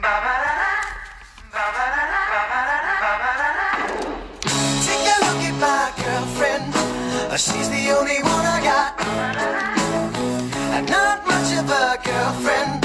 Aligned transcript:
Take 0.00 0.08
a 5.04 5.16
look 5.24 5.42
at 5.44 5.56
my 5.60 5.92
girlfriend. 6.02 6.72
Uh, 7.30 7.36
She's 7.36 7.68
the 7.68 7.90
only 7.98 8.22
one 8.22 8.46
I 8.56 8.60
got. 8.64 9.00
And 10.74 10.88
not 10.88 11.26
much 11.26 11.52
of 11.52 11.68
a 11.68 11.98
girlfriend. 12.02 12.84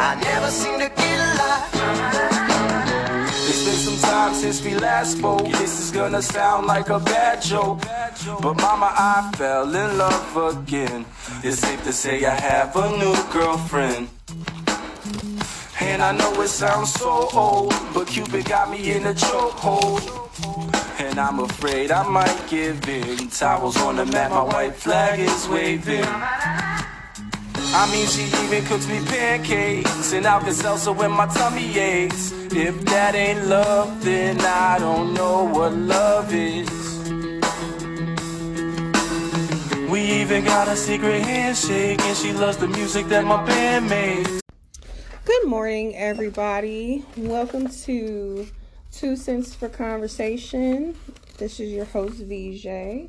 I 0.00 0.14
never 0.22 0.50
seem 0.50 0.78
to 0.80 0.88
get 0.88 1.18
a 1.20 1.30
lot. 1.42 1.68
It's 3.46 3.62
been 3.64 3.76
some 3.76 3.98
time 4.10 4.32
since 4.34 4.64
we 4.64 4.74
last 4.74 5.18
spoke. 5.18 5.44
This 5.44 5.78
is 5.78 5.90
gonna 5.90 6.22
sound 6.22 6.66
like 6.66 6.88
a 6.88 6.98
bad 6.98 7.42
joke. 7.42 7.82
But 8.40 8.54
mama, 8.56 8.90
I 8.96 9.30
fell 9.36 9.68
in 9.74 9.98
love 9.98 10.36
again. 10.56 11.04
It's 11.42 11.58
safe 11.58 11.84
to 11.84 11.92
say 11.92 12.24
I 12.24 12.34
have 12.34 12.74
a 12.74 12.88
new 12.96 13.14
girlfriend. 13.30 14.08
And 15.94 16.02
I 16.02 16.10
know 16.10 16.40
it 16.42 16.48
sounds 16.48 16.92
so 16.92 17.28
old, 17.32 17.72
but 17.94 18.08
Cupid 18.08 18.46
got 18.46 18.68
me 18.68 18.90
in 18.90 19.06
a 19.06 19.14
chokehold. 19.14 20.02
And 20.98 21.20
I'm 21.20 21.38
afraid 21.38 21.92
I 21.92 22.02
might 22.02 22.36
give 22.50 22.88
in. 22.88 23.28
Towels 23.28 23.76
on 23.76 23.94
the 23.94 24.04
mat, 24.06 24.32
my 24.32 24.42
white 24.42 24.74
flag 24.74 25.20
is 25.20 25.46
waving. 25.46 26.04
I 26.04 27.88
mean, 27.92 28.08
she 28.08 28.24
even 28.44 28.64
cooks 28.64 28.88
me 28.88 29.04
pancakes 29.06 30.12
and 30.12 30.26
I 30.26 30.40
can 30.40 30.46
Alka-Seltzer 30.48 30.92
when 30.94 31.12
my 31.12 31.26
tummy 31.26 31.78
aches. 31.78 32.32
If 32.50 32.84
that 32.86 33.14
ain't 33.14 33.46
love, 33.46 34.02
then 34.02 34.40
I 34.40 34.80
don't 34.80 35.14
know 35.14 35.44
what 35.44 35.74
love 35.74 36.34
is. 36.34 36.68
We 39.88 40.00
even 40.00 40.44
got 40.44 40.66
a 40.66 40.74
secret 40.74 41.22
handshake, 41.22 42.00
and 42.00 42.16
she 42.16 42.32
loves 42.32 42.56
the 42.56 42.66
music 42.66 43.06
that 43.06 43.24
my 43.24 43.44
band 43.46 43.88
makes. 43.88 44.43
Good 45.26 45.46
morning, 45.46 45.96
everybody. 45.96 47.02
Welcome 47.16 47.68
to 47.68 48.46
Two 48.92 49.16
Cents 49.16 49.54
for 49.54 49.70
Conversation. 49.70 50.94
This 51.38 51.60
is 51.60 51.72
your 51.72 51.86
host, 51.86 52.18
VJ. 52.18 53.08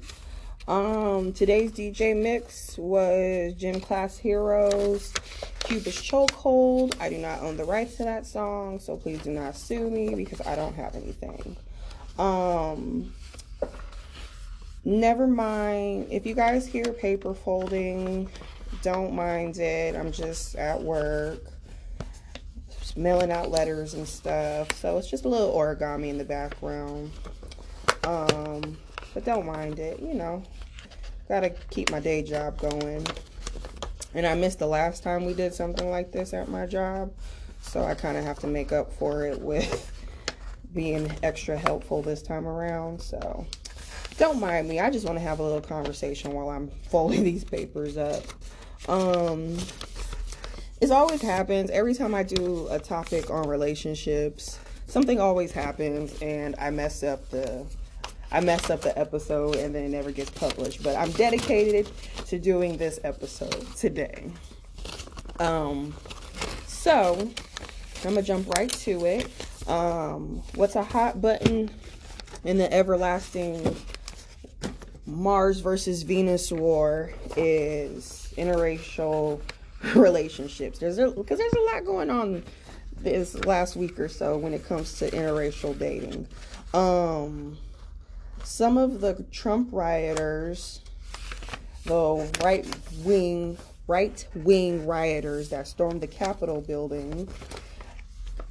Um, 0.65 1.33
today's 1.33 1.73
DJ 1.73 2.15
mix 2.15 2.77
was 2.77 3.53
Gym 3.55 3.81
Class 3.81 4.17
Heroes, 4.17 5.11
Cupid's 5.59 6.01
Chokehold. 6.01 6.95
I 7.01 7.09
do 7.09 7.17
not 7.17 7.41
own 7.41 7.57
the 7.57 7.65
rights 7.65 7.95
to 7.95 8.05
that 8.05 8.25
song, 8.25 8.79
so 8.79 8.95
please 8.95 9.21
do 9.21 9.31
not 9.31 9.57
sue 9.57 9.89
me 9.89 10.15
because 10.15 10.39
I 10.47 10.55
don't 10.55 10.75
have 10.75 10.95
anything. 10.95 11.57
Um, 12.17 13.13
never 14.85 15.27
mind. 15.27 16.07
If 16.11 16.25
you 16.25 16.33
guys 16.33 16.65
hear 16.65 16.93
paper 16.93 17.33
folding, 17.33 18.29
don't 18.83 19.13
mind 19.13 19.57
it. 19.57 19.97
I'm 19.97 20.13
just 20.13 20.55
at 20.55 20.81
work 20.81 21.41
mailing 22.95 23.31
out 23.31 23.51
letters 23.51 23.93
and 23.93 24.07
stuff. 24.07 24.71
So 24.73 24.97
it's 24.97 25.09
just 25.09 25.25
a 25.25 25.29
little 25.29 25.53
origami 25.53 26.09
in 26.09 26.17
the 26.17 26.23
background. 26.23 27.11
Um, 28.03 28.77
but 29.13 29.25
don't 29.25 29.45
mind 29.45 29.79
it, 29.79 29.99
you 29.99 30.13
know. 30.13 30.43
Gotta 31.27 31.49
keep 31.71 31.91
my 31.91 31.99
day 31.99 32.21
job 32.21 32.59
going. 32.59 33.05
And 34.13 34.25
I 34.25 34.35
missed 34.35 34.59
the 34.59 34.67
last 34.67 35.03
time 35.03 35.25
we 35.25 35.33
did 35.33 35.53
something 35.53 35.89
like 35.89 36.11
this 36.11 36.33
at 36.33 36.47
my 36.47 36.65
job. 36.65 37.11
So 37.61 37.83
I 37.83 37.95
kind 37.95 38.17
of 38.17 38.23
have 38.23 38.39
to 38.39 38.47
make 38.47 38.71
up 38.71 38.93
for 38.93 39.25
it 39.25 39.41
with 39.41 39.91
being 40.73 41.11
extra 41.23 41.57
helpful 41.57 42.01
this 42.01 42.21
time 42.21 42.47
around. 42.47 43.01
So 43.01 43.45
don't 44.17 44.39
mind 44.39 44.69
me. 44.69 44.79
I 44.79 44.89
just 44.89 45.05
want 45.05 45.17
to 45.17 45.23
have 45.23 45.39
a 45.39 45.43
little 45.43 45.61
conversation 45.61 46.31
while 46.31 46.49
I'm 46.49 46.69
folding 46.89 47.23
these 47.25 47.43
papers 47.43 47.97
up. 47.97 48.23
Um, 48.87 49.57
it 50.81 50.91
always 50.91 51.21
happens 51.21 51.69
every 51.71 51.93
time 51.93 52.13
I 52.13 52.23
do 52.23 52.67
a 52.69 52.79
topic 52.79 53.29
on 53.29 53.47
relationships. 53.47 54.59
Something 54.87 55.19
always 55.19 55.51
happens, 55.51 56.21
and 56.21 56.55
I 56.59 56.69
mess 56.69 57.03
up 57.03 57.29
the 57.29 57.65
I 58.31 58.41
mess 58.41 58.69
up 58.69 58.81
the 58.81 58.97
episode, 58.97 59.55
and 59.55 59.73
then 59.73 59.85
it 59.85 59.89
never 59.89 60.11
gets 60.11 60.29
published. 60.31 60.83
But 60.83 60.95
I'm 60.95 61.11
dedicated 61.11 61.89
to 62.27 62.39
doing 62.39 62.77
this 62.77 62.99
episode 63.03 63.65
today. 63.75 64.29
Um, 65.39 65.93
so 66.67 67.29
I'm 68.03 68.09
gonna 68.09 68.21
jump 68.21 68.49
right 68.49 68.69
to 68.69 69.05
it. 69.05 69.29
Um, 69.67 70.43
what's 70.55 70.75
a 70.75 70.83
hot 70.83 71.21
button 71.21 71.71
in 72.43 72.57
the 72.57 72.71
everlasting 72.71 73.75
Mars 75.07 75.59
versus 75.59 76.03
Venus 76.03 76.51
war 76.51 77.11
is 77.35 78.33
interracial 78.37 79.39
relationships. 79.95 80.79
There's 80.79 80.97
because 81.13 81.37
there's 81.37 81.53
a 81.53 81.61
lot 81.73 81.85
going 81.85 82.09
on 82.09 82.43
this 83.01 83.35
last 83.45 83.75
week 83.75 83.99
or 83.99 84.07
so 84.07 84.37
when 84.37 84.53
it 84.53 84.65
comes 84.65 84.97
to 84.99 85.09
interracial 85.11 85.77
dating. 85.77 86.27
Um, 86.73 87.57
some 88.43 88.77
of 88.77 89.01
the 89.01 89.25
Trump 89.31 89.69
rioters, 89.71 90.81
the 91.85 92.31
right 92.43 92.65
wing 93.03 93.57
right 93.87 94.27
wing 94.33 94.87
rioters 94.87 95.49
that 95.49 95.67
stormed 95.67 96.01
the 96.01 96.07
Capitol 96.07 96.61
building, 96.61 97.27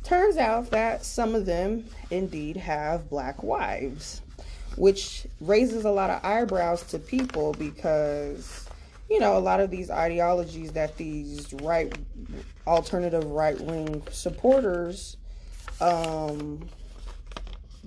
turns 0.04 0.36
out 0.36 0.70
that 0.70 1.04
some 1.04 1.34
of 1.34 1.46
them 1.46 1.84
indeed 2.10 2.56
have 2.56 3.10
black 3.10 3.42
wives, 3.42 4.22
which 4.76 5.26
raises 5.40 5.84
a 5.84 5.90
lot 5.90 6.10
of 6.10 6.24
eyebrows 6.24 6.84
to 6.84 6.98
people 6.98 7.52
because 7.54 8.63
you 9.14 9.20
know, 9.20 9.36
a 9.36 9.38
lot 9.38 9.60
of 9.60 9.70
these 9.70 9.90
ideologies 9.90 10.72
that 10.72 10.96
these 10.96 11.54
right 11.62 11.96
alternative 12.66 13.24
right 13.26 13.60
wing 13.60 14.02
supporters 14.10 15.18
um, 15.80 16.68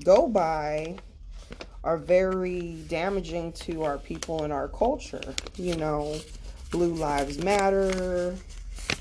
go 0.06 0.30
by 0.30 0.96
are 1.84 1.98
very 1.98 2.78
damaging 2.88 3.52
to 3.52 3.84
our 3.84 3.98
people 3.98 4.46
and 4.46 4.54
our 4.54 4.70
culture. 4.70 5.36
You 5.58 5.76
know, 5.76 6.18
Blue 6.72 6.94
Lives 6.94 7.44
Matter, 7.44 8.34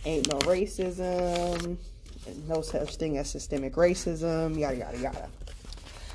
ain't 0.04 0.26
no 0.28 0.38
racism, 0.40 1.76
no 2.48 2.60
such 2.60 2.96
thing 2.96 3.18
as 3.18 3.30
systemic 3.30 3.74
racism, 3.74 4.58
yada 4.58 4.78
yada 4.78 4.98
yada. 4.98 5.28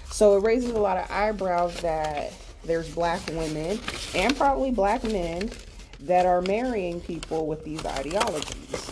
So 0.09 0.35
it 0.35 0.43
raises 0.43 0.71
a 0.71 0.79
lot 0.79 0.97
of 0.97 1.09
eyebrows 1.09 1.79
that 1.79 2.33
there's 2.65 2.93
black 2.93 3.25
women 3.27 3.79
and 4.13 4.35
probably 4.35 4.71
black 4.71 5.05
men 5.05 5.49
that 6.03 6.25
are 6.25 6.41
marrying 6.41 7.01
people 7.01 7.47
with 7.47 7.63
these 7.63 7.85
ideologies. 7.85 8.91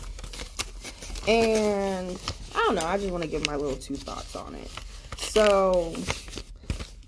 And 1.27 2.19
I 2.55 2.57
don't 2.65 2.75
know, 2.75 2.85
I 2.85 2.97
just 2.97 3.11
want 3.11 3.23
to 3.23 3.29
give 3.29 3.45
my 3.47 3.55
little 3.55 3.77
two 3.77 3.95
thoughts 3.95 4.35
on 4.35 4.55
it. 4.55 4.69
So, 5.17 5.93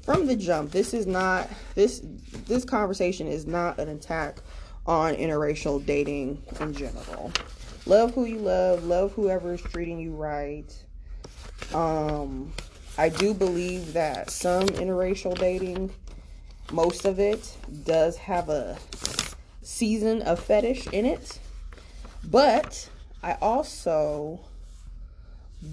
from 0.04 0.28
the 0.28 0.36
jump, 0.36 0.72
this 0.72 0.94
is 0.94 1.08
not 1.08 1.50
this 1.76 2.02
this 2.46 2.66
conversation 2.66 3.28
is 3.28 3.46
not 3.46 3.80
an 3.80 3.90
attack 3.90 4.42
on 4.86 5.16
interracial 5.16 5.84
dating 5.86 6.42
in 6.60 6.74
general. 6.74 7.32
Love 7.86 8.14
who 8.14 8.26
you 8.26 8.38
love, 8.38 8.84
love 8.84 9.14
whoever 9.14 9.54
is 9.54 9.62
treating 9.62 10.00
you 10.00 10.12
right. 10.12 10.72
Um 11.74 12.52
I 12.98 13.10
do 13.10 13.34
believe 13.34 13.94
that 13.94 14.30
some 14.30 14.68
interracial 14.68 15.38
dating, 15.38 15.92
most 16.72 17.06
of 17.06 17.20
it 17.20 17.56
does 17.86 18.18
have 18.18 18.50
a 18.50 18.78
season 19.62 20.22
of 20.22 20.40
fetish 20.40 20.88
in 20.88 21.06
it. 21.06 21.40
But 22.24 22.90
I 23.24 23.34
also 23.42 24.42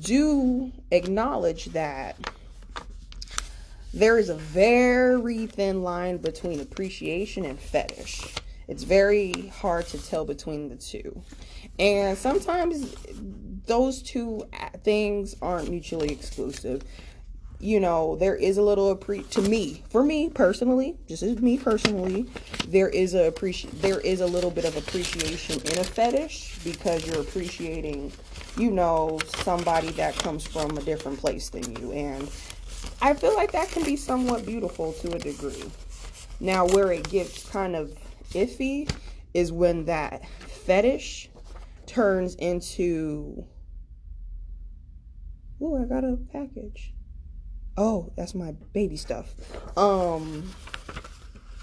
do 0.00 0.72
acknowledge 0.90 1.66
that 1.66 2.16
there 3.94 4.18
is 4.18 4.28
a 4.28 4.34
very 4.34 5.46
thin 5.46 5.82
line 5.82 6.18
between 6.18 6.60
appreciation 6.60 7.44
and 7.44 7.58
fetish. 7.58 8.34
It's 8.68 8.82
very 8.82 9.48
hard 9.48 9.86
to 9.88 10.06
tell 10.06 10.26
between 10.26 10.68
the 10.68 10.76
two. 10.76 11.22
And 11.78 12.18
sometimes 12.18 12.94
those 13.66 14.02
two 14.02 14.44
things 14.84 15.34
aren't 15.40 15.70
mutually 15.70 16.10
exclusive 16.10 16.82
you 17.60 17.80
know, 17.80 18.14
there 18.16 18.36
is 18.36 18.56
a 18.56 18.62
little 18.62 18.94
appre 18.94 19.28
to 19.30 19.42
me, 19.42 19.82
for 19.90 20.04
me 20.04 20.28
personally, 20.28 20.96
just 21.08 21.24
as 21.24 21.40
me 21.40 21.58
personally, 21.58 22.28
there 22.68 22.88
is 22.88 23.14
a 23.14 23.32
appreci- 23.32 23.70
there 23.80 23.98
is 24.00 24.20
a 24.20 24.26
little 24.26 24.50
bit 24.50 24.64
of 24.64 24.76
appreciation 24.76 25.60
in 25.62 25.78
a 25.78 25.84
fetish 25.84 26.58
because 26.62 27.04
you're 27.04 27.20
appreciating, 27.20 28.12
you 28.56 28.70
know, 28.70 29.18
somebody 29.24 29.90
that 29.92 30.14
comes 30.16 30.46
from 30.46 30.76
a 30.78 30.82
different 30.82 31.18
place 31.18 31.48
than 31.48 31.74
you, 31.76 31.90
and 31.92 32.30
I 33.02 33.14
feel 33.14 33.34
like 33.34 33.50
that 33.52 33.68
can 33.70 33.82
be 33.84 33.96
somewhat 33.96 34.46
beautiful 34.46 34.92
to 34.92 35.14
a 35.14 35.18
degree. 35.18 35.64
Now, 36.38 36.64
where 36.66 36.92
it 36.92 37.08
gets 37.10 37.48
kind 37.48 37.74
of 37.74 37.92
iffy 38.30 38.88
is 39.34 39.50
when 39.50 39.86
that 39.86 40.28
fetish 40.28 41.28
turns 41.86 42.36
into. 42.36 43.44
Oh, 45.60 45.82
I 45.82 45.86
got 45.86 46.04
a 46.04 46.16
package 46.30 46.92
oh, 47.78 48.10
that's 48.16 48.34
my 48.34 48.52
baby 48.72 48.96
stuff. 48.96 49.32
Um, 49.78 50.50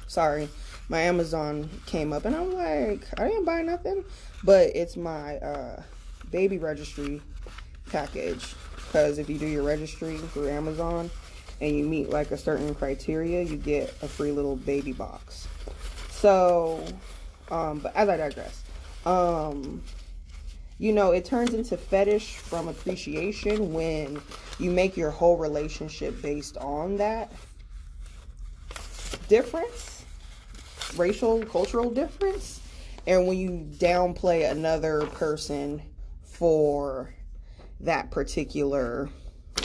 sorry, 0.08 0.48
my 0.88 1.02
Amazon 1.02 1.70
came 1.86 2.14
up 2.14 2.26
and 2.26 2.36
I'm 2.36 2.54
like, 2.54 3.06
I 3.20 3.28
didn't 3.28 3.46
buy 3.46 3.62
nothing, 3.62 4.04
but 4.44 4.72
it's 4.74 4.96
my 4.96 5.38
uh, 5.38 5.84
baby 6.32 6.58
registry 6.58 7.22
package 7.92 8.56
because 8.78 9.20
if 9.20 9.30
you 9.30 9.38
do 9.38 9.46
your 9.46 9.64
registry 9.64 10.18
through 10.18 10.50
Amazon 10.50 11.12
and 11.60 11.76
you 11.76 11.84
meet 11.86 12.10
like 12.10 12.32
a 12.32 12.38
certain 12.38 12.74
criteria, 12.74 13.44
you 13.44 13.58
get 13.58 13.90
a 14.02 14.08
free 14.08 14.32
little 14.32 14.56
baby 14.56 14.94
box. 14.94 15.48
So, 16.12 16.82
um, 17.52 17.80
but 17.80 17.94
as 17.94 18.08
I 18.08 18.16
digress, 18.16 18.64
um, 19.06 19.84
you 20.78 20.92
know, 20.92 21.12
it 21.12 21.26
turns 21.26 21.54
into 21.54 21.78
fetish 21.78 22.38
from 22.38 22.68
appreciation 22.68 23.74
when 23.74 24.22
you 24.60 24.72
make 24.72 24.98
your 24.98 25.12
whole 25.12 25.38
relationship 25.38 26.22
based 26.22 26.58
on 26.58 26.98
that 26.98 27.32
difference, 29.30 30.04
racial, 30.98 31.44
cultural 31.46 31.90
difference, 31.90 32.60
and 33.08 33.26
when 33.28 33.38
you 33.38 33.66
downplay 33.78 34.50
another 34.50 35.06
person 35.08 35.82
for 36.24 37.14
that 37.80 38.12
particular 38.12 39.10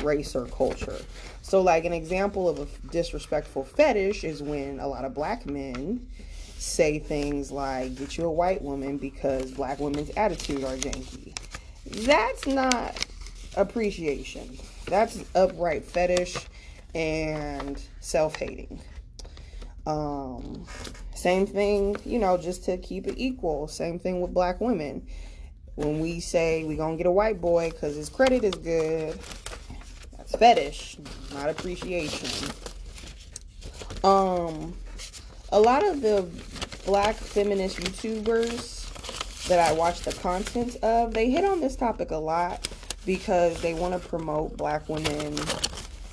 race 0.03 0.37
or 0.37 0.47
culture. 0.47 0.99
So, 1.43 1.61
like 1.61 1.85
an 1.85 1.93
example 1.93 2.49
of 2.49 2.61
a 2.61 2.67
disrespectful 2.91 3.65
fetish 3.65 4.25
is 4.25 4.43
when 4.43 4.79
a 4.79 4.87
lot 4.87 5.05
of 5.05 5.15
black 5.15 5.47
men 5.47 6.07
say 6.61 6.99
things 6.99 7.51
like, 7.51 7.95
get 7.95 8.19
you 8.19 8.25
a 8.27 8.31
white 8.31 8.61
woman 8.61 8.99
because 8.99 9.51
black 9.53 9.81
women's 9.81 10.11
attitude 10.11 10.63
are 10.63 10.77
janky. 10.77 11.35
That's 12.05 12.47
not 12.47 13.07
appreciation. 13.57 14.59
That's 14.87 15.25
upright 15.35 15.85
fetish 15.85 16.37
and 16.95 17.83
self 18.01 18.37
hating. 18.37 18.81
Um, 19.87 20.67
same 21.15 21.47
thing, 21.47 21.97
you 22.05 22.19
know, 22.19 22.37
just 22.37 22.65
to 22.67 22.77
keep 22.77 23.07
it 23.07 23.15
equal. 23.17 23.67
Same 23.67 23.99
thing 23.99 24.21
with 24.21 24.35
black 24.35 24.61
women. 24.61 25.07
When 25.77 25.99
we 25.99 26.21
say 26.21 26.65
we're 26.65 26.77
going 26.77 26.99
to 26.99 27.03
get 27.03 27.07
a 27.07 27.13
white 27.13 27.41
boy 27.41 27.71
because 27.71 27.97
his 27.97 28.11
credit 28.11 28.45
is 28.45 28.55
good, 28.55 29.19
that's 30.19 30.37
fetish, 30.37 30.99
not 31.33 31.49
appreciation. 31.49 32.51
Um, 34.05 34.75
a 35.53 35.61
lot 35.61 35.85
of 35.85 36.01
the 36.01 36.29
black 36.87 37.17
feminist 37.17 37.79
YouTubers 37.79 39.47
that 39.49 39.59
I 39.59 39.73
watch 39.73 40.03
the 40.03 40.13
content 40.13 40.77
of, 40.77 41.13
they 41.13 41.31
hit 41.31 41.45
on 41.45 41.61
this 41.61 41.77
topic 41.77 42.11
a 42.11 42.17
lot 42.17 42.69
because 43.05 43.61
they 43.61 43.75
want 43.75 44.01
to 44.01 44.09
promote 44.09 44.57
black 44.57 44.89
women, 44.89 45.37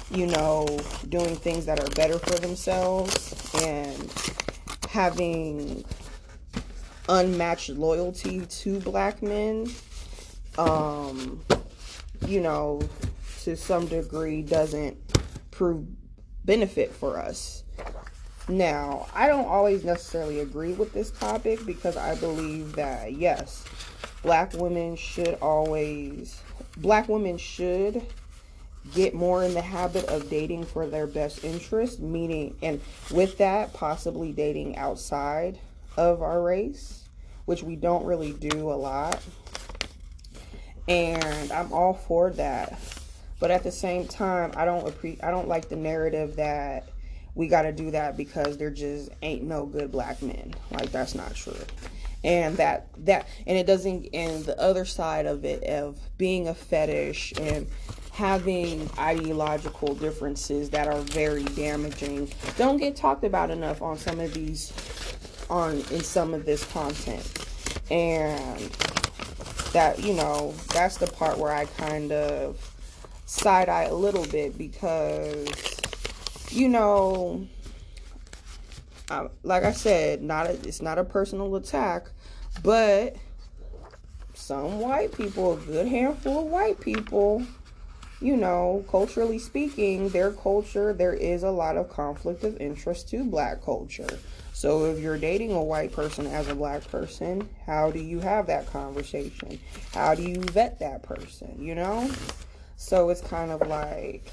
you 0.09 0.27
know, 0.27 0.65
doing 1.09 1.35
things 1.35 1.65
that 1.65 1.79
are 1.79 1.89
better 1.91 2.17
for 2.17 2.39
themselves 2.39 3.53
and 3.61 4.11
having 4.89 5.83
unmatched 7.09 7.69
loyalty 7.69 8.45
to 8.47 8.79
black 8.79 9.21
men. 9.21 9.67
Um, 10.57 11.43
you 12.25 12.41
know, 12.41 12.81
to 13.43 13.55
some 13.55 13.85
degree 13.85 14.41
doesn't 14.41 14.97
prove 15.51 15.85
benefit 16.43 16.91
for 16.91 17.19
us. 17.19 17.63
Now, 18.49 19.07
I 19.13 19.27
don't 19.27 19.47
always 19.47 19.83
necessarily 19.83 20.39
agree 20.39 20.71
with 20.71 20.93
this 20.93 21.11
topic 21.11 21.65
because 21.65 21.97
I 21.97 22.15
believe 22.15 22.73
that 22.75 23.13
yes, 23.13 23.65
black 24.23 24.53
women 24.53 24.95
should 24.95 25.37
always 25.41 26.41
black 26.77 27.09
women 27.09 27.37
should 27.37 28.05
get 28.93 29.13
more 29.13 29.43
in 29.43 29.53
the 29.53 29.61
habit 29.61 30.05
of 30.05 30.29
dating 30.29 30.63
for 30.63 30.87
their 30.87 31.07
best 31.07 31.43
interest, 31.43 31.99
meaning 31.99 32.55
and 32.61 32.79
with 33.11 33.37
that 33.39 33.73
possibly 33.73 34.31
dating 34.31 34.77
outside 34.77 35.59
of 35.97 36.21
our 36.21 36.41
race, 36.41 37.03
which 37.45 37.63
we 37.63 37.75
don't 37.75 38.05
really 38.05 38.31
do 38.31 38.71
a 38.71 38.73
lot. 38.73 39.21
And 40.87 41.51
I'm 41.51 41.73
all 41.73 41.93
for 41.93 42.29
that. 42.31 42.79
But 43.39 43.51
at 43.51 43.63
the 43.63 43.71
same 43.71 44.07
time, 44.07 44.53
I 44.55 44.63
don't 44.63 44.85
appre- 44.85 45.21
I 45.21 45.31
don't 45.31 45.49
like 45.49 45.67
the 45.67 45.75
narrative 45.75 46.37
that 46.37 46.87
we 47.37 47.47
got 47.47 47.61
to 47.61 47.71
do 47.71 47.91
that 47.91 48.17
because 48.17 48.57
there 48.57 48.71
just 48.71 49.11
ain't 49.21 49.43
no 49.43 49.67
good 49.67 49.91
black 49.91 50.23
men. 50.23 50.55
Like 50.71 50.91
that's 50.91 51.13
not 51.13 51.35
true. 51.35 51.55
And 52.23 52.57
that 52.57 52.87
that 53.05 53.27
and 53.45 53.55
it 53.55 53.67
doesn't 53.67 54.07
and 54.11 54.43
the 54.43 54.59
other 54.59 54.85
side 54.85 55.27
of 55.27 55.45
it 55.45 55.63
of 55.63 55.99
being 56.17 56.47
a 56.47 56.55
fetish 56.55 57.33
and 57.39 57.67
having 58.11 58.89
ideological 58.97 59.93
differences 59.93 60.71
that 60.71 60.87
are 60.87 60.99
very 61.01 61.43
damaging 61.43 62.27
don't 62.57 62.77
get 62.77 62.95
talked 62.95 63.23
about 63.23 63.51
enough 63.51 63.83
on 63.83 63.99
some 63.99 64.19
of 64.19 64.33
these 64.33 64.73
on 65.47 65.75
in 65.91 66.01
some 66.01 66.33
of 66.33 66.43
this 66.43 66.65
content. 66.73 67.45
And 67.91 68.59
that 69.73 69.99
you 69.99 70.15
know, 70.15 70.55
that's 70.73 70.97
the 70.97 71.05
part 71.05 71.37
where 71.37 71.53
I 71.53 71.65
kind 71.65 72.11
of 72.11 72.73
side 73.27 73.69
eye 73.69 73.83
a 73.83 73.93
little 73.93 74.25
bit 74.25 74.57
because 74.57 75.77
you 76.51 76.67
know, 76.69 77.47
uh, 79.09 79.27
like 79.43 79.63
I 79.63 79.71
said, 79.71 80.21
not 80.21 80.47
a, 80.47 80.51
it's 80.67 80.81
not 80.81 80.97
a 80.97 81.03
personal 81.03 81.55
attack, 81.55 82.07
but 82.63 83.15
some 84.33 84.79
white 84.79 85.15
people, 85.15 85.53
a 85.53 85.57
good 85.57 85.87
handful 85.87 86.39
of 86.39 86.45
white 86.45 86.79
people, 86.79 87.45
you 88.21 88.35
know, 88.35 88.83
culturally 88.89 89.39
speaking, 89.39 90.09
their 90.09 90.31
culture, 90.31 90.93
there 90.93 91.13
is 91.13 91.43
a 91.43 91.51
lot 91.51 91.77
of 91.77 91.89
conflict 91.89 92.43
of 92.43 92.57
interest 92.59 93.09
to 93.09 93.23
black 93.23 93.63
culture. 93.63 94.19
So 94.53 94.85
if 94.85 94.99
you're 94.99 95.19
dating 95.19 95.51
a 95.51 95.61
white 95.61 95.91
person 95.91 96.25
as 96.25 96.47
a 96.47 96.55
black 96.55 96.89
person, 96.89 97.47
how 97.65 97.91
do 97.91 97.99
you 97.99 98.19
have 98.19 98.47
that 98.47 98.65
conversation? 98.67 99.59
How 99.93 100.15
do 100.15 100.23
you 100.23 100.41
vet 100.41 100.79
that 100.79 101.03
person, 101.03 101.55
you 101.59 101.75
know? 101.75 102.09
So 102.75 103.09
it's 103.09 103.21
kind 103.21 103.51
of 103.51 103.67
like 103.67 104.31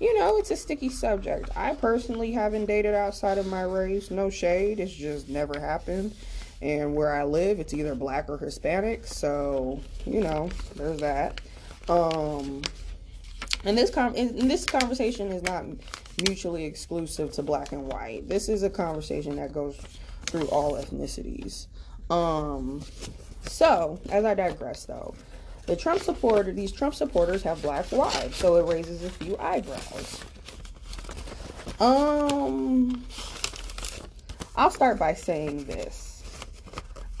you 0.00 0.16
know, 0.18 0.38
it's 0.38 0.50
a 0.50 0.56
sticky 0.56 0.90
subject. 0.90 1.50
I 1.56 1.74
personally 1.74 2.32
haven't 2.32 2.66
dated 2.66 2.94
outside 2.94 3.38
of 3.38 3.46
my 3.46 3.62
race. 3.62 4.10
No 4.10 4.30
shade. 4.30 4.80
It's 4.80 4.92
just 4.92 5.28
never 5.28 5.58
happened. 5.58 6.14
And 6.60 6.94
where 6.94 7.12
I 7.12 7.24
live, 7.24 7.60
it's 7.60 7.74
either 7.74 7.94
black 7.94 8.28
or 8.28 8.38
Hispanic. 8.38 9.06
So, 9.06 9.80
you 10.04 10.20
know, 10.20 10.50
there's 10.76 11.00
that. 11.00 11.40
Um, 11.88 12.62
and 13.64 13.76
this 13.76 13.90
com- 13.90 14.14
and 14.16 14.50
this 14.50 14.64
conversation 14.64 15.32
is 15.32 15.42
not 15.42 15.64
mutually 16.26 16.64
exclusive 16.64 17.32
to 17.32 17.42
black 17.42 17.72
and 17.72 17.86
white. 17.86 18.28
This 18.28 18.48
is 18.48 18.62
a 18.62 18.70
conversation 18.70 19.36
that 19.36 19.52
goes 19.52 19.76
through 20.26 20.46
all 20.48 20.74
ethnicities. 20.74 21.66
Um, 22.10 22.82
so, 23.46 24.00
as 24.10 24.24
I 24.24 24.34
digress, 24.34 24.84
though, 24.84 25.14
the 25.68 25.76
Trump 25.76 26.00
supporter, 26.00 26.50
these 26.50 26.72
Trump 26.72 26.94
supporters 26.94 27.42
have 27.42 27.60
black 27.60 27.92
wives, 27.92 28.34
so 28.36 28.56
it 28.56 28.66
raises 28.66 29.04
a 29.04 29.10
few 29.10 29.36
eyebrows. 29.36 30.24
Um, 31.78 33.04
I'll 34.56 34.70
start 34.70 34.98
by 34.98 35.12
saying 35.12 35.64
this. 35.64 36.22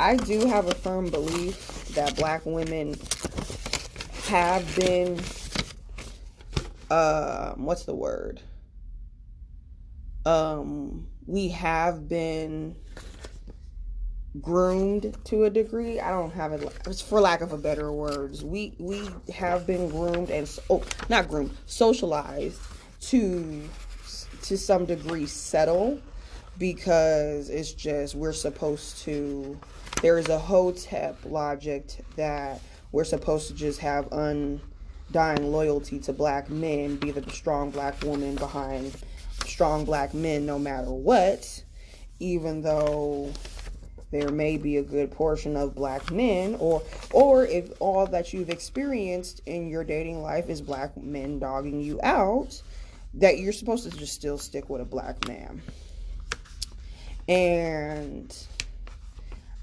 I 0.00 0.16
do 0.16 0.46
have 0.46 0.66
a 0.66 0.74
firm 0.74 1.10
belief 1.10 1.88
that 1.94 2.16
black 2.16 2.46
women 2.46 2.96
have 4.28 4.64
been, 4.76 5.20
uh, 6.90 7.52
what's 7.56 7.84
the 7.84 7.94
word? 7.94 8.40
Um, 10.24 11.06
we 11.26 11.48
have 11.48 12.08
been 12.08 12.76
groomed 14.40 15.16
to 15.24 15.44
a 15.44 15.50
degree. 15.50 16.00
I 16.00 16.10
don't 16.10 16.32
have 16.32 16.52
it 16.52 17.02
for 17.06 17.20
lack 17.20 17.40
of 17.40 17.52
a 17.52 17.58
better 17.58 17.92
words. 17.92 18.44
We 18.44 18.74
we 18.78 19.08
have 19.32 19.66
been 19.66 19.88
groomed 19.88 20.30
and 20.30 20.48
oh, 20.70 20.82
not 21.08 21.28
groomed, 21.28 21.56
socialized 21.66 22.60
to 23.00 23.62
to 24.42 24.56
some 24.56 24.84
degree 24.84 25.26
settle 25.26 26.00
because 26.58 27.50
it's 27.50 27.72
just 27.72 28.14
we're 28.14 28.32
supposed 28.32 28.98
to 28.98 29.58
there 30.02 30.18
is 30.18 30.28
a 30.28 30.38
hotep 30.38 31.18
logic 31.24 32.04
that 32.16 32.60
we're 32.92 33.04
supposed 33.04 33.48
to 33.48 33.54
just 33.54 33.80
have 33.80 34.08
undying 34.12 35.52
loyalty 35.52 35.98
to 35.98 36.12
black 36.12 36.48
men, 36.50 36.96
be 36.96 37.10
the 37.10 37.28
strong 37.30 37.70
black 37.70 38.02
woman 38.02 38.34
behind 38.36 38.92
strong 39.44 39.84
black 39.84 40.14
men 40.14 40.46
no 40.46 40.58
matter 40.58 40.90
what, 40.90 41.62
even 42.20 42.62
though 42.62 43.32
there 44.10 44.30
may 44.30 44.56
be 44.56 44.78
a 44.78 44.82
good 44.82 45.10
portion 45.10 45.56
of 45.56 45.74
black 45.74 46.10
men 46.10 46.56
or 46.58 46.82
or 47.12 47.44
if 47.46 47.70
all 47.80 48.06
that 48.06 48.32
you've 48.32 48.50
experienced 48.50 49.42
in 49.46 49.68
your 49.68 49.84
dating 49.84 50.22
life 50.22 50.48
is 50.48 50.60
black 50.60 50.96
men 50.96 51.38
dogging 51.38 51.80
you 51.80 52.00
out 52.02 52.60
that 53.14 53.38
you're 53.38 53.52
supposed 53.52 53.90
to 53.90 53.96
just 53.96 54.14
still 54.14 54.38
stick 54.38 54.68
with 54.70 54.80
a 54.80 54.84
black 54.84 55.26
man 55.28 55.60
and 57.28 58.34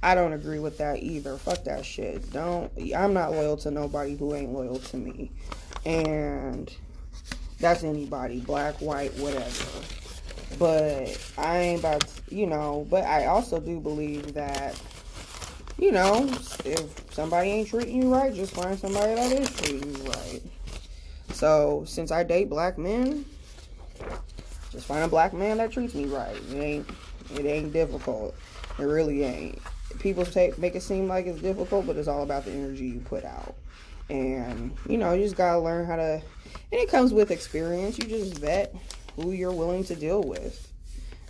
I 0.05 0.13
don't 0.13 0.33
agree 0.33 0.59
with 0.59 0.77
that 0.77 1.01
either. 1.01 1.35
Fuck 1.35 1.63
that 1.63 1.83
shit. 1.83 2.31
Don't 2.31 2.71
I'm 2.95 3.13
not 3.13 3.31
loyal 3.31 3.57
to 3.57 3.71
nobody 3.71 4.15
who 4.15 4.35
ain't 4.35 4.53
loyal 4.53 4.77
to 4.77 4.97
me. 4.97 5.31
And 5.83 6.71
that's 7.59 7.83
anybody, 7.83 8.39
black, 8.39 8.75
white, 8.75 9.13
whatever. 9.15 9.81
But 10.57 11.33
I 11.37 11.57
ain't 11.57 11.79
about 11.79 12.01
to, 12.01 12.35
you 12.35 12.47
know, 12.47 12.87
but 12.89 13.03
I 13.03 13.25
also 13.25 13.59
do 13.59 13.79
believe 13.79 14.33
that, 14.33 14.79
you 15.77 15.91
know, 15.91 16.27
if 16.63 17.13
somebody 17.13 17.49
ain't 17.49 17.67
treating 17.67 18.01
you 18.01 18.13
right, 18.13 18.33
just 18.33 18.53
find 18.53 18.77
somebody 18.79 19.15
that 19.15 19.31
is 19.31 19.49
treating 19.57 19.95
you 19.95 20.03
right. 20.03 20.41
So 21.33 21.83
since 21.85 22.11
I 22.11 22.23
date 22.23 22.49
black 22.49 22.77
men, 22.77 23.25
just 24.71 24.87
find 24.87 25.03
a 25.03 25.07
black 25.07 25.33
man 25.33 25.57
that 25.57 25.71
treats 25.71 25.93
me 25.93 26.05
right. 26.05 26.35
It 26.51 26.55
ain't 26.55 26.89
it 27.33 27.45
ain't 27.45 27.73
difficult. 27.73 28.35
It 28.79 28.83
really 28.83 29.23
ain't. 29.23 29.59
People 29.99 30.25
take 30.25 30.57
make 30.57 30.75
it 30.75 30.81
seem 30.81 31.07
like 31.07 31.25
it's 31.25 31.41
difficult, 31.41 31.87
but 31.87 31.97
it's 31.97 32.07
all 32.07 32.23
about 32.23 32.45
the 32.45 32.51
energy 32.51 32.85
you 32.87 32.99
put 32.99 33.25
out. 33.25 33.55
And 34.09 34.75
you 34.87 34.97
know, 34.97 35.13
you 35.13 35.23
just 35.23 35.35
gotta 35.35 35.59
learn 35.59 35.85
how 35.85 35.95
to 35.97 36.21
and 36.71 36.81
it 36.81 36.89
comes 36.89 37.13
with 37.13 37.31
experience. 37.31 37.97
You 37.97 38.07
just 38.07 38.37
vet 38.37 38.73
who 39.15 39.31
you're 39.31 39.51
willing 39.51 39.83
to 39.85 39.95
deal 39.95 40.23
with. 40.23 40.71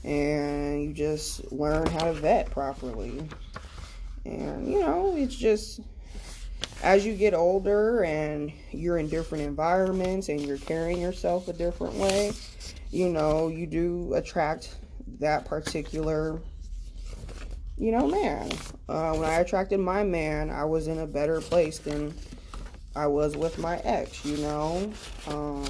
And 0.04 0.84
you 0.84 0.94
just 0.94 1.52
learn 1.52 1.88
how 1.88 2.06
to 2.06 2.14
vet 2.14 2.52
properly. 2.52 3.28
And 4.26 4.68
you 4.68 4.80
know, 4.80 5.16
it's 5.16 5.36
just 5.36 5.80
as 6.84 7.06
you 7.06 7.16
get 7.16 7.34
older 7.34 8.04
and 8.04 8.52
you're 8.72 8.98
in 8.98 9.08
different 9.08 9.44
environments 9.44 10.30
and 10.30 10.42
you're 10.42 10.58
carrying 10.58 11.00
yourself 11.00 11.48
a 11.48 11.54
different 11.54 11.96
way, 11.96 12.32
you 12.92 13.10
know, 13.10 13.48
you 13.48 13.66
do 13.66 14.14
attract 14.14 14.76
that 15.20 15.46
particular, 15.46 16.40
you 17.78 17.92
know, 17.92 18.08
man. 18.08 18.52
Uh, 18.88 19.14
when 19.14 19.28
I 19.28 19.36
attracted 19.40 19.80
my 19.80 20.04
man, 20.04 20.50
I 20.50 20.66
was 20.66 20.88
in 20.88 21.00
a 21.00 21.08
better 21.08 21.42
place 21.42 21.80
than 21.80 22.14
I 22.96 23.08
was 23.08 23.36
with 23.36 23.58
my 23.58 23.78
ex, 23.80 24.24
you 24.24 24.38
know. 24.38 24.92
Um, 25.28 25.66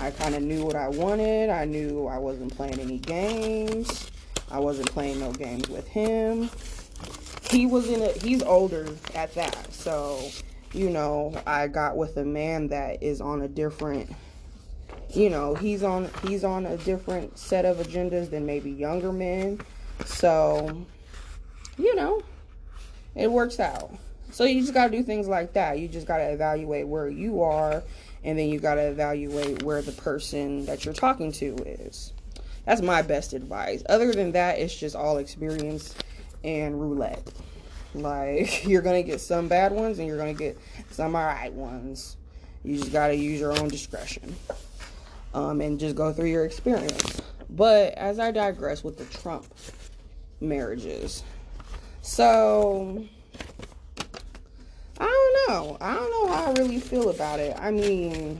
I 0.00 0.10
kind 0.10 0.34
of 0.34 0.42
knew 0.42 0.64
what 0.64 0.76
I 0.76 0.88
wanted. 0.88 1.50
I 1.50 1.64
knew 1.64 2.06
I 2.06 2.18
wasn't 2.18 2.56
playing 2.56 2.80
any 2.80 2.98
games. 2.98 4.10
I 4.50 4.58
wasn't 4.58 4.90
playing 4.90 5.20
no 5.20 5.32
games 5.32 5.68
with 5.68 5.86
him 5.86 6.50
he 7.50 7.66
was 7.66 7.88
in 7.88 8.00
a 8.02 8.12
he's 8.12 8.42
older 8.42 8.86
at 9.14 9.34
that 9.34 9.72
so 9.72 10.20
you 10.72 10.88
know 10.88 11.34
i 11.46 11.66
got 11.66 11.96
with 11.96 12.16
a 12.16 12.24
man 12.24 12.68
that 12.68 13.02
is 13.02 13.20
on 13.20 13.42
a 13.42 13.48
different 13.48 14.08
you 15.10 15.28
know 15.28 15.54
he's 15.56 15.82
on 15.82 16.08
he's 16.22 16.44
on 16.44 16.66
a 16.66 16.76
different 16.78 17.36
set 17.36 17.64
of 17.64 17.78
agendas 17.78 18.30
than 18.30 18.46
maybe 18.46 18.70
younger 18.70 19.12
men 19.12 19.60
so 20.04 20.86
you 21.76 21.94
know 21.96 22.22
it 23.16 23.30
works 23.30 23.58
out 23.58 23.92
so 24.32 24.44
you 24.44 24.60
just 24.60 24.74
got 24.74 24.90
to 24.90 24.96
do 24.96 25.02
things 25.02 25.28
like 25.28 25.52
that 25.52 25.78
you 25.78 25.88
just 25.88 26.06
got 26.06 26.18
to 26.18 26.30
evaluate 26.30 26.86
where 26.86 27.08
you 27.08 27.42
are 27.42 27.82
and 28.22 28.38
then 28.38 28.48
you 28.48 28.58
got 28.58 28.74
to 28.74 28.82
evaluate 28.82 29.62
where 29.62 29.82
the 29.82 29.92
person 29.92 30.64
that 30.66 30.84
you're 30.84 30.94
talking 30.94 31.32
to 31.32 31.54
is 31.66 32.12
that's 32.64 32.82
my 32.82 33.02
best 33.02 33.32
advice 33.32 33.82
other 33.88 34.12
than 34.12 34.32
that 34.32 34.58
it's 34.58 34.76
just 34.76 34.94
all 34.94 35.18
experience 35.18 35.94
and 36.44 36.80
roulette. 36.80 37.22
Like 37.94 38.64
you're 38.68 38.82
gonna 38.82 39.02
get 39.02 39.20
some 39.20 39.48
bad 39.48 39.72
ones 39.72 39.98
and 39.98 40.06
you're 40.06 40.18
gonna 40.18 40.34
get 40.34 40.58
some 40.90 41.14
alright 41.14 41.52
ones. 41.52 42.16
You 42.62 42.78
just 42.78 42.92
gotta 42.92 43.14
use 43.14 43.40
your 43.40 43.58
own 43.58 43.68
discretion. 43.68 44.34
Um, 45.32 45.60
and 45.60 45.78
just 45.78 45.94
go 45.94 46.12
through 46.12 46.28
your 46.28 46.44
experience. 46.44 47.20
But 47.48 47.94
as 47.94 48.18
I 48.18 48.32
digress 48.32 48.82
with 48.82 48.98
the 48.98 49.04
Trump 49.04 49.46
marriages. 50.40 51.22
So 52.02 53.04
I 55.00 55.06
don't 55.06 55.48
know. 55.48 55.78
I 55.80 55.94
don't 55.94 56.10
know 56.10 56.32
how 56.32 56.50
I 56.50 56.52
really 56.52 56.78
feel 56.78 57.08
about 57.08 57.40
it. 57.40 57.56
I 57.58 57.70
mean, 57.70 58.38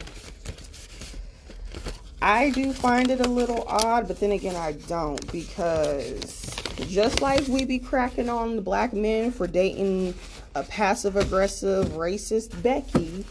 I 2.23 2.51
do 2.51 2.73
find 2.73 3.11
it 3.11 3.21
a 3.21 3.29
little 3.29 3.65
odd, 3.67 4.07
but 4.07 4.21
then 4.21 4.33
again, 4.33 4.55
I 4.55 4.73
don't 4.73 5.33
because 5.33 6.55
just 6.89 7.23
like 7.23 7.47
we 7.49 7.65
be 7.65 7.79
cracking 7.79 8.29
on 8.29 8.57
the 8.57 8.63
black 8.63 8.93
men 8.93 9.31
for 9.31 9.47
dating 9.47 10.15
a 10.55 10.63
passive 10.63 11.17
aggressive 11.17 11.87
racist 11.89 12.63
Becky 12.63 13.25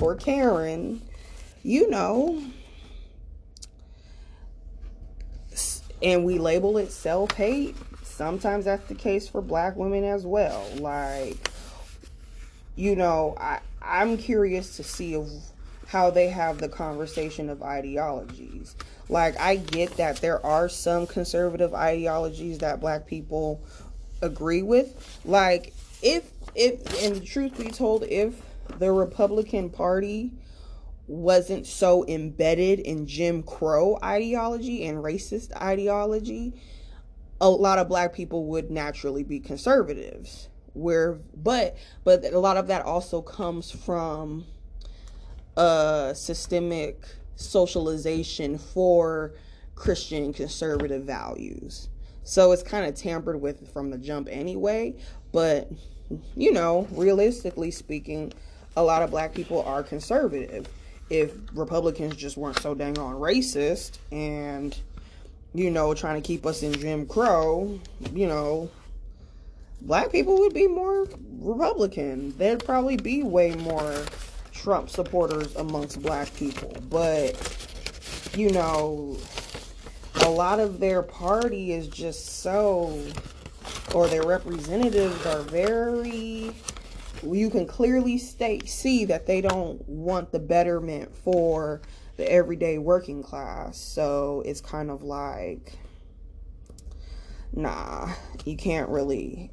or 0.00 0.14
Karen, 0.14 1.02
you 1.64 1.90
know, 1.90 2.42
and 6.02 6.24
we 6.24 6.38
label 6.38 6.78
it 6.78 6.92
self 6.92 7.32
hate. 7.32 7.76
Sometimes 8.04 8.64
that's 8.66 8.86
the 8.88 8.94
case 8.94 9.28
for 9.28 9.42
black 9.42 9.76
women 9.76 10.04
as 10.04 10.24
well. 10.24 10.64
Like, 10.76 11.36
you 12.76 12.94
know, 12.94 13.34
I 13.38 13.60
I'm 13.82 14.16
curious 14.16 14.76
to 14.76 14.84
see 14.84 15.20
how 15.88 16.10
they 16.10 16.28
have 16.28 16.58
the 16.58 16.68
conversation 16.68 17.48
of 17.48 17.62
ideologies 17.62 18.76
like, 19.08 19.38
I 19.38 19.56
get 19.56 19.96
that 19.98 20.16
there 20.16 20.44
are 20.44 20.68
some 20.68 21.06
conservative 21.06 21.74
ideologies 21.74 22.58
that 22.58 22.80
black 22.80 23.06
people 23.06 23.62
agree 24.20 24.62
with. 24.62 25.20
Like, 25.24 25.72
if, 26.02 26.30
if, 26.54 27.04
and 27.04 27.24
truth 27.24 27.56
be 27.56 27.70
told, 27.70 28.04
if 28.04 28.34
the 28.78 28.90
Republican 28.90 29.70
Party 29.70 30.32
wasn't 31.06 31.66
so 31.66 32.04
embedded 32.08 32.80
in 32.80 33.06
Jim 33.06 33.44
Crow 33.44 33.96
ideology 34.02 34.84
and 34.84 34.98
racist 34.98 35.54
ideology, 35.54 36.60
a 37.40 37.48
lot 37.48 37.78
of 37.78 37.86
black 37.86 38.12
people 38.12 38.46
would 38.46 38.72
naturally 38.72 39.22
be 39.22 39.38
conservatives. 39.38 40.48
Where, 40.76 41.18
but, 41.34 41.76
but 42.04 42.24
a 42.24 42.38
lot 42.38 42.58
of 42.58 42.66
that 42.66 42.84
also 42.84 43.22
comes 43.22 43.70
from 43.70 44.44
a 45.56 46.12
systemic 46.14 47.06
socialization 47.34 48.58
for 48.58 49.32
Christian 49.74 50.32
conservative 50.32 51.04
values. 51.04 51.88
So 52.24 52.52
it's 52.52 52.62
kind 52.62 52.86
of 52.86 52.94
tampered 52.94 53.40
with 53.40 53.72
from 53.72 53.90
the 53.90 53.98
jump 53.98 54.28
anyway. 54.30 54.96
But, 55.32 55.70
you 56.36 56.52
know, 56.52 56.86
realistically 56.90 57.70
speaking, 57.70 58.32
a 58.76 58.82
lot 58.82 59.02
of 59.02 59.10
black 59.10 59.32
people 59.32 59.62
are 59.62 59.82
conservative. 59.82 60.68
If 61.08 61.32
Republicans 61.54 62.16
just 62.16 62.36
weren't 62.36 62.60
so 62.60 62.74
dang 62.74 62.98
on 62.98 63.14
racist 63.14 63.98
and, 64.12 64.76
you 65.54 65.70
know, 65.70 65.94
trying 65.94 66.20
to 66.20 66.26
keep 66.26 66.44
us 66.44 66.62
in 66.62 66.74
Jim 66.74 67.06
Crow, 67.06 67.80
you 68.12 68.26
know, 68.26 68.68
black 69.80 70.10
people 70.10 70.38
would 70.38 70.54
be 70.54 70.66
more 70.66 71.08
Republican. 71.38 72.36
There'd 72.38 72.64
probably 72.64 72.96
be 72.96 73.22
way 73.22 73.54
more 73.54 74.04
Trump 74.52 74.90
supporters 74.90 75.54
amongst 75.56 76.02
black 76.02 76.34
people. 76.34 76.76
But, 76.88 77.36
you 78.34 78.50
know, 78.50 79.16
a 80.22 80.30
lot 80.30 80.60
of 80.60 80.80
their 80.80 81.02
party 81.02 81.72
is 81.72 81.88
just 81.88 82.40
so, 82.40 83.00
or 83.94 84.08
their 84.08 84.24
representatives 84.24 85.24
are 85.26 85.42
very, 85.42 86.52
you 87.22 87.50
can 87.50 87.66
clearly 87.66 88.18
state, 88.18 88.68
see 88.68 89.04
that 89.04 89.26
they 89.26 89.40
don't 89.40 89.86
want 89.88 90.32
the 90.32 90.38
betterment 90.38 91.14
for 91.14 91.80
the 92.16 92.30
everyday 92.30 92.78
working 92.78 93.22
class. 93.22 93.78
So 93.78 94.42
it's 94.46 94.60
kind 94.60 94.90
of 94.90 95.02
like, 95.02 95.74
nah, 97.52 98.10
you 98.44 98.56
can't 98.56 98.88
really 98.88 99.50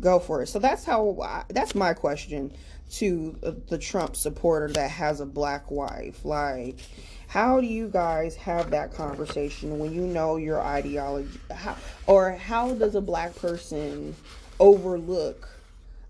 go 0.00 0.18
for 0.18 0.42
it. 0.42 0.48
So 0.48 0.58
that's 0.58 0.84
how, 0.84 1.18
I, 1.22 1.44
that's 1.48 1.74
my 1.74 1.94
question 1.94 2.52
to 2.92 3.36
the 3.68 3.78
Trump 3.78 4.14
supporter 4.16 4.68
that 4.74 4.90
has 4.90 5.20
a 5.20 5.26
black 5.26 5.70
wife. 5.70 6.24
Like, 6.24 6.78
how 7.26 7.60
do 7.60 7.66
you 7.66 7.88
guys 7.88 8.36
have 8.36 8.70
that 8.70 8.94
conversation 8.94 9.78
when 9.78 9.92
you 9.92 10.02
know 10.02 10.36
your 10.36 10.60
ideology? 10.60 11.40
How, 11.52 11.76
or 12.06 12.32
how 12.32 12.74
does 12.74 12.94
a 12.94 13.00
black 13.00 13.34
person 13.34 14.14
overlook 14.60 15.48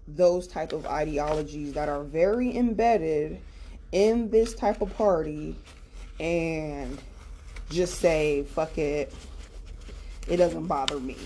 those 0.07 0.47
type 0.47 0.73
of 0.73 0.85
ideologies 0.87 1.73
that 1.73 1.89
are 1.89 2.03
very 2.03 2.55
embedded 2.55 3.41
in 3.93 4.29
this 4.29 4.55
type 4.55 4.83
of 4.83 4.95
party 4.97 5.57
and 6.21 6.99
just 7.71 8.01
say, 8.01 8.43
fuck 8.43 8.77
it, 8.77 9.15
it 10.29 10.37
doesn't 10.37 10.67
bother 10.67 11.01
me? 11.01 11.17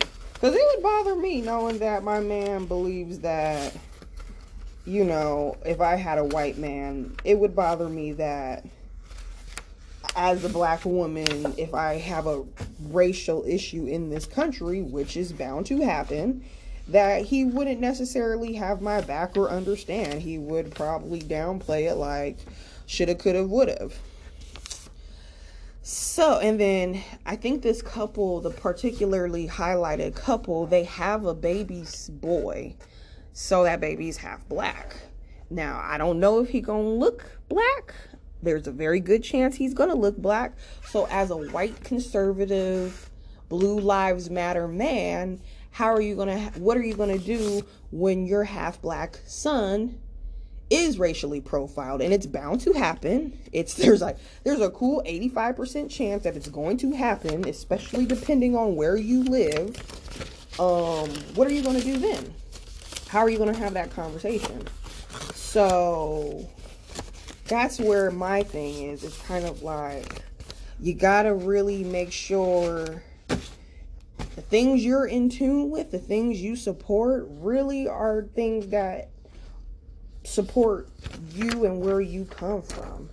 Because 0.41 0.55
it 0.55 0.63
would 0.75 0.83
bother 0.83 1.17
me 1.17 1.41
knowing 1.41 1.79
that 1.79 2.05
my 2.05 2.21
man 2.21 2.67
believes 2.67 3.19
that 3.21 3.75
you 4.89 5.05
know, 5.05 5.55
if 5.67 5.83
I 5.83 5.97
had 5.97 6.17
a 6.17 6.25
white 6.25 6.57
man, 6.57 7.15
it 7.23 7.39
would 7.39 7.55
bother 7.55 7.91
me 7.91 8.13
that 8.13 8.65
as 10.17 10.43
a 10.45 10.49
black 10.49 10.85
woman, 10.87 11.55
if 11.59 11.75
I 11.75 11.99
have 11.99 12.27
a 12.27 12.45
racial 12.89 13.45
issue 13.47 13.87
in 13.87 14.09
this 14.09 14.25
country, 14.25 14.81
which 14.81 15.15
is 15.17 15.31
bound 15.31 15.67
to 15.67 15.83
happen, 15.83 16.43
that 16.89 17.27
he 17.27 17.45
wouldn't 17.45 17.81
necessarily 17.81 18.55
have 18.55 18.81
my 18.81 19.03
back 19.03 19.37
or 19.37 19.51
understand. 19.51 20.23
He 20.23 20.39
would 20.39 20.75
probably 20.75 21.21
downplay 21.21 21.91
it 21.91 21.97
like 21.97 22.39
shoulda, 22.87 23.15
coulda, 23.15 23.45
woulda. 23.45 23.91
So, 25.91 26.39
and 26.39 26.61
then 26.61 27.03
I 27.25 27.35
think 27.35 27.63
this 27.63 27.81
couple, 27.81 28.43
the 28.43 28.51
particularly 28.51 29.49
highlighted 29.49 30.15
couple, 30.15 30.67
they 30.67 30.85
have 30.85 31.25
a 31.25 31.33
baby's 31.33 32.11
boy 32.11 32.77
so 33.33 33.65
that 33.65 33.81
baby's 33.81 34.19
half 34.19 34.47
black. 34.51 34.97
Now, 35.49 35.81
I 35.83 35.97
don't 35.97 36.21
know 36.21 36.41
if 36.41 36.51
he 36.51 36.61
gonna 36.61 36.83
look 36.83 37.39
black. 37.49 37.95
There's 38.43 38.67
a 38.67 38.71
very 38.71 39.01
good 39.01 39.25
chance 39.25 39.57
he's 39.57 39.73
gonna 39.73 39.95
look 39.95 40.19
black. 40.19 40.59
So 40.85 41.07
as 41.07 41.31
a 41.31 41.39
white 41.39 41.83
conservative, 41.85 43.09
blue 43.49 43.81
lives 43.81 44.29
matter 44.29 44.69
man, 44.69 45.41
how 45.71 45.87
are 45.87 46.03
you 46.03 46.17
going 46.17 46.29
to 46.29 46.61
what 46.61 46.77
are 46.77 46.85
you 46.85 46.97
going 46.97 47.19
to 47.19 47.25
do 47.25 47.63
when 47.93 48.27
your 48.27 48.45
half 48.45 48.83
black 48.83 49.21
son 49.25 49.99
is 50.71 50.99
racially 50.99 51.41
profiled 51.41 52.03
and 52.03 52.13
it's 52.13 52.27
bound 52.27 52.61
to 52.63 52.73
happen. 52.73 53.39
It's 53.53 53.75
there's 53.75 54.01
like 54.01 54.19
there's 54.45 54.61
a 54.61 54.71
cool 54.71 55.03
85% 55.07 55.91
chance 55.91 56.25
that 56.25 56.37
it's 56.37 56.49
going 56.49 56.77
to 56.79 56.93
happen 56.93 57.47
especially 57.49 58.07
depending 58.07 58.57
on 58.57 58.77
where 58.77 58.97
you 58.97 59.25
live. 59.25 59.77
Um 60.59 61.11
what 61.35 61.47
are 61.47 61.53
you 61.53 61.63
going 61.63 61.79
to 61.79 61.85
do 61.85 61.99
then? 61.99 62.35
How 63.09 63.21
are 63.21 63.31
you 63.31 63.39
going 63.39 63.53
to 63.53 63.59
have 63.59 63.75
that 63.75 63.91
conversation? 63.91 64.67
So 65.35 66.47
that's 67.47 67.81
where 67.81 68.11
my 68.11 68.43
thing 68.43 68.91
is. 68.91 69.03
It's 69.03 69.21
kind 69.23 69.47
of 69.47 69.63
like 69.63 70.23
you 70.81 70.95
got 70.95 71.23
to 71.23 71.35
really 71.35 71.83
make 71.85 72.13
sure 72.13 73.03
the 73.29 74.43
things 74.43 74.85
you're 74.85 75.07
in 75.07 75.31
tune 75.31 75.71
with 75.71 75.91
the 75.91 75.99
things 75.99 76.41
you 76.41 76.55
support 76.55 77.27
really 77.29 77.89
are 77.89 78.23
things 78.35 78.69
that 78.69 79.09
support 80.29 80.89
you 81.33 81.65
and 81.65 81.81
where 81.81 82.01
you 82.01 82.25
come 82.25 82.63
from. 82.63 83.09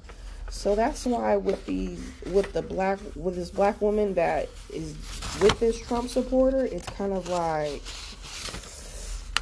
So 0.50 0.76
that's 0.76 1.06
why 1.06 1.36
with 1.38 1.66
the 1.66 1.98
with 2.32 2.54
the 2.54 2.62
black 2.62 3.00
with 3.16 3.36
this 3.36 3.50
black 3.50 3.82
woman 3.82 4.14
that 4.14 4.50
is 4.72 4.96
with 5.42 5.60
this 5.60 5.80
Trump 5.80 6.10
supporter, 6.10 6.66
it's 6.66 6.88
kind 6.88 7.14
of 7.14 7.28
like 7.28 7.82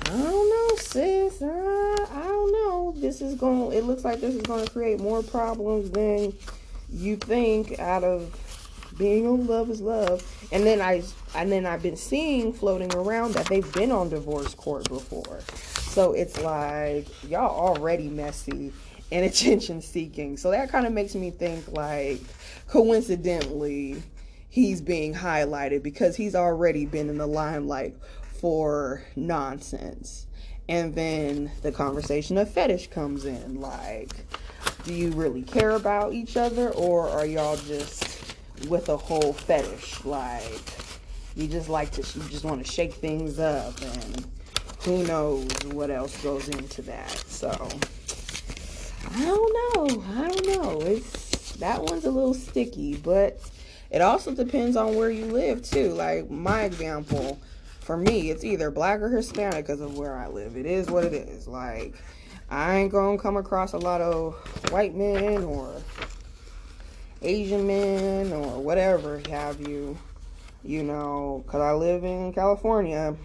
I 0.06 0.18
don't 0.18 0.50
know, 0.50 0.76
sis. 0.78 1.42
Uh, 1.42 1.48
I 1.48 2.24
don't 2.24 2.52
know. 2.52 2.94
This 2.98 3.22
is 3.22 3.36
going. 3.36 3.78
It 3.78 3.84
looks 3.84 4.04
like 4.04 4.22
this 4.22 4.36
is 4.36 4.42
going 4.42 4.66
to 4.66 4.72
create 4.72 5.00
more 5.00 5.24
problems 5.24 5.92
than 5.92 6.34
you 6.92 7.16
think. 7.16 7.80
Out 7.80 8.04
of 8.04 8.32
being 8.98 9.28
on 9.28 9.48
love 9.48 9.70
is 9.70 9.82
love, 9.82 10.24
and 10.52 10.66
then 10.66 10.82
I 10.82 11.04
and 11.36 11.52
then 11.52 11.66
I've 11.66 11.82
been 11.82 11.98
seeing 11.98 12.54
floating 12.54 12.94
around 12.94 13.34
that 13.34 13.48
they've 13.48 13.72
been 13.74 13.92
on 13.92 14.10
divorce 14.10 14.54
court 14.54 14.88
before. 14.90 15.40
So 15.82 16.14
it's 16.14 16.40
like 16.42 17.08
y'all 17.30 17.50
already 17.50 18.08
messy 18.08 18.72
and 19.12 19.26
attention 19.30 19.82
seeking. 19.82 20.38
So 20.38 20.52
that 20.52 20.70
kind 20.70 20.86
of 20.86 20.94
makes 20.94 21.16
me 21.16 21.32
think 21.32 21.72
like 21.72 22.22
coincidentally 22.68 24.02
he's 24.50 24.82
being 24.82 25.14
highlighted 25.14 25.84
because 25.84 26.16
he's 26.16 26.36
already 26.36 26.86
been 26.86 27.10
in 27.10 27.18
the 27.18 27.28
limelight 27.28 27.96
for 28.40 29.04
nonsense. 29.16 30.28
And 30.70 30.96
then 30.96 31.52
the 31.62 31.72
conversation 31.72 32.38
of 32.38 32.50
fetish 32.50 32.88
comes 32.88 33.26
in 33.26 33.60
like 33.60 34.12
do 34.84 34.94
you 34.94 35.12
really 35.12 35.42
care 35.42 35.72
about 35.72 36.14
each 36.14 36.36
other 36.36 36.70
or 36.72 37.10
are 37.10 37.26
y'all 37.26 37.56
just 37.56 38.13
with 38.68 38.90
a 38.90 38.98
whole 38.98 39.34
fetish 39.34 40.04
like 40.06 40.62
you 41.36 41.48
just 41.48 41.70
like 41.70 41.92
to 41.92 42.02
you 42.20 42.30
just 42.30 42.46
want 42.46 42.66
to 42.66 42.72
shake 42.72 42.94
things 42.94 43.40
up 43.40 43.80
and 43.82 44.28
who 44.84 45.04
knows 45.04 45.50
what 45.68 45.90
else 45.90 46.22
goes 46.22 46.50
into 46.50 46.82
that. 46.82 47.10
So 47.10 47.50
I 49.16 49.22
don't 49.22 49.54
know. 49.54 50.04
I 50.16 50.28
don't 50.28 50.48
know. 50.48 50.82
It's 50.82 51.54
that 51.54 51.82
one's 51.82 52.06
a 52.06 52.12
little 52.12 52.34
sticky, 52.34 52.98
but 52.98 53.40
it 53.92 54.02
also 54.02 54.34
depends 54.34 54.76
on 54.76 54.96
where 54.96 55.10
you 55.10 55.26
live 55.26 55.62
too. 55.62 55.94
Like 55.94 56.30
my 56.30 56.64
example, 56.64 57.40
for 57.80 57.96
me, 57.96 58.30
it's 58.30 58.44
either 58.44 58.72
black 58.72 59.02
or 59.02 59.10
Hispanic 59.10 59.66
because 59.66 59.82
of 59.82 59.98
where 59.98 60.18
I 60.18 60.28
live. 60.28 60.58
It 60.58 60.66
is 60.66 60.88
what 60.88 61.06
it 61.06 61.14
is. 61.14 61.48
Like 61.48 61.96
I 62.50 62.76
ain't 62.76 62.92
gonna 62.92 63.18
come 63.18 63.38
across 63.38 63.74
a 63.74 63.78
lot 63.78 64.02
of 64.02 64.36
white 64.72 64.96
men 64.96 65.44
or 65.44 65.82
Asian 67.24 67.66
men 67.66 68.32
or 68.34 68.62
whatever 68.62 69.22
have 69.30 69.60
you, 69.62 69.98
you 70.64 70.84
know, 70.84 71.44
because 71.46 71.62
I 71.62 71.74
live 71.74 72.04
in 72.04 72.34
California 72.34 73.16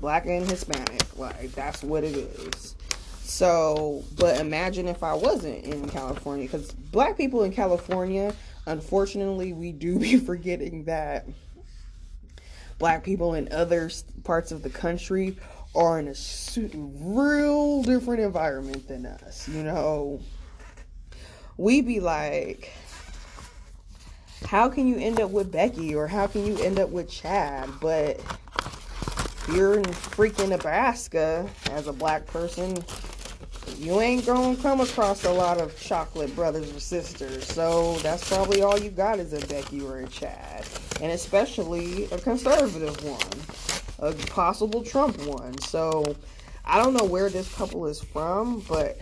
black 0.00 0.26
and 0.26 0.46
Hispanic. 0.46 1.18
Like 1.18 1.52
that's 1.52 1.82
what 1.82 2.04
it 2.04 2.14
is. 2.14 2.74
So, 3.22 4.04
but 4.18 4.38
imagine 4.38 4.86
if 4.86 5.02
I 5.02 5.14
wasn't 5.14 5.64
in 5.64 5.88
California 5.88 6.44
because 6.44 6.70
black 6.72 7.16
people 7.16 7.42
in 7.42 7.52
California, 7.52 8.34
unfortunately, 8.66 9.54
we 9.54 9.72
do 9.72 9.98
be 10.08 10.16
forgetting 10.18 10.84
that 10.84 11.26
black 12.78 13.02
people 13.02 13.32
in 13.32 13.50
other 13.50 13.90
parts 14.24 14.52
of 14.52 14.62
the 14.62 14.68
country 14.68 15.38
are 15.74 15.98
in 15.98 16.08
a 16.08 16.14
real 16.74 17.82
different 17.82 18.20
environment 18.20 18.86
than 18.86 19.06
us. 19.06 19.48
You 19.48 19.62
know, 19.62 20.20
we 21.56 21.80
be 21.80 22.00
like, 22.00 22.70
how 24.46 24.68
can 24.68 24.86
you 24.86 24.96
end 24.96 25.20
up 25.20 25.30
with 25.30 25.50
Becky 25.50 25.94
or 25.94 26.06
how 26.06 26.26
can 26.26 26.46
you 26.46 26.56
end 26.58 26.78
up 26.78 26.90
with 26.90 27.10
Chad? 27.10 27.68
But 27.80 28.20
you're 29.52 29.78
in 29.78 29.84
freaking 29.84 30.48
Nebraska 30.48 31.48
as 31.70 31.86
a 31.86 31.92
black 31.92 32.26
person, 32.26 32.76
you 33.78 34.00
ain't 34.00 34.24
gonna 34.24 34.56
come 34.56 34.80
across 34.80 35.24
a 35.24 35.32
lot 35.32 35.60
of 35.60 35.78
chocolate 35.80 36.34
brothers 36.36 36.74
or 36.74 36.80
sisters. 36.80 37.46
So 37.46 37.96
that's 37.98 38.28
probably 38.28 38.62
all 38.62 38.78
you 38.78 38.90
got 38.90 39.18
is 39.18 39.32
a 39.32 39.46
Becky 39.46 39.80
or 39.80 40.00
a 40.00 40.06
Chad. 40.08 40.64
And 41.00 41.12
especially 41.12 42.04
a 42.06 42.18
conservative 42.18 43.02
one. 43.04 44.10
A 44.10 44.14
possible 44.26 44.82
Trump 44.82 45.18
one. 45.26 45.58
So 45.58 46.14
I 46.64 46.82
don't 46.82 46.94
know 46.94 47.04
where 47.04 47.28
this 47.28 47.52
couple 47.54 47.86
is 47.86 48.00
from, 48.00 48.60
but 48.68 48.98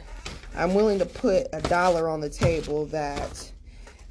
I'm 0.55 0.74
willing 0.74 0.98
to 0.98 1.07
put 1.07 1.48
a 1.52 1.61
dollar 1.62 2.09
on 2.09 2.20
the 2.20 2.31
table 2.31 2.87
that 2.87 3.51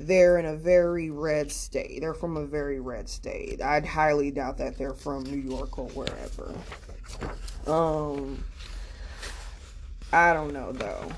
they're 0.07 0.37
in 0.37 0.45
a 0.45 0.55
very 0.55 1.09
red 1.09 1.51
state. 1.51 2.01
They're 2.01 2.13
from 2.13 2.37
a 2.37 2.45
very 2.45 2.79
red 2.79 3.07
state. 3.07 3.61
I'd 3.61 3.85
highly 3.85 4.31
doubt 4.31 4.57
that 4.57 4.77
they're 4.77 4.93
from 4.93 5.23
New 5.23 5.37
York 5.37 5.77
or 5.77 5.87
wherever. 5.89 6.53
Um, 7.67 8.43
I 10.11 10.33
don't 10.33 10.53
know 10.53 10.71
though. 10.71 11.11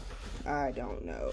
I 0.46 0.72
don't 0.72 1.06
know. 1.06 1.32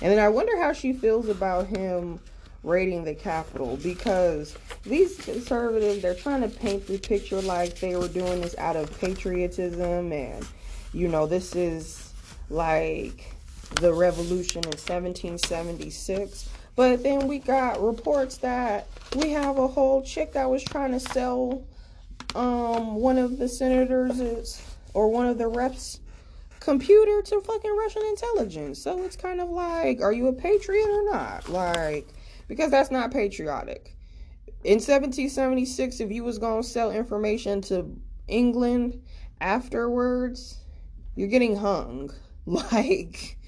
And 0.00 0.10
then 0.10 0.18
I 0.18 0.28
wonder 0.28 0.60
how 0.60 0.72
she 0.72 0.92
feels 0.92 1.28
about 1.28 1.68
him 1.68 2.18
raiding 2.64 3.04
the 3.04 3.14
Capitol 3.14 3.78
because 3.82 4.56
these 4.82 5.16
conservatives, 5.18 6.02
they're 6.02 6.14
trying 6.14 6.40
to 6.42 6.48
paint 6.48 6.86
the 6.86 6.98
picture 6.98 7.40
like 7.42 7.78
they 7.78 7.94
were 7.94 8.08
doing 8.08 8.40
this 8.40 8.56
out 8.58 8.74
of 8.74 8.98
patriotism 8.98 10.12
and, 10.12 10.46
you 10.92 11.06
know, 11.08 11.26
this 11.26 11.54
is 11.54 12.12
like 12.50 13.32
the 13.80 13.92
revolution 13.92 14.64
in 14.64 14.70
1776 14.70 16.48
but 16.76 17.02
then 17.02 17.26
we 17.28 17.38
got 17.38 17.82
reports 17.82 18.38
that 18.38 18.88
we 19.16 19.30
have 19.30 19.58
a 19.58 19.68
whole 19.68 20.02
chick 20.02 20.32
that 20.32 20.48
was 20.50 20.62
trying 20.64 20.92
to 20.92 21.00
sell 21.00 21.64
um 22.34 22.96
one 22.96 23.18
of 23.18 23.38
the 23.38 23.48
senators 23.48 24.60
or 24.92 25.08
one 25.08 25.26
of 25.26 25.38
the 25.38 25.46
reps 25.46 26.00
computer 26.64 27.20
to 27.20 27.40
fucking 27.42 27.76
Russian 27.76 28.02
intelligence. 28.06 28.82
So 28.82 29.02
it's 29.04 29.16
kind 29.16 29.40
of 29.40 29.50
like, 29.50 30.00
are 30.00 30.12
you 30.12 30.28
a 30.28 30.32
patriot 30.32 30.88
or 30.88 31.04
not? 31.04 31.48
Like, 31.48 32.08
because 32.48 32.70
that's 32.70 32.90
not 32.90 33.12
patriotic. 33.12 33.94
In 34.64 34.76
1776, 34.76 36.00
if 36.00 36.10
you 36.10 36.24
was 36.24 36.38
gonna 36.38 36.62
sell 36.62 36.90
information 36.90 37.60
to 37.62 37.94
England 38.28 39.02
afterwards, 39.40 40.58
you're 41.14 41.28
getting 41.28 41.56
hung. 41.56 42.10
Like, 42.46 43.38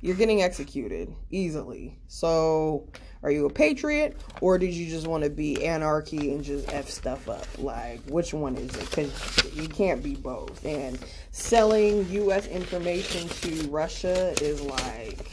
you're 0.00 0.16
getting 0.16 0.42
executed 0.42 1.14
easily. 1.30 1.98
So, 2.08 2.88
are 3.22 3.30
you 3.30 3.44
a 3.44 3.50
patriot 3.50 4.16
or 4.40 4.56
did 4.56 4.72
you 4.72 4.88
just 4.88 5.06
want 5.06 5.24
to 5.24 5.30
be 5.30 5.66
anarchy 5.66 6.32
and 6.32 6.42
just 6.42 6.72
F 6.72 6.88
stuff 6.88 7.28
up? 7.28 7.46
Like, 7.58 8.00
which 8.08 8.32
one 8.32 8.56
is 8.56 8.74
it? 8.76 8.88
Because 8.88 9.54
you 9.54 9.68
can't 9.68 10.02
be 10.02 10.14
both. 10.14 10.64
And 10.64 10.98
selling 11.30 12.08
U.S. 12.10 12.46
information 12.46 13.28
to 13.28 13.68
Russia 13.68 14.32
is 14.40 14.62
like, 14.62 15.30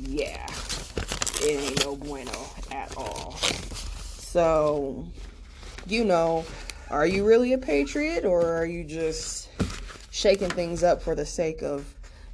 yeah, 0.00 0.46
it 1.40 1.70
ain't 1.70 1.84
no 1.84 1.96
bueno 1.96 2.46
at 2.70 2.94
all. 2.98 3.32
So, 3.32 5.06
you 5.86 6.04
know, 6.04 6.44
are 6.90 7.06
you 7.06 7.24
really 7.24 7.54
a 7.54 7.58
patriot 7.58 8.26
or 8.26 8.58
are 8.58 8.66
you 8.66 8.84
just 8.84 9.48
shaking 10.10 10.50
things 10.50 10.84
up 10.84 11.00
for 11.00 11.14
the 11.14 11.24
sake 11.24 11.62
of 11.62 11.86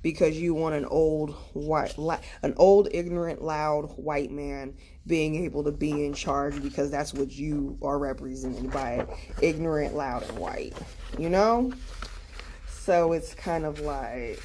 because 0.03 0.39
you 0.39 0.55
want 0.55 0.75
an 0.75 0.85
old 0.87 1.31
white 1.53 1.97
an 2.43 2.55
old 2.57 2.89
ignorant 2.93 3.43
loud 3.43 3.85
white 3.97 4.31
man 4.31 4.75
being 5.07 5.45
able 5.45 5.65
to 5.65 5.73
be 5.73 6.05
in 6.05 6.15
charge 6.15 6.63
because 6.63 6.91
that's 6.91 7.13
what 7.13 7.31
you 7.31 7.77
are 7.83 7.99
represented 7.99 8.71
by 8.71 9.07
ignorant 9.43 9.95
loud 9.95 10.23
and 10.29 10.39
white 10.39 10.75
you 11.19 11.29
know? 11.29 11.73
So 12.69 13.13
it's 13.13 13.35
kind 13.35 13.65
of 13.65 13.81
like 13.81 14.43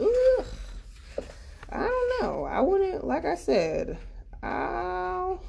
ugh, 0.00 0.44
i 1.70 1.78
don't 1.78 2.22
know. 2.22 2.44
I 2.44 2.60
wouldn't 2.60 3.04
like 3.04 3.24
i 3.24 3.34
said 3.34 3.98
i'll 4.42 5.42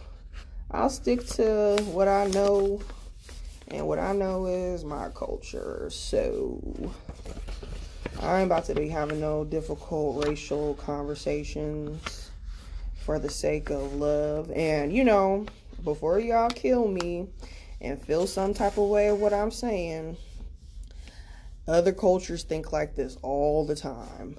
i'll 0.71 0.89
stick 0.89 1.25
to 1.25 1.81
what 1.91 2.07
i 2.07 2.27
know 2.27 2.79
and 3.69 3.87
what 3.87 3.99
i 3.99 4.13
know 4.13 4.45
is 4.45 4.83
my 4.85 5.09
culture. 5.09 5.89
So 5.91 6.91
I 8.21 8.39
ain't 8.39 8.45
about 8.45 8.65
to 8.65 8.75
be 8.75 8.87
having 8.87 9.19
no 9.19 9.43
difficult 9.43 10.25
racial 10.25 10.75
conversations 10.75 12.31
for 13.03 13.19
the 13.19 13.29
sake 13.29 13.69
of 13.69 13.95
love. 13.95 14.51
And, 14.51 14.93
you 14.93 15.03
know, 15.03 15.45
before 15.83 16.19
y'all 16.19 16.49
kill 16.49 16.87
me 16.87 17.27
and 17.81 18.01
feel 18.01 18.27
some 18.27 18.53
type 18.53 18.77
of 18.77 18.87
way 18.89 19.09
of 19.09 19.19
what 19.19 19.33
I'm 19.33 19.51
saying, 19.51 20.17
other 21.67 21.91
cultures 21.91 22.43
think 22.43 22.71
like 22.71 22.95
this 22.95 23.17
all 23.21 23.65
the 23.65 23.75
time. 23.75 24.37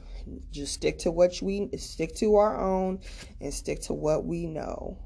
Just 0.51 0.75
stick 0.75 0.99
to 1.01 1.11
what 1.11 1.41
we 1.43 1.69
stick 1.77 2.15
to 2.17 2.37
our 2.37 2.59
own 2.59 3.01
and 3.41 3.53
stick 3.53 3.83
to 3.83 3.93
what 3.93 4.25
we 4.25 4.47
know. 4.47 4.99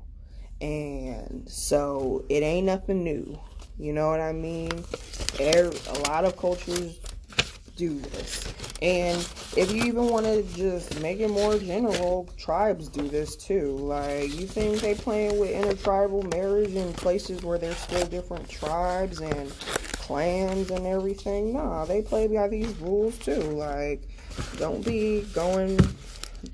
And 0.61 1.49
so 1.49 2.25
it 2.29 2.43
ain't 2.43 2.67
nothing 2.67 3.03
new. 3.03 3.39
You 3.79 3.93
know 3.93 4.09
what 4.09 4.21
I 4.21 4.33
mean? 4.33 4.71
a 5.41 5.99
lot 6.09 6.25
of 6.25 6.37
cultures 6.37 6.99
do 7.79 7.99
this. 8.01 8.53
And 8.83 9.19
if 9.57 9.73
you 9.73 9.85
even 9.85 10.09
want 10.09 10.27
to 10.27 10.43
just 10.55 11.01
make 11.01 11.21
it 11.21 11.31
more 11.31 11.59
general, 11.59 12.29
tribes 12.37 12.89
do 12.89 13.09
this 13.09 13.37
too. 13.37 13.77
Like, 13.77 14.35
you 14.35 14.47
think 14.47 14.81
they 14.81 14.95
playing 14.95 15.39
with 15.39 15.51
intertribal 15.51 16.25
marriage 16.25 16.75
in 16.75 16.93
places 16.93 17.43
where 17.43 17.57
there's 17.57 17.79
still 17.79 18.07
different 18.07 18.49
tribes 18.49 19.21
and 19.21 19.51
clans 19.95 20.71
and 20.71 20.87
everything? 20.87 21.55
Nah, 21.55 21.85
they 21.85 22.03
play 22.03 22.27
by 22.27 22.49
these 22.49 22.77
rules 22.79 23.17
too. 23.19 23.41
Like, 23.41 24.09
don't 24.59 24.85
be 24.85 25.23
going 25.33 25.79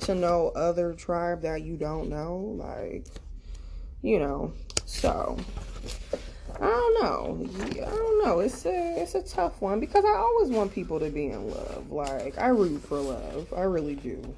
to 0.00 0.14
know 0.14 0.52
other 0.54 0.92
tribe 0.92 1.42
that 1.42 1.62
you 1.62 1.76
don't 1.76 2.08
know. 2.08 2.36
Like, 2.58 3.06
you 4.02 4.18
know, 4.18 4.52
so 4.84 5.38
I 6.64 6.68
don't 6.68 7.02
know. 7.02 7.48
I 7.60 7.90
don't 7.90 8.24
know. 8.24 8.40
It's 8.40 8.64
a 8.64 9.02
it's 9.02 9.14
a 9.14 9.22
tough 9.22 9.60
one 9.60 9.80
because 9.80 10.02
I 10.02 10.16
always 10.16 10.48
want 10.48 10.72
people 10.72 10.98
to 10.98 11.10
be 11.10 11.26
in 11.26 11.50
love. 11.50 11.90
Like 11.90 12.38
I 12.38 12.48
root 12.48 12.78
for 12.78 12.98
love. 12.98 13.52
I 13.54 13.62
really 13.62 13.96
do. 13.96 14.34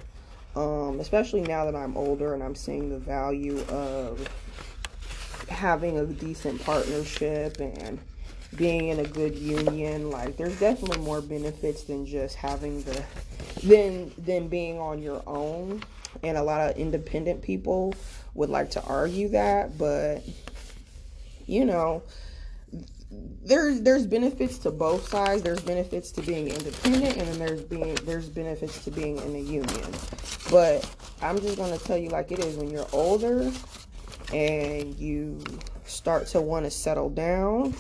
Um, 0.57 0.99
especially 0.99 1.43
now 1.43 1.67
that 1.67 1.77
I'm 1.77 1.97
older 1.97 2.35
and 2.35 2.43
I'm 2.43 2.57
seeing 2.57 2.91
the 2.91 2.99
value 2.99 3.61
of 3.69 4.29
having 5.49 5.99
a 5.99 6.07
decent 6.07 6.61
partnership 6.65 7.61
and 7.61 8.01
being 8.57 8.89
in 8.89 8.99
a 8.99 9.05
good 9.05 9.37
union. 9.37 10.11
Like 10.11 10.37
there's 10.37 10.59
definitely 10.59 10.99
more 11.05 11.21
benefits 11.21 11.85
than 11.85 12.07
just 12.07 12.35
having 12.35 12.83
the 12.83 13.05
than 13.63 14.11
than 14.19 14.49
being 14.49 14.81
on 14.81 15.01
your 15.01 15.23
own. 15.29 15.85
And 16.25 16.37
a 16.37 16.43
lot 16.43 16.69
of 16.69 16.77
independent 16.77 17.43
people 17.43 17.95
would 18.35 18.51
like 18.51 18.73
to 18.73 18.83
argue 18.83 19.29
that, 19.29 19.79
but 19.79 20.25
you 21.47 21.65
know, 21.65 22.03
there's 23.45 23.81
there's 23.83 24.07
benefits 24.07 24.59
to 24.59 24.71
both 24.71 25.09
sides. 25.09 25.43
There's 25.43 25.61
benefits 25.61 26.11
to 26.13 26.23
being 26.23 26.49
independent, 26.49 27.17
and 27.17 27.29
then 27.29 27.39
there's 27.39 27.63
being 27.63 27.95
there's 28.05 28.29
benefits 28.29 28.85
to 28.85 28.91
being 28.91 29.19
in 29.19 29.35
a 29.37 29.41
union. 29.41 29.91
But 30.51 30.89
I'm 31.23 31.41
just 31.41 31.57
gonna 31.57 31.79
tell 31.79 31.97
you 31.97 32.11
like 32.11 32.33
it 32.33 32.41
is 32.41 32.57
when 32.57 32.71
you're 32.71 32.89
older 32.93 33.51
and 34.33 34.95
you 34.97 35.43
start 35.85 36.27
to 36.27 36.41
want 36.41 36.65
to 36.65 36.71
settle 36.71 37.11
down 37.11 37.75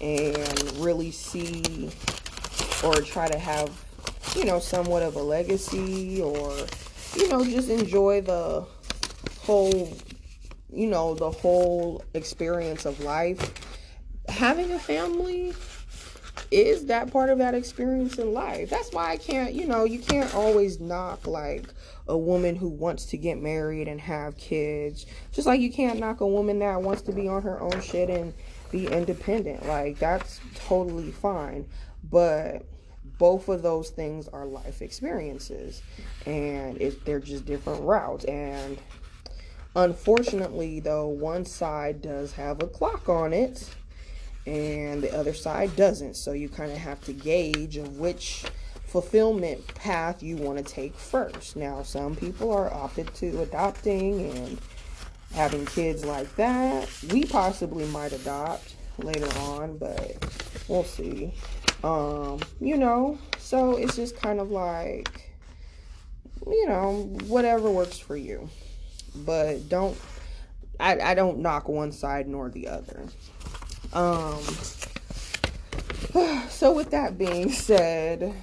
and 0.00 0.76
really 0.78 1.12
see 1.12 1.90
or 2.82 2.94
try 2.96 3.28
to 3.28 3.38
have 3.38 3.70
you 4.36 4.44
know 4.44 4.58
somewhat 4.58 5.02
of 5.02 5.14
a 5.14 5.22
legacy 5.22 6.20
or 6.20 6.52
you 7.16 7.28
know 7.28 7.44
just 7.44 7.68
enjoy 7.68 8.20
the 8.20 8.66
whole 9.42 9.96
you 10.72 10.86
know, 10.86 11.14
the 11.14 11.30
whole 11.30 12.02
experience 12.14 12.84
of 12.84 13.00
life, 13.00 13.52
having 14.28 14.72
a 14.72 14.78
family 14.78 15.52
is 16.50 16.86
that 16.86 17.10
part 17.10 17.30
of 17.30 17.38
that 17.38 17.54
experience 17.54 18.18
in 18.18 18.32
life. 18.32 18.70
That's 18.70 18.92
why 18.92 19.10
I 19.10 19.16
can't, 19.16 19.54
you 19.54 19.66
know, 19.66 19.84
you 19.84 19.98
can't 19.98 20.34
always 20.34 20.80
knock 20.80 21.26
like 21.26 21.72
a 22.08 22.16
woman 22.16 22.56
who 22.56 22.68
wants 22.68 23.06
to 23.06 23.16
get 23.16 23.40
married 23.40 23.88
and 23.88 24.00
have 24.00 24.36
kids. 24.36 25.06
Just 25.32 25.46
like 25.46 25.60
you 25.60 25.72
can't 25.72 25.98
knock 25.98 26.20
a 26.20 26.26
woman 26.26 26.58
that 26.58 26.82
wants 26.82 27.02
to 27.02 27.12
be 27.12 27.28
on 27.28 27.42
her 27.42 27.60
own 27.60 27.80
shit 27.80 28.10
and 28.10 28.34
be 28.70 28.86
independent. 28.86 29.66
Like 29.66 29.98
that's 29.98 30.40
totally 30.54 31.10
fine. 31.10 31.66
But 32.10 32.66
both 33.18 33.48
of 33.48 33.62
those 33.62 33.90
things 33.90 34.28
are 34.28 34.44
life 34.44 34.82
experiences 34.82 35.82
and 36.26 36.80
it, 36.80 37.04
they're 37.04 37.20
just 37.20 37.46
different 37.46 37.82
routes 37.82 38.24
and 38.24 38.78
Unfortunately, 39.74 40.80
though, 40.80 41.06
one 41.06 41.46
side 41.46 42.02
does 42.02 42.32
have 42.32 42.62
a 42.62 42.66
clock 42.66 43.08
on 43.08 43.32
it 43.32 43.74
and 44.46 45.02
the 45.02 45.14
other 45.16 45.32
side 45.32 45.74
doesn't. 45.76 46.14
So 46.14 46.32
you 46.32 46.48
kind 46.48 46.72
of 46.72 46.78
have 46.78 47.00
to 47.04 47.12
gauge 47.12 47.76
of 47.76 47.98
which 47.98 48.44
fulfillment 48.86 49.66
path 49.74 50.22
you 50.22 50.36
want 50.36 50.58
to 50.58 50.64
take 50.64 50.94
first. 50.94 51.56
Now, 51.56 51.82
some 51.82 52.14
people 52.16 52.52
are 52.52 52.72
opted 52.72 53.14
to 53.14 53.40
adopting 53.40 54.30
and 54.30 54.58
having 55.32 55.64
kids 55.64 56.04
like 56.04 56.34
that. 56.36 56.90
We 57.10 57.24
possibly 57.24 57.86
might 57.86 58.12
adopt 58.12 58.74
later 58.98 59.28
on, 59.38 59.78
but 59.78 60.18
we'll 60.68 60.84
see. 60.84 61.32
Um, 61.82 62.40
you 62.60 62.76
know, 62.76 63.18
so 63.38 63.76
it's 63.76 63.96
just 63.96 64.16
kind 64.16 64.38
of 64.38 64.50
like 64.50 65.30
you 66.46 66.66
know, 66.68 67.04
whatever 67.28 67.70
works 67.70 67.98
for 67.98 68.16
you 68.16 68.48
but 69.14 69.68
don't 69.68 69.98
I, 70.80 70.98
I 70.98 71.14
don't 71.14 71.38
knock 71.38 71.68
one 71.68 71.92
side 71.92 72.26
nor 72.28 72.48
the 72.48 72.68
other. 72.68 73.02
Um 73.92 74.40
so 76.48 76.72
with 76.72 76.90
that 76.90 77.16
being 77.18 77.50
said, 77.50 78.34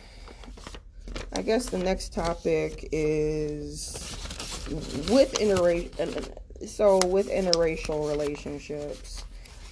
I 1.34 1.42
guess 1.42 1.68
the 1.68 1.78
next 1.78 2.14
topic 2.14 2.90
is 2.92 3.94
with 5.10 5.34
interracial 5.34 6.68
so 6.68 7.00
with 7.06 7.30
interracial 7.30 8.10
relationships. 8.10 9.24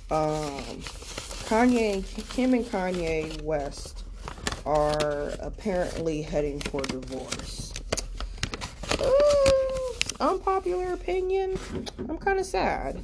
Um 0.10 0.82
Kanye 1.48 2.04
Kim 2.30 2.54
and 2.54 2.66
Kanye 2.66 3.42
West 3.42 4.04
are 4.66 5.32
apparently 5.40 6.22
heading 6.22 6.60
for 6.60 6.82
divorce. 6.82 7.72
Uh, 9.00 9.57
unpopular 10.20 10.94
opinion, 10.94 11.58
I'm 12.10 12.18
kind 12.18 12.40
of 12.40 12.46
sad. 12.46 13.02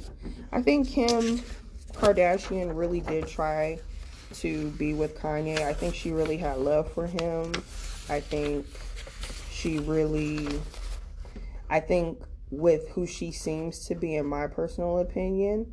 I 0.52 0.62
think 0.62 0.88
Kim 0.88 1.40
Kardashian 1.92 2.76
really 2.76 3.00
did 3.00 3.26
try 3.28 3.78
to 4.34 4.70
be 4.72 4.94
with 4.94 5.18
Kanye. 5.18 5.60
I 5.60 5.72
think 5.72 5.94
she 5.94 6.12
really 6.12 6.36
had 6.36 6.58
love 6.58 6.92
for 6.92 7.06
him. 7.06 7.52
I 8.08 8.20
think 8.20 8.66
she 9.50 9.78
really, 9.78 10.48
I 11.70 11.80
think 11.80 12.22
with 12.50 12.88
who 12.90 13.06
she 13.06 13.32
seems 13.32 13.86
to 13.86 13.94
be, 13.94 14.16
in 14.16 14.26
my 14.26 14.46
personal 14.46 14.98
opinion, 14.98 15.72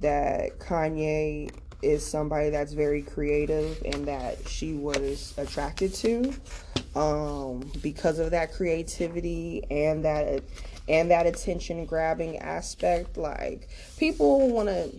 that 0.00 0.58
Kanye 0.58 1.52
is 1.82 2.06
somebody 2.06 2.50
that's 2.50 2.72
very 2.72 3.02
creative 3.02 3.82
and 3.84 4.06
that 4.06 4.48
she 4.48 4.74
was 4.74 5.34
attracted 5.36 5.92
to 5.92 6.32
um, 6.94 7.70
because 7.82 8.18
of 8.18 8.30
that 8.30 8.52
creativity 8.52 9.64
and 9.70 10.04
that 10.04 10.42
and 10.92 11.10
that 11.10 11.26
attention 11.26 11.86
grabbing 11.86 12.38
aspect. 12.38 13.16
Like 13.16 13.68
people 13.98 14.48
want 14.50 14.68
to. 14.68 14.92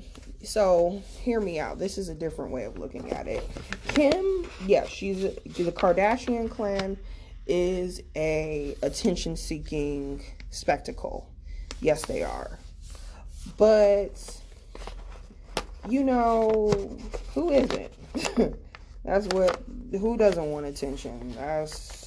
So 0.46 1.02
hear 1.22 1.40
me 1.40 1.60
out. 1.60 1.80
This 1.80 1.98
is 1.98 2.10
a 2.10 2.16
different 2.16 2.52
way 2.52 2.66
of 2.66 2.78
looking 2.78 3.12
at 3.12 3.28
it. 3.28 3.48
Kim, 3.90 4.46
yes, 4.66 4.90
she's 4.90 5.24
a, 5.24 5.30
the 5.46 5.72
Kardashian 5.72 6.50
clan 6.50 6.98
is 7.48 8.02
a 8.16 8.76
attention 8.82 9.38
seeking 9.38 10.22
spectacle. 10.50 11.30
Yes, 11.80 12.06
they 12.06 12.24
are. 12.24 12.60
But 13.58 14.42
you 15.88 16.04
know, 16.04 16.98
who 17.34 17.52
isn't? 17.52 17.92
That's 19.06 19.28
what 19.28 19.62
who 19.92 20.18
doesn't 20.18 20.52
want 20.52 20.66
attention? 20.66 21.34
That's 21.36 22.03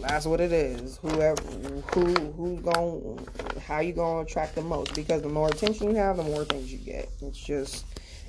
that's 0.00 0.26
what 0.26 0.40
it 0.40 0.52
is. 0.52 0.98
Whoever, 0.98 1.42
who, 1.42 2.06
who's 2.32 2.60
going, 2.60 3.26
how 3.66 3.80
you 3.80 3.92
gonna 3.92 4.22
attract 4.22 4.54
the 4.54 4.62
most? 4.62 4.94
Because 4.94 5.22
the 5.22 5.28
more 5.28 5.48
attention 5.48 5.90
you 5.90 5.96
have, 5.96 6.16
the 6.16 6.22
more 6.22 6.44
things 6.44 6.72
you 6.72 6.78
get. 6.78 7.08
It's 7.20 7.38
just 7.38 7.84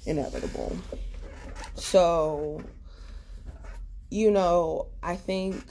inevitable. 0.06 0.76
So, 1.76 2.62
you 4.10 4.32
know, 4.32 4.88
I 5.02 5.16
think 5.16 5.64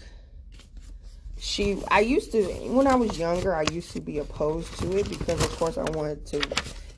she. 1.38 1.82
I 1.88 2.00
used 2.00 2.32
to 2.32 2.42
when 2.44 2.86
I 2.86 2.94
was 2.94 3.18
younger. 3.18 3.54
I 3.54 3.64
used 3.72 3.92
to 3.92 4.00
be 4.00 4.18
opposed 4.18 4.78
to 4.78 4.98
it 4.98 5.08
because, 5.08 5.42
of 5.42 5.50
course, 5.56 5.78
I 5.78 5.84
wanted 5.90 6.26
to 6.26 6.42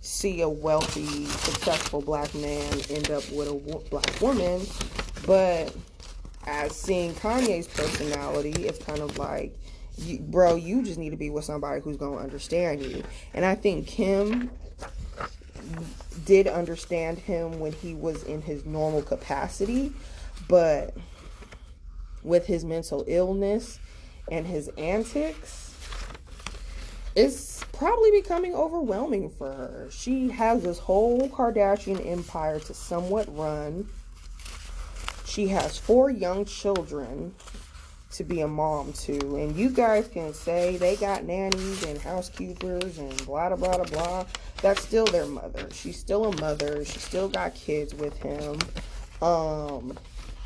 see 0.00 0.42
a 0.42 0.48
wealthy, 0.48 1.24
successful 1.26 2.02
black 2.02 2.34
man 2.34 2.80
end 2.90 3.10
up 3.10 3.28
with 3.30 3.48
a 3.48 3.54
black 3.88 4.20
woman, 4.20 4.60
but 5.26 5.74
as 6.46 6.74
seeing 6.74 7.12
Kanye's 7.14 7.66
personality, 7.66 8.66
it's 8.66 8.84
kind 8.84 9.00
of 9.00 9.18
like, 9.18 9.56
you, 9.96 10.18
bro, 10.18 10.56
you 10.56 10.82
just 10.82 10.98
need 10.98 11.10
to 11.10 11.16
be 11.16 11.30
with 11.30 11.44
somebody 11.44 11.80
who's 11.80 11.96
going 11.96 12.18
to 12.18 12.22
understand 12.22 12.82
you. 12.82 13.02
And 13.32 13.44
I 13.44 13.54
think 13.54 13.86
Kim 13.86 14.50
did 16.24 16.46
understand 16.46 17.18
him 17.18 17.60
when 17.60 17.72
he 17.72 17.94
was 17.94 18.22
in 18.24 18.42
his 18.42 18.64
normal 18.64 19.02
capacity, 19.02 19.92
but 20.48 20.94
with 22.22 22.46
his 22.46 22.64
mental 22.64 23.04
illness 23.06 23.78
and 24.30 24.46
his 24.46 24.68
antics, 24.76 25.74
it's 27.14 27.64
probably 27.72 28.10
becoming 28.10 28.54
overwhelming 28.54 29.30
for 29.30 29.46
her. 29.46 29.88
She 29.90 30.28
has 30.30 30.62
this 30.62 30.78
whole 30.78 31.28
Kardashian 31.28 32.04
empire 32.06 32.58
to 32.60 32.74
somewhat 32.74 33.34
run. 33.36 33.88
She 35.34 35.48
has 35.48 35.76
four 35.76 36.10
young 36.10 36.44
children 36.44 37.34
to 38.12 38.22
be 38.22 38.42
a 38.42 38.46
mom 38.46 38.92
to. 38.92 39.34
And 39.34 39.56
you 39.56 39.68
guys 39.68 40.06
can 40.06 40.32
say 40.32 40.76
they 40.76 40.94
got 40.94 41.24
nannies 41.24 41.82
and 41.82 41.98
housekeepers 41.98 42.98
and 42.98 43.26
blah, 43.26 43.48
blah, 43.56 43.78
blah, 43.78 43.84
blah. 43.84 44.26
That's 44.62 44.80
still 44.80 45.06
their 45.06 45.26
mother. 45.26 45.66
She's 45.72 45.98
still 45.98 46.26
a 46.26 46.40
mother. 46.40 46.84
She 46.84 47.00
still 47.00 47.28
got 47.28 47.52
kids 47.56 47.96
with 47.96 48.16
him. 48.18 48.60
Um, 49.20 49.98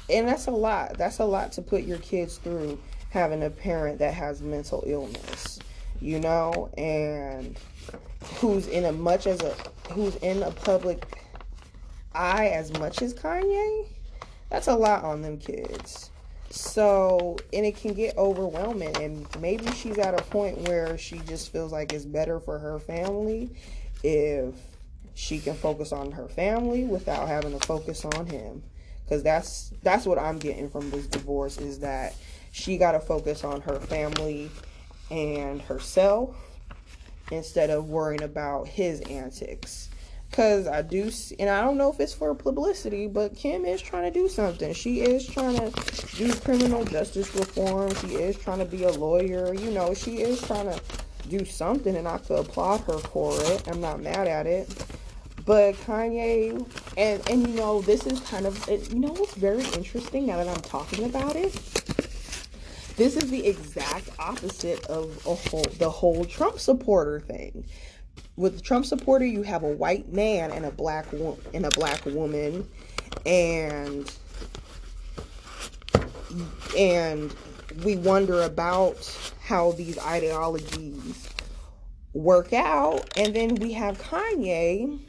and 0.08 0.26
that's 0.26 0.46
a 0.46 0.52
lot. 0.52 0.96
That's 0.96 1.18
a 1.18 1.26
lot 1.26 1.52
to 1.52 1.60
put 1.60 1.82
your 1.82 1.98
kids 1.98 2.38
through 2.38 2.78
having 3.10 3.42
a 3.42 3.50
parent 3.50 3.98
that 3.98 4.14
has 4.14 4.40
mental 4.40 4.82
illness, 4.86 5.58
you 6.00 6.18
know, 6.18 6.70
and 6.78 7.58
who's 8.36 8.66
in 8.68 8.86
a 8.86 8.92
much 8.92 9.26
as 9.26 9.42
a 9.42 9.54
who's 9.92 10.16
in 10.16 10.42
a 10.42 10.50
public 10.50 11.04
eye 12.14 12.46
as 12.46 12.72
much 12.78 13.02
as 13.02 13.12
Kanye. 13.12 13.86
That's 14.50 14.66
a 14.66 14.74
lot 14.74 15.04
on 15.04 15.22
them 15.22 15.38
kids. 15.38 16.10
So, 16.50 17.36
and 17.52 17.66
it 17.66 17.76
can 17.76 17.92
get 17.92 18.16
overwhelming. 18.16 18.96
And 18.96 19.26
maybe 19.40 19.70
she's 19.72 19.98
at 19.98 20.18
a 20.18 20.22
point 20.24 20.58
where 20.68 20.96
she 20.96 21.18
just 21.20 21.52
feels 21.52 21.72
like 21.72 21.92
it's 21.92 22.04
better 22.04 22.40
for 22.40 22.58
her 22.58 22.78
family 22.78 23.50
if 24.02 24.54
she 25.14 25.38
can 25.38 25.54
focus 25.54 25.92
on 25.92 26.12
her 26.12 26.28
family 26.28 26.84
without 26.84 27.28
having 27.28 27.58
to 27.58 27.66
focus 27.66 28.04
on 28.04 28.26
him. 28.26 28.62
Because 29.04 29.22
that's 29.22 29.72
that's 29.82 30.06
what 30.06 30.18
I'm 30.18 30.38
getting 30.38 30.68
from 30.68 30.90
this 30.90 31.06
divorce 31.06 31.58
is 31.58 31.80
that 31.80 32.14
she 32.52 32.76
got 32.76 32.92
to 32.92 33.00
focus 33.00 33.42
on 33.42 33.62
her 33.62 33.80
family 33.80 34.50
and 35.10 35.62
herself 35.62 36.36
instead 37.30 37.70
of 37.70 37.88
worrying 37.88 38.22
about 38.22 38.68
his 38.68 39.00
antics. 39.02 39.90
Cause 40.32 40.68
I 40.68 40.82
do, 40.82 41.10
and 41.40 41.50
I 41.50 41.62
don't 41.62 41.78
know 41.78 41.90
if 41.90 41.98
it's 41.98 42.12
for 42.12 42.34
publicity, 42.34 43.08
but 43.08 43.34
Kim 43.34 43.64
is 43.64 43.80
trying 43.80 44.04
to 44.04 44.10
do 44.10 44.28
something. 44.28 44.72
She 44.72 45.00
is 45.00 45.26
trying 45.26 45.56
to 45.56 45.70
do 46.16 46.32
criminal 46.32 46.84
justice 46.84 47.34
reform. 47.34 47.94
She 47.96 48.14
is 48.14 48.36
trying 48.36 48.58
to 48.58 48.64
be 48.64 48.84
a 48.84 48.92
lawyer. 48.92 49.54
You 49.54 49.70
know, 49.70 49.94
she 49.94 50.18
is 50.20 50.40
trying 50.42 50.70
to 50.70 50.80
do 51.28 51.44
something, 51.44 51.96
and 51.96 52.06
I 52.06 52.18
could 52.18 52.38
applaud 52.38 52.82
her 52.82 52.98
for 52.98 53.34
it. 53.52 53.66
I'm 53.68 53.80
not 53.80 54.00
mad 54.00 54.28
at 54.28 54.46
it. 54.46 54.72
But 55.44 55.74
Kanye, 55.76 56.64
and 56.96 57.30
and 57.30 57.48
you 57.48 57.54
know, 57.54 57.80
this 57.80 58.06
is 58.06 58.20
kind 58.20 58.46
of, 58.46 58.68
it, 58.68 58.92
you 58.92 59.00
know, 59.00 59.08
what's 59.08 59.34
very 59.34 59.64
interesting 59.74 60.26
now 60.26 60.36
that 60.36 60.46
I'm 60.48 60.60
talking 60.60 61.04
about 61.04 61.36
it. 61.36 61.54
This 62.96 63.16
is 63.16 63.30
the 63.30 63.46
exact 63.46 64.10
opposite 64.18 64.84
of 64.86 65.24
a 65.26 65.34
whole, 65.34 65.64
the 65.78 65.88
whole 65.88 66.24
Trump 66.24 66.58
supporter 66.58 67.20
thing 67.20 67.64
with 68.36 68.56
the 68.56 68.62
Trump 68.62 68.86
supporter, 68.86 69.26
you 69.26 69.42
have 69.42 69.62
a 69.64 69.72
white 69.72 70.12
man 70.12 70.52
and 70.52 70.64
a 70.64 70.70
black 70.70 71.12
wo- 71.12 71.38
and 71.52 71.66
a 71.66 71.70
black 71.70 72.04
woman, 72.06 72.68
and 73.26 74.12
and 76.76 77.34
we 77.84 77.96
wonder 77.96 78.42
about 78.42 79.32
how 79.40 79.72
these 79.72 79.98
ideologies 79.98 81.28
work 82.12 82.52
out. 82.52 83.10
And 83.16 83.34
then 83.34 83.56
we 83.56 83.72
have 83.72 83.98
Kanye, 83.98 85.00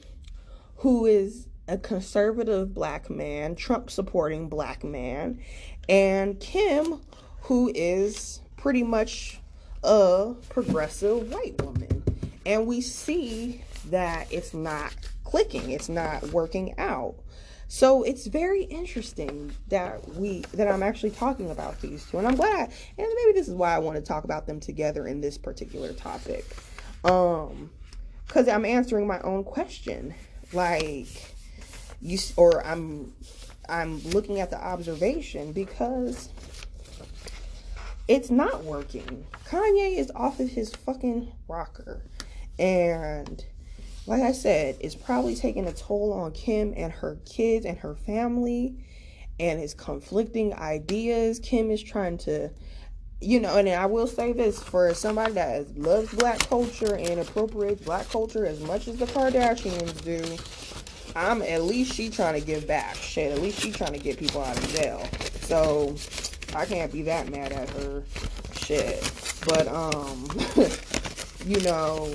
who 0.77 1.05
is 1.05 1.47
a 1.67 1.77
conservative 1.77 2.73
black 2.73 3.09
man, 3.09 3.55
Trump 3.55 3.91
supporting 3.91 4.49
black 4.49 4.83
man, 4.83 5.39
and 5.87 6.39
Kim, 6.39 6.99
who 7.41 7.71
is 7.75 8.41
pretty 8.57 8.83
much 8.83 9.39
a 9.83 10.33
progressive 10.49 11.31
white 11.31 11.61
woman 11.61 11.98
and 12.49 12.65
we 12.65 12.81
see 12.81 13.63
that 13.91 14.27
it's 14.31 14.55
not 14.55 14.95
clicking 15.23 15.69
it's 15.69 15.87
not 15.87 16.23
working 16.31 16.73
out. 16.79 17.15
So 17.67 18.01
it's 18.01 18.25
very 18.25 18.63
interesting 18.63 19.51
that 19.67 20.15
we 20.15 20.39
that 20.55 20.67
i'm 20.67 20.81
actually 20.81 21.11
talking 21.11 21.51
about 21.51 21.79
these 21.79 22.03
two. 22.09 22.17
And 22.17 22.27
i'm 22.27 22.35
glad 22.35 22.71
and 22.97 23.07
maybe 23.15 23.33
this 23.33 23.47
is 23.47 23.53
why 23.53 23.75
i 23.75 23.77
want 23.77 23.97
to 23.97 24.01
talk 24.01 24.23
about 24.23 24.47
them 24.47 24.59
together 24.59 25.07
in 25.07 25.21
this 25.21 25.37
particular 25.37 25.93
topic. 25.93 26.43
Um 27.03 27.69
because 28.25 28.47
i'm 28.47 28.65
answering 28.65 29.05
my 29.05 29.19
own 29.21 29.43
question. 29.43 30.15
Like 30.51 31.07
you 32.01 32.17
or 32.35 32.65
i'm 32.65 33.13
i'm 33.69 34.01
looking 34.09 34.39
at 34.39 34.49
the 34.49 34.57
observation 34.57 35.51
because 35.51 36.29
it's 38.07 38.31
not 38.31 38.63
working. 38.63 39.27
Kanye 39.45 39.99
is 39.99 40.11
off 40.15 40.39
of 40.39 40.49
his 40.49 40.73
fucking 40.73 41.31
rocker 41.47 42.01
and 42.59 43.43
like 44.09 44.23
I 44.23 44.31
said, 44.31 44.77
it's 44.79 44.95
probably 44.95 45.35
taking 45.35 45.67
a 45.67 45.71
toll 45.71 46.13
on 46.13 46.31
Kim 46.31 46.73
and 46.75 46.91
her 46.91 47.19
kids 47.25 47.65
and 47.65 47.77
her 47.77 47.95
family 47.95 48.83
and 49.39 49.59
his 49.59 49.73
conflicting 49.73 50.53
ideas. 50.55 51.39
Kim 51.39 51.69
is 51.69 51.81
trying 51.81 52.17
to, 52.19 52.49
you 53.21 53.39
know, 53.39 53.55
and 53.57 53.69
I 53.69 53.85
will 53.85 54.07
say 54.07 54.33
this 54.33 54.61
for 54.61 54.93
somebody 54.95 55.33
that 55.33 55.77
loves 55.77 56.13
black 56.13 56.39
culture 56.49 56.95
and 56.95 57.19
appropriates 57.19 57.83
black 57.83 58.09
culture 58.09 58.45
as 58.47 58.59
much 58.61 58.87
as 58.87 58.97
the 58.97 59.05
Kardashians 59.05 60.03
do. 60.03 60.37
I'm 61.15 61.41
at 61.43 61.63
least 61.63 61.93
she 61.93 62.09
trying 62.09 62.39
to 62.39 62.45
give 62.45 62.67
back. 62.67 62.95
Shit, 62.95 63.31
at 63.31 63.41
least 63.41 63.59
she 63.59 63.71
trying 63.71 63.93
to 63.93 63.99
get 63.99 64.17
people 64.17 64.41
out 64.41 64.57
of 64.57 64.67
jail. 64.73 65.07
So 65.41 65.95
I 66.55 66.65
can't 66.65 66.91
be 66.91 67.03
that 67.03 67.29
mad 67.29 67.51
at 67.51 67.69
her. 67.69 68.03
Shit. 68.53 69.11
But 69.45 69.67
um 69.67 70.27
you 71.45 71.59
know 71.61 72.11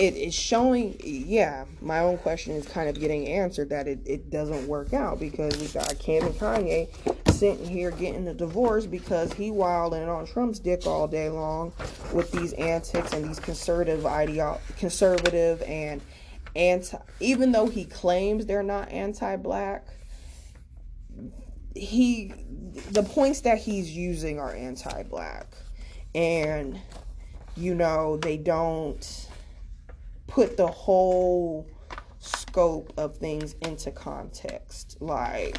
it 0.00 0.16
is 0.16 0.34
showing 0.34 0.96
yeah 1.04 1.64
my 1.82 1.98
own 1.98 2.16
question 2.18 2.54
is 2.54 2.66
kind 2.66 2.88
of 2.88 2.98
getting 2.98 3.28
answered 3.28 3.68
that 3.68 3.86
it, 3.86 4.00
it 4.06 4.30
doesn't 4.30 4.66
work 4.66 4.94
out 4.94 5.20
because 5.20 5.56
we 5.58 5.66
got 5.68 5.94
Kim 5.98 6.24
and 6.24 6.34
Kanye 6.34 6.88
sitting 7.32 7.66
here 7.66 7.90
getting 7.90 8.26
a 8.28 8.34
divorce 8.34 8.86
because 8.86 9.32
he 9.32 9.50
wilding 9.50 10.08
on 10.08 10.26
Trump's 10.26 10.58
dick 10.58 10.86
all 10.86 11.06
day 11.06 11.28
long 11.28 11.72
with 12.14 12.30
these 12.32 12.52
antics 12.54 13.12
and 13.12 13.28
these 13.28 13.38
conservative 13.38 14.00
ideo 14.00 14.58
conservative 14.76 15.62
and 15.62 16.00
anti 16.56 16.96
even 17.20 17.52
though 17.52 17.66
he 17.66 17.84
claims 17.84 18.46
they're 18.46 18.62
not 18.62 18.90
anti-black 18.90 19.86
he 21.74 22.32
the 22.90 23.02
points 23.02 23.40
that 23.40 23.58
he's 23.58 23.94
using 23.94 24.38
are 24.38 24.54
anti-black. 24.54 25.54
And 26.14 26.78
you 27.56 27.74
know 27.74 28.16
they 28.16 28.36
don't 28.36 29.28
put 30.30 30.56
the 30.56 30.66
whole 30.66 31.66
scope 32.20 32.92
of 32.96 33.16
things 33.16 33.54
into 33.62 33.90
context. 33.90 34.96
Like, 35.00 35.58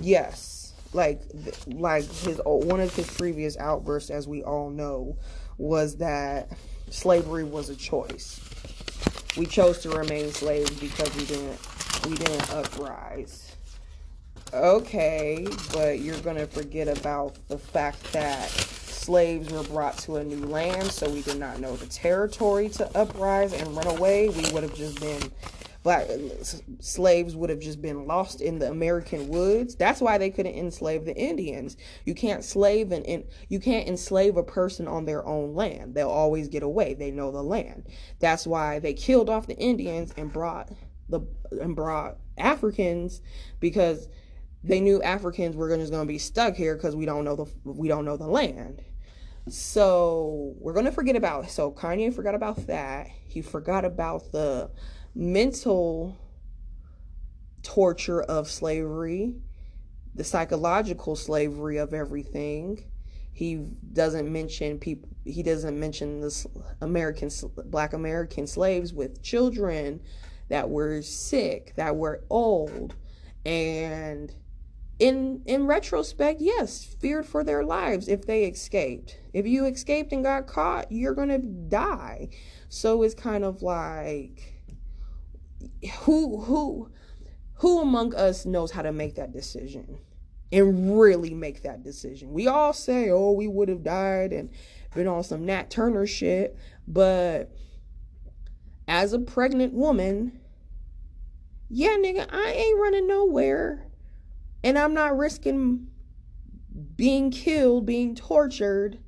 yes, 0.00 0.74
like 0.92 1.22
like 1.66 2.04
his 2.04 2.40
one 2.44 2.80
of 2.80 2.94
his 2.94 3.08
previous 3.10 3.56
outbursts, 3.56 4.10
as 4.10 4.28
we 4.28 4.42
all 4.44 4.70
know, 4.70 5.16
was 5.58 5.96
that 5.96 6.50
slavery 6.90 7.44
was 7.44 7.70
a 7.70 7.76
choice. 7.76 8.40
We 9.36 9.46
chose 9.46 9.80
to 9.80 9.90
remain 9.90 10.30
slaves 10.32 10.70
because 10.78 11.14
we 11.16 11.24
didn't 11.24 11.58
we 12.08 12.16
didn't 12.16 12.50
uprise. 12.52 13.45
Okay, 14.52 15.46
but 15.72 16.00
you're 16.00 16.20
gonna 16.20 16.46
forget 16.46 16.86
about 16.88 17.36
the 17.48 17.58
fact 17.58 18.12
that 18.12 18.48
slaves 18.48 19.50
were 19.50 19.64
brought 19.64 19.98
to 19.98 20.16
a 20.16 20.24
new 20.24 20.46
land, 20.46 20.90
so 20.90 21.10
we 21.10 21.22
did 21.22 21.38
not 21.38 21.58
know 21.58 21.76
the 21.76 21.86
territory 21.86 22.68
to 22.68 22.96
uprise 22.96 23.52
and 23.52 23.76
run 23.76 23.88
away. 23.88 24.28
We 24.28 24.50
would 24.52 24.62
have 24.62 24.74
just 24.74 25.00
been 25.00 25.32
black 25.82 26.08
slaves 26.80 27.36
would 27.36 27.48
have 27.48 27.60
just 27.60 27.80
been 27.80 28.06
lost 28.08 28.40
in 28.40 28.58
the 28.58 28.68
American 28.68 29.28
woods. 29.28 29.76
That's 29.76 30.00
why 30.00 30.18
they 30.18 30.30
couldn't 30.30 30.56
enslave 30.56 31.04
the 31.04 31.16
Indians. 31.16 31.76
You 32.04 32.12
can't 32.14 32.42
slave 32.42 32.90
and 32.90 33.04
in, 33.04 33.24
you 33.48 33.60
can't 33.60 33.88
enslave 33.88 34.36
a 34.36 34.42
person 34.42 34.88
on 34.88 35.04
their 35.04 35.24
own 35.24 35.54
land. 35.54 35.94
They'll 35.94 36.08
always 36.08 36.48
get 36.48 36.64
away. 36.64 36.94
They 36.94 37.12
know 37.12 37.30
the 37.30 37.42
land. 37.42 37.88
That's 38.18 38.48
why 38.48 38.80
they 38.80 38.94
killed 38.94 39.30
off 39.30 39.46
the 39.46 39.56
Indians 39.58 40.12
and 40.16 40.32
brought 40.32 40.72
the 41.08 41.20
and 41.52 41.76
brought 41.76 42.16
Africans 42.36 43.20
because 43.60 44.08
they 44.66 44.80
knew 44.80 45.00
Africans 45.02 45.56
were 45.56 45.74
just 45.76 45.92
going 45.92 46.06
to 46.06 46.12
be 46.12 46.18
stuck 46.18 46.54
here 46.54 46.74
because 46.74 46.96
we 46.96 47.06
don't 47.06 47.24
know 47.24 47.36
the 47.36 47.46
we 47.64 47.88
don't 47.88 48.04
know 48.04 48.16
the 48.16 48.26
land. 48.26 48.82
So 49.48 50.54
we're 50.58 50.72
gonna 50.72 50.90
forget 50.90 51.14
about 51.14 51.50
so 51.50 51.70
Kanye 51.70 52.12
forgot 52.12 52.34
about 52.34 52.66
that. 52.66 53.06
He 53.06 53.42
forgot 53.42 53.84
about 53.84 54.32
the 54.32 54.70
mental 55.14 56.18
torture 57.62 58.22
of 58.22 58.50
slavery, 58.50 59.36
the 60.16 60.24
psychological 60.24 61.14
slavery 61.14 61.76
of 61.76 61.94
everything. 61.94 62.90
He 63.32 63.54
doesn't 63.92 64.32
mention 64.32 64.80
people. 64.80 65.10
He 65.24 65.44
doesn't 65.44 65.78
mention 65.78 66.20
the 66.20 66.46
American 66.80 67.30
Black 67.66 67.92
American 67.92 68.48
slaves 68.48 68.92
with 68.92 69.22
children 69.22 70.00
that 70.48 70.68
were 70.68 71.02
sick, 71.02 71.72
that 71.76 71.94
were 71.94 72.24
old, 72.30 72.96
and 73.44 74.34
in 74.98 75.42
in 75.46 75.66
retrospect, 75.66 76.40
yes, 76.40 76.84
feared 76.84 77.26
for 77.26 77.44
their 77.44 77.64
lives 77.64 78.08
if 78.08 78.26
they 78.26 78.44
escaped. 78.44 79.18
If 79.32 79.46
you 79.46 79.66
escaped 79.66 80.12
and 80.12 80.24
got 80.24 80.46
caught, 80.46 80.90
you're 80.90 81.14
going 81.14 81.28
to 81.28 81.38
die. 81.38 82.30
So 82.68 83.02
it's 83.02 83.14
kind 83.14 83.44
of 83.44 83.62
like 83.62 84.62
who 86.00 86.40
who 86.40 86.90
who 87.56 87.80
among 87.80 88.14
us 88.14 88.46
knows 88.46 88.70
how 88.70 88.82
to 88.82 88.92
make 88.92 89.14
that 89.16 89.32
decision 89.32 89.98
and 90.52 90.98
really 90.98 91.34
make 91.34 91.62
that 91.62 91.82
decision? 91.82 92.32
We 92.32 92.46
all 92.46 92.72
say, 92.72 93.10
"Oh, 93.10 93.32
we 93.32 93.48
would 93.48 93.68
have 93.68 93.82
died 93.82 94.32
and 94.32 94.50
been 94.94 95.08
on 95.08 95.24
some 95.24 95.44
Nat 95.44 95.70
Turner 95.70 96.06
shit," 96.06 96.56
but 96.86 97.50
as 98.88 99.12
a 99.12 99.18
pregnant 99.18 99.74
woman, 99.74 100.40
yeah, 101.68 101.96
nigga, 101.98 102.26
I 102.30 102.52
ain't 102.52 102.80
running 102.80 103.06
nowhere. 103.06 103.85
And 104.66 104.76
I'm 104.76 104.94
not 104.94 105.16
risking 105.16 105.86
being 106.96 107.30
killed, 107.30 107.86
being 107.86 108.16
tortured, 108.16 108.98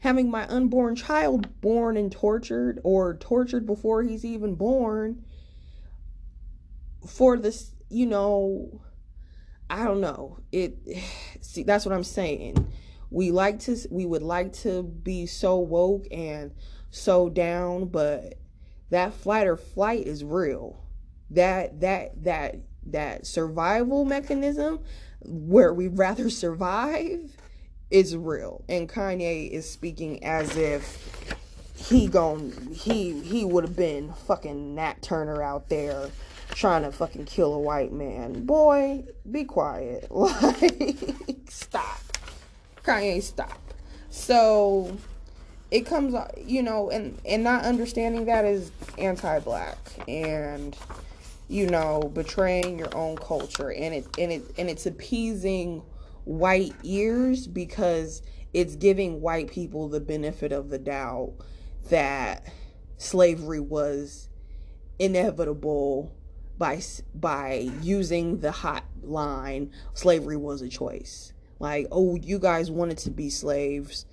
having 0.00 0.28
my 0.32 0.48
unborn 0.48 0.96
child 0.96 1.60
born 1.60 1.96
and 1.96 2.10
tortured 2.10 2.80
or 2.82 3.16
tortured 3.16 3.66
before 3.66 4.02
he's 4.02 4.24
even 4.24 4.56
born 4.56 5.24
for 7.06 7.36
this, 7.36 7.70
you 7.88 8.04
know, 8.04 8.82
I 9.70 9.84
don't 9.84 10.00
know. 10.00 10.40
It 10.50 10.76
see 11.40 11.62
that's 11.62 11.86
what 11.86 11.94
I'm 11.94 12.02
saying. 12.02 12.66
We 13.08 13.30
like 13.30 13.60
to 13.60 13.76
we 13.92 14.06
would 14.06 14.24
like 14.24 14.54
to 14.54 14.82
be 14.82 15.26
so 15.26 15.56
woke 15.56 16.08
and 16.10 16.50
so 16.90 17.28
down, 17.28 17.90
but 17.90 18.34
that 18.90 19.14
flight 19.14 19.46
or 19.46 19.56
flight 19.56 20.04
is 20.04 20.24
real. 20.24 20.84
That 21.30 21.78
that 21.78 22.24
that 22.24 22.56
that 22.86 23.26
survival 23.26 24.04
mechanism 24.04 24.80
where 25.20 25.72
we'd 25.72 25.98
rather 25.98 26.30
survive 26.44 27.36
is 27.90 28.16
real. 28.16 28.64
And 28.68 28.88
Kanye 28.88 29.50
is 29.50 29.70
speaking 29.70 30.24
as 30.24 30.56
if 30.56 31.36
he 31.76 32.06
gon' 32.08 32.52
he 32.72 33.20
he 33.20 33.44
would 33.44 33.64
have 33.64 33.76
been 33.76 34.12
fucking 34.26 34.74
Nat 34.74 35.02
Turner 35.02 35.42
out 35.42 35.68
there 35.68 36.10
trying 36.50 36.82
to 36.82 36.90
fucking 36.90 37.26
kill 37.26 37.52
a 37.54 37.58
white 37.58 37.92
man. 37.92 38.44
Boy, 38.44 39.04
be 39.30 39.44
quiet. 39.44 40.08
Like 40.10 41.50
stop. 41.50 42.00
Kanye 42.82 43.22
stop. 43.22 43.60
So 44.10 44.96
it 45.70 45.84
comes 45.86 46.14
you 46.44 46.62
know 46.62 46.90
and 46.90 47.18
and 47.26 47.44
not 47.44 47.64
understanding 47.64 48.26
that 48.26 48.44
is 48.44 48.70
anti-black 48.98 49.76
and 50.08 50.76
you 51.48 51.68
know 51.68 52.10
betraying 52.14 52.78
your 52.78 52.94
own 52.96 53.16
culture. 53.16 53.70
And 53.70 53.94
it 53.94 54.06
and 54.18 54.32
it 54.32 54.42
and 54.58 54.68
it's 54.68 54.86
appeasing 54.86 55.82
white 56.24 56.74
ears 56.82 57.46
because 57.46 58.22
it's 58.52 58.76
giving 58.76 59.20
white 59.20 59.50
people 59.50 59.88
the 59.88 60.00
benefit 60.00 60.52
of 60.52 60.70
the 60.70 60.78
doubt 60.78 61.34
that 61.90 62.46
slavery 62.96 63.60
was 63.60 64.28
inevitable 64.98 66.16
by 66.58 66.80
by 67.14 67.70
using 67.82 68.40
the 68.40 68.50
hot 68.50 68.84
line 69.02 69.70
slavery 69.94 70.36
was 70.36 70.62
a 70.62 70.68
choice. 70.68 71.32
Like 71.58 71.86
oh 71.90 72.16
you 72.16 72.38
guys 72.38 72.70
wanted 72.70 72.98
to 72.98 73.10
be 73.10 73.30
slaves 73.30 74.06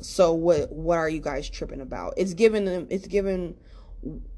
so 0.00 0.32
what 0.32 0.72
what 0.72 0.96
are 0.96 1.08
you 1.08 1.20
guys 1.20 1.48
tripping 1.48 1.80
about? 1.80 2.14
It's 2.16 2.34
given 2.34 2.64
them 2.64 2.86
it's 2.90 3.06
given 3.06 3.56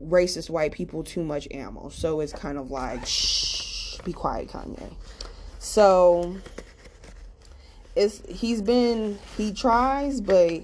racist 0.02 0.50
white 0.50 0.72
people 0.72 1.04
too 1.04 1.22
much 1.22 1.48
ammo. 1.50 1.88
So 1.88 2.20
it's 2.20 2.32
kind 2.32 2.58
of 2.58 2.70
like 2.70 3.06
shh 3.06 3.98
be 4.04 4.12
quiet 4.12 4.48
kanye. 4.48 4.94
So 5.58 6.36
it's 7.94 8.22
he's 8.28 8.62
been 8.62 9.18
he 9.36 9.52
tries 9.52 10.20
but 10.20 10.62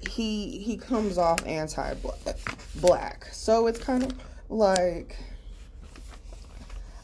he 0.00 0.58
he 0.58 0.76
comes 0.76 1.16
off 1.16 1.44
anti 1.46 1.94
black 2.76 3.28
so 3.32 3.66
it's 3.66 3.78
kind 3.78 4.02
of 4.02 4.12
like 4.48 5.16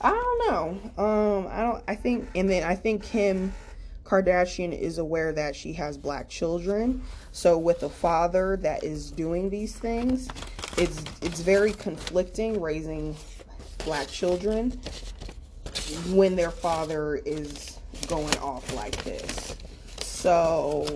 i 0.00 0.10
don't 0.10 0.38
know. 0.50 1.02
Um 1.02 1.46
i 1.50 1.60
don't 1.60 1.84
i 1.88 1.94
think 1.94 2.28
and 2.34 2.50
then 2.50 2.64
i 2.64 2.74
think 2.74 3.02
kim 3.02 3.52
Kardashian 4.04 4.78
is 4.78 4.98
aware 4.98 5.32
that 5.32 5.56
she 5.56 5.72
has 5.72 5.96
black 5.96 6.28
children. 6.28 7.02
So 7.32 7.58
with 7.58 7.82
a 7.82 7.88
father 7.88 8.58
that 8.58 8.84
is 8.84 9.10
doing 9.10 9.48
these 9.48 9.74
things, 9.76 10.28
it's 10.76 11.02
it's 11.22 11.40
very 11.40 11.72
conflicting 11.72 12.60
raising 12.60 13.16
black 13.84 14.08
children 14.08 14.70
when 16.08 16.36
their 16.36 16.50
father 16.50 17.16
is 17.24 17.78
going 18.08 18.36
off 18.38 18.72
like 18.74 18.96
this. 19.04 19.56
So 20.00 20.86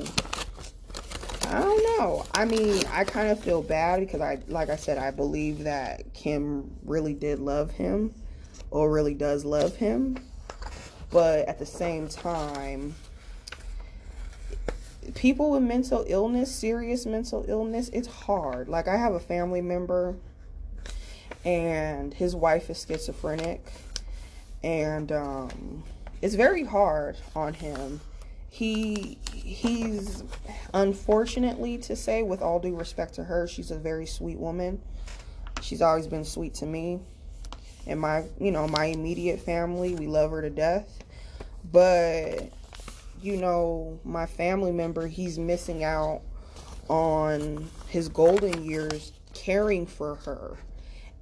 I 1.47 1.61
don't 1.61 1.99
know. 1.99 2.27
I 2.35 2.45
mean, 2.45 2.85
I 2.87 3.05
kind 3.05 3.31
of 3.31 3.41
feel 3.41 3.63
bad 3.63 4.01
because 4.01 4.21
I 4.21 4.39
like 4.49 4.71
I 4.71 4.77
said 4.77 4.99
I 4.99 5.11
believe 5.11 5.65
that 5.65 6.13
Kim 6.15 6.71
really 6.85 7.15
did 7.15 7.39
love 7.39 7.71
him 7.71 8.15
or 8.71 8.91
really 8.91 9.15
does 9.15 9.45
love 9.45 9.77
him 9.77 10.19
but 11.11 11.49
at 11.49 11.59
the 11.59 11.67
same 11.67 12.09
time 12.09 12.95
people 15.15 15.51
with 15.51 15.63
mental 15.63 16.05
illness 16.09 16.55
serious 16.55 17.07
mental 17.07 17.45
illness 17.49 17.89
it's 17.93 18.09
hard. 18.09 18.69
Like 18.69 18.89
i 18.89 18.97
have 18.97 19.15
a 19.15 19.21
family 19.21 19.61
member 19.61 20.17
and 21.45 22.13
his 22.13 22.35
wife 22.35 22.69
is 22.71 22.85
schizophrenic 22.87 23.73
and 24.63 25.13
um, 25.13 25.85
it's 26.21 26.35
very 26.35 26.65
hard 26.65 27.17
on 27.37 27.55
him. 27.55 28.01
He 28.51 29.19
he's 29.33 30.25
unfortunately 30.75 31.79
to 31.79 31.95
say 31.95 32.23
with 32.23 32.43
all 32.43 32.59
due 32.59 32.75
respect 32.75 33.15
to 33.15 33.25
her 33.25 33.47
she's 33.47 33.71
a 33.71 33.79
very 33.79 34.07
sweet 34.07 34.39
woman. 34.39 34.81
She's 35.61 35.83
always 35.83 36.07
been 36.07 36.25
sweet 36.25 36.55
to 36.55 36.67
me 36.67 37.01
and 37.87 38.01
my 38.01 38.25
you 38.39 38.51
know 38.51 38.67
my 38.69 38.87
immediate 38.87 39.41
family. 39.41 39.95
We 39.95 40.07
love 40.07 40.31
her 40.31 40.43
to 40.43 40.51
death. 40.51 41.03
But 41.71 42.51
you 43.21 43.37
know 43.37 43.99
my 44.05 44.27
family 44.27 44.73
member 44.73 45.07
he's 45.07 45.39
missing 45.39 45.85
out 45.85 46.23
on 46.89 47.69
his 47.89 48.09
golden 48.09 48.65
years 48.65 49.13
caring 49.35 49.87
for 49.87 50.15
her 50.17 50.57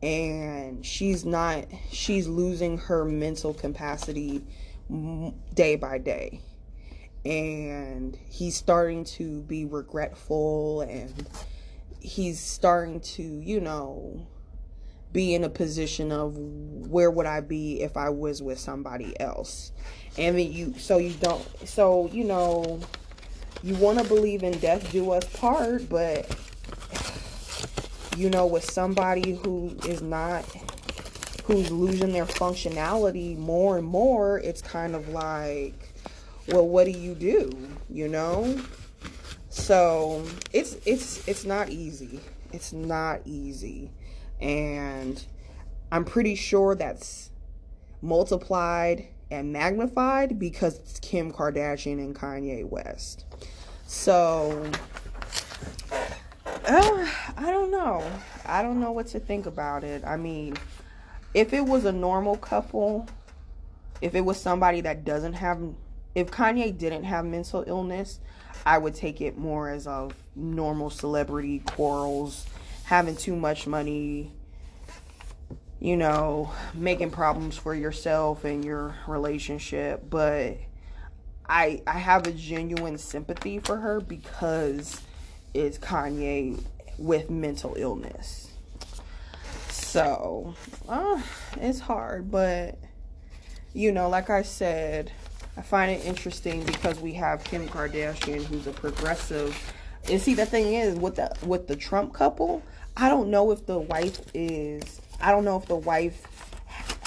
and 0.02 0.84
she's 0.84 1.24
not 1.24 1.64
she's 1.90 2.28
losing 2.28 2.78
her 2.78 3.04
mental 3.04 3.54
capacity 3.54 4.44
day 5.54 5.74
by 5.74 5.98
day 5.98 6.40
and 7.24 8.16
he's 8.28 8.56
starting 8.56 9.02
to 9.02 9.42
be 9.42 9.64
regretful 9.64 10.82
and 10.82 11.28
he's 12.00 12.38
starting 12.38 13.00
to 13.00 13.22
you 13.22 13.60
know 13.60 14.26
be 15.12 15.34
in 15.34 15.44
a 15.44 15.48
position 15.48 16.12
of 16.12 16.36
where 16.36 17.10
would 17.10 17.24
I 17.24 17.40
be 17.40 17.80
if 17.80 17.96
I 17.96 18.10
was 18.10 18.42
with 18.42 18.58
somebody 18.58 19.18
else. 19.18 19.72
And 20.18 20.38
then 20.38 20.52
you 20.52 20.74
so 20.78 20.98
you 20.98 21.14
don't 21.20 21.44
so 21.68 22.08
you 22.12 22.24
know 22.24 22.80
you 23.62 23.74
want 23.76 23.98
to 23.98 24.04
believe 24.04 24.42
in 24.42 24.58
death 24.58 24.90
do 24.92 25.10
us 25.10 25.24
part, 25.36 25.88
but 25.88 26.34
you 28.16 28.30
know 28.30 28.46
with 28.46 28.64
somebody 28.64 29.34
who 29.34 29.76
is 29.86 30.02
not 30.02 30.44
who's 31.44 31.70
losing 31.70 32.12
their 32.12 32.26
functionality 32.26 33.36
more 33.36 33.78
and 33.78 33.86
more, 33.86 34.38
it's 34.40 34.62
kind 34.62 34.94
of 34.94 35.08
like 35.08 35.94
well 36.48 36.66
what 36.66 36.84
do 36.84 36.92
you 36.92 37.14
do, 37.14 37.50
you 37.90 38.08
know? 38.08 38.58
So, 39.48 40.24
it's 40.52 40.76
it's 40.84 41.26
it's 41.26 41.44
not 41.44 41.70
easy. 41.70 42.20
It's 42.52 42.72
not 42.72 43.20
easy 43.24 43.90
and 44.40 45.24
I'm 45.90 46.04
pretty 46.04 46.34
sure 46.34 46.74
that's 46.74 47.30
multiplied 48.02 49.08
and 49.30 49.52
magnified 49.52 50.38
because 50.38 50.78
it's 50.78 51.00
Kim 51.00 51.32
Kardashian 51.32 51.98
and 51.98 52.14
Kanye 52.14 52.64
West. 52.68 53.24
So, 53.86 54.70
uh, 56.66 57.08
I 57.36 57.50
don't 57.50 57.70
know. 57.70 58.04
I 58.44 58.62
don't 58.62 58.80
know 58.80 58.92
what 58.92 59.08
to 59.08 59.20
think 59.20 59.46
about 59.46 59.84
it. 59.84 60.04
I 60.04 60.16
mean, 60.16 60.56
if 61.34 61.52
it 61.52 61.64
was 61.64 61.84
a 61.84 61.92
normal 61.92 62.36
couple, 62.36 63.08
if 64.00 64.14
it 64.14 64.24
was 64.24 64.40
somebody 64.40 64.80
that 64.82 65.04
doesn't 65.04 65.34
have, 65.34 65.60
if 66.14 66.30
Kanye 66.30 66.76
didn't 66.76 67.04
have 67.04 67.24
mental 67.24 67.64
illness, 67.66 68.20
I 68.64 68.78
would 68.78 68.94
take 68.94 69.20
it 69.20 69.38
more 69.38 69.68
as 69.68 69.86
a 69.86 70.08
normal 70.34 70.90
celebrity 70.90 71.60
quarrels 71.60 72.46
having 72.84 73.16
too 73.16 73.36
much 73.36 73.66
money, 73.66 74.32
you 75.80 75.96
know, 75.96 76.50
making 76.74 77.10
problems 77.10 77.56
for 77.56 77.74
yourself 77.74 78.44
and 78.44 78.64
your 78.64 78.94
relationship, 79.06 80.08
but 80.08 80.56
I 81.48 81.82
I 81.86 81.98
have 81.98 82.26
a 82.26 82.32
genuine 82.32 82.98
sympathy 82.98 83.58
for 83.58 83.76
her 83.76 84.00
because 84.00 85.00
it's 85.54 85.78
Kanye 85.78 86.62
with 86.98 87.30
mental 87.30 87.74
illness. 87.76 88.50
So, 89.68 90.54
uh, 90.88 91.20
it's 91.60 91.80
hard, 91.80 92.30
but 92.30 92.78
you 93.72 93.92
know, 93.92 94.08
like 94.08 94.30
I 94.30 94.42
said, 94.42 95.12
I 95.56 95.62
find 95.62 95.90
it 95.90 96.04
interesting 96.04 96.64
because 96.64 96.98
we 97.00 97.12
have 97.14 97.44
Kim 97.44 97.68
Kardashian, 97.68 98.44
who's 98.44 98.66
a 98.66 98.72
progressive. 98.72 99.56
And 100.08 100.20
see, 100.20 100.34
the 100.34 100.46
thing 100.46 100.74
is, 100.74 100.98
with 100.98 101.16
the 101.16 101.34
with 101.44 101.66
the 101.66 101.76
Trump 101.76 102.12
couple, 102.12 102.62
I 102.96 103.08
don't 103.08 103.30
know 103.30 103.50
if 103.52 103.66
the 103.66 103.78
wife 103.78 104.20
is. 104.34 105.00
I 105.20 105.30
don't 105.32 105.44
know 105.44 105.56
if 105.56 105.66
the 105.66 105.76
wife 105.76 106.26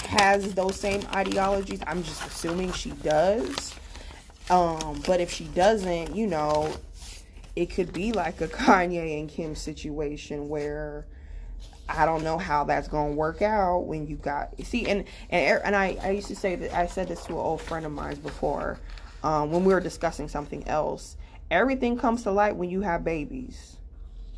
has 0.08 0.54
those 0.54 0.78
same 0.78 1.02
ideologies. 1.14 1.80
I'm 1.86 2.02
just 2.02 2.26
assuming 2.26 2.72
she 2.72 2.90
does. 2.90 3.74
Um, 4.50 5.02
but 5.06 5.20
if 5.20 5.30
she 5.30 5.44
doesn't, 5.44 6.16
you 6.16 6.26
know, 6.26 6.72
it 7.54 7.66
could 7.66 7.92
be 7.92 8.12
like 8.12 8.40
a 8.40 8.48
Kanye 8.48 9.20
and 9.20 9.28
Kim 9.28 9.54
situation 9.54 10.48
where 10.48 11.06
I 11.88 12.06
don't 12.06 12.22
know 12.22 12.38
how 12.38 12.64
that's 12.64 12.88
gonna 12.88 13.12
work 13.12 13.42
out 13.42 13.80
when 13.80 14.06
you 14.06 14.16
got 14.16 14.54
see 14.64 14.86
and 14.86 15.04
and 15.28 15.60
and 15.64 15.76
I 15.76 15.96
I 16.02 16.10
used 16.10 16.28
to 16.28 16.36
say 16.36 16.54
that 16.56 16.72
I 16.72 16.86
said 16.86 17.08
this 17.08 17.24
to 17.24 17.32
an 17.32 17.38
old 17.38 17.60
friend 17.60 17.84
of 17.84 17.92
mine 17.92 18.16
before 18.16 18.78
um, 19.22 19.50
when 19.50 19.64
we 19.64 19.74
were 19.74 19.80
discussing 19.80 20.28
something 20.28 20.66
else. 20.68 21.16
Everything 21.50 21.98
comes 21.98 22.22
to 22.22 22.30
light 22.30 22.54
when 22.54 22.70
you 22.70 22.82
have 22.82 23.04
babies. 23.04 23.76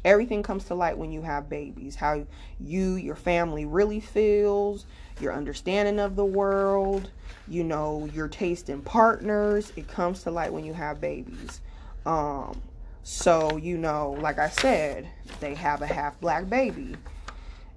Everything 0.05 0.43
comes 0.43 0.65
to 0.65 0.75
light 0.75 0.99
when 0.99 1.13
you 1.13 1.23
have 1.23 1.49
babies. 1.49 1.95
How 1.95 2.27
you 2.61 2.95
your 2.95 3.15
family 3.15 3.65
really 3.65 4.01
feels, 4.01 4.87
your 5.21 5.33
understanding 5.33 6.01
of 6.01 6.17
the 6.17 6.25
world, 6.25 7.11
you 7.47 7.65
know, 7.65 8.09
your 8.13 8.29
taste 8.29 8.69
in 8.69 8.83
partners. 8.83 9.73
It 9.77 9.89
comes 9.89 10.23
to 10.25 10.31
light 10.31 10.53
when 10.53 10.65
you 10.65 10.73
have 10.75 11.01
babies. 11.01 11.61
Um, 12.05 12.61
so 13.05 13.57
you 13.57 13.79
know, 13.79 14.17
like 14.21 14.39
I 14.39 14.49
said, 14.49 15.09
they 15.41 15.55
have 15.55 15.83
a 15.83 15.87
half 15.87 16.21
black 16.21 16.49
baby 16.49 16.97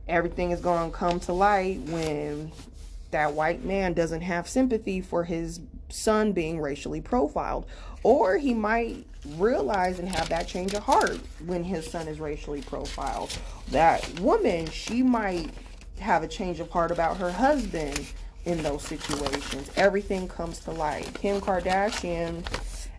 everything 0.08 0.52
is 0.52 0.62
going 0.62 0.92
to 0.92 0.96
come 0.96 1.20
to 1.20 1.34
light 1.34 1.80
when 1.88 2.52
that 3.12 3.34
white 3.34 3.64
man 3.64 3.94
doesn't 3.94 4.22
have 4.22 4.48
sympathy 4.48 5.02
for 5.02 5.24
his 5.24 5.62
son 5.90 6.32
being 6.32 6.60
racially 6.60 7.02
profiled. 7.02 7.66
Or 8.06 8.38
he 8.38 8.54
might 8.54 9.04
realize 9.36 9.98
and 9.98 10.08
have 10.08 10.30
that 10.30 10.48
change 10.48 10.76
of 10.76 10.84
heart 10.84 11.20
when 11.48 11.64
his 11.64 11.90
son 11.90 12.08
is 12.08 12.20
racially 12.20 12.62
profiled. 12.62 13.36
That 13.72 14.20
woman, 14.20 14.70
she 14.70 15.02
might 15.02 15.50
have 16.00 16.22
a 16.22 16.28
change 16.28 16.60
of 16.60 16.70
heart 16.70 16.92
about 16.92 17.18
her 17.18 17.32
husband 17.32 18.06
in 18.46 18.62
those 18.62 18.84
situations. 18.84 19.72
Everything 19.76 20.28
comes 20.28 20.60
to 20.60 20.72
light. 20.72 21.16
Kim 21.16 21.42
Kardashian 21.42 22.46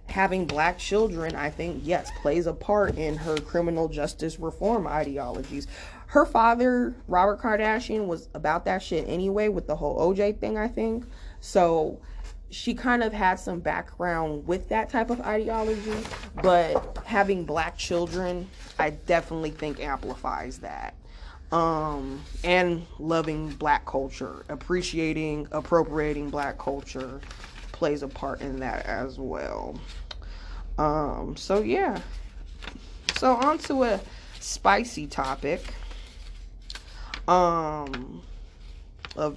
having 0.08 0.44
black 0.44 0.76
children, 0.76 1.36
I 1.36 1.50
think, 1.50 1.82
yes, 1.84 2.10
plays 2.20 2.48
a 2.48 2.52
part 2.52 2.96
in 2.96 3.16
her 3.16 3.36
criminal 3.36 3.86
justice 3.86 4.40
reform 4.40 4.88
ideologies 4.88 5.68
her 6.08 6.24
father, 6.24 6.94
Robert 7.08 7.40
Kardashian, 7.40 8.06
was 8.06 8.28
about 8.32 8.64
that 8.64 8.82
shit 8.82 9.08
anyway 9.08 9.48
with 9.48 9.66
the 9.66 9.76
whole 9.76 9.98
OJ 9.98 10.38
thing, 10.38 10.56
I 10.56 10.68
think. 10.68 11.04
So 11.40 12.00
she 12.50 12.74
kind 12.74 13.02
of 13.02 13.12
had 13.12 13.36
some 13.36 13.60
background 13.60 14.46
with 14.46 14.68
that 14.68 14.88
type 14.88 15.10
of 15.10 15.20
ideology, 15.20 15.96
but 16.42 16.98
having 17.04 17.44
black 17.44 17.76
children, 17.76 18.48
I 18.78 18.90
definitely 18.90 19.50
think 19.50 19.80
amplifies 19.80 20.58
that. 20.58 20.94
Um, 21.52 22.22
and 22.44 22.86
loving 22.98 23.50
black 23.50 23.86
culture, 23.86 24.44
appreciating, 24.48 25.48
appropriating 25.52 26.30
black 26.30 26.58
culture 26.58 27.20
plays 27.72 28.02
a 28.02 28.08
part 28.08 28.40
in 28.40 28.60
that 28.60 28.86
as 28.86 29.18
well. 29.18 29.78
Um, 30.78 31.36
so 31.36 31.62
yeah. 31.62 32.00
So 33.16 33.34
on 33.34 33.58
to 33.58 33.84
a 33.84 34.00
spicy 34.40 35.06
topic 35.06 35.64
um 37.28 38.22
of 39.16 39.36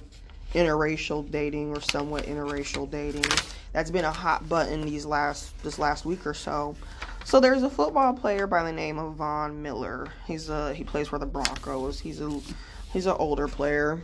interracial 0.54 1.28
dating 1.30 1.70
or 1.70 1.80
somewhat 1.80 2.24
interracial 2.24 2.90
dating. 2.90 3.24
That's 3.72 3.90
been 3.90 4.04
a 4.04 4.10
hot 4.10 4.48
button 4.48 4.82
these 4.82 5.06
last 5.06 5.60
this 5.62 5.78
last 5.78 6.04
week 6.04 6.26
or 6.26 6.34
so. 6.34 6.76
So 7.24 7.38
there's 7.38 7.62
a 7.62 7.70
football 7.70 8.14
player 8.14 8.46
by 8.46 8.64
the 8.64 8.72
name 8.72 8.98
of 8.98 9.14
Von 9.14 9.62
Miller. 9.62 10.08
He's 10.26 10.48
a 10.48 10.74
he 10.74 10.84
plays 10.84 11.08
for 11.08 11.18
the 11.18 11.26
Broncos. 11.26 12.00
He's 12.00 12.20
a 12.20 12.40
he's 12.92 13.06
an 13.06 13.16
older 13.18 13.46
player. 13.46 14.00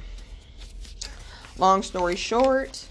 Long 1.59 1.82
story 1.82 2.16
short, 2.16 2.86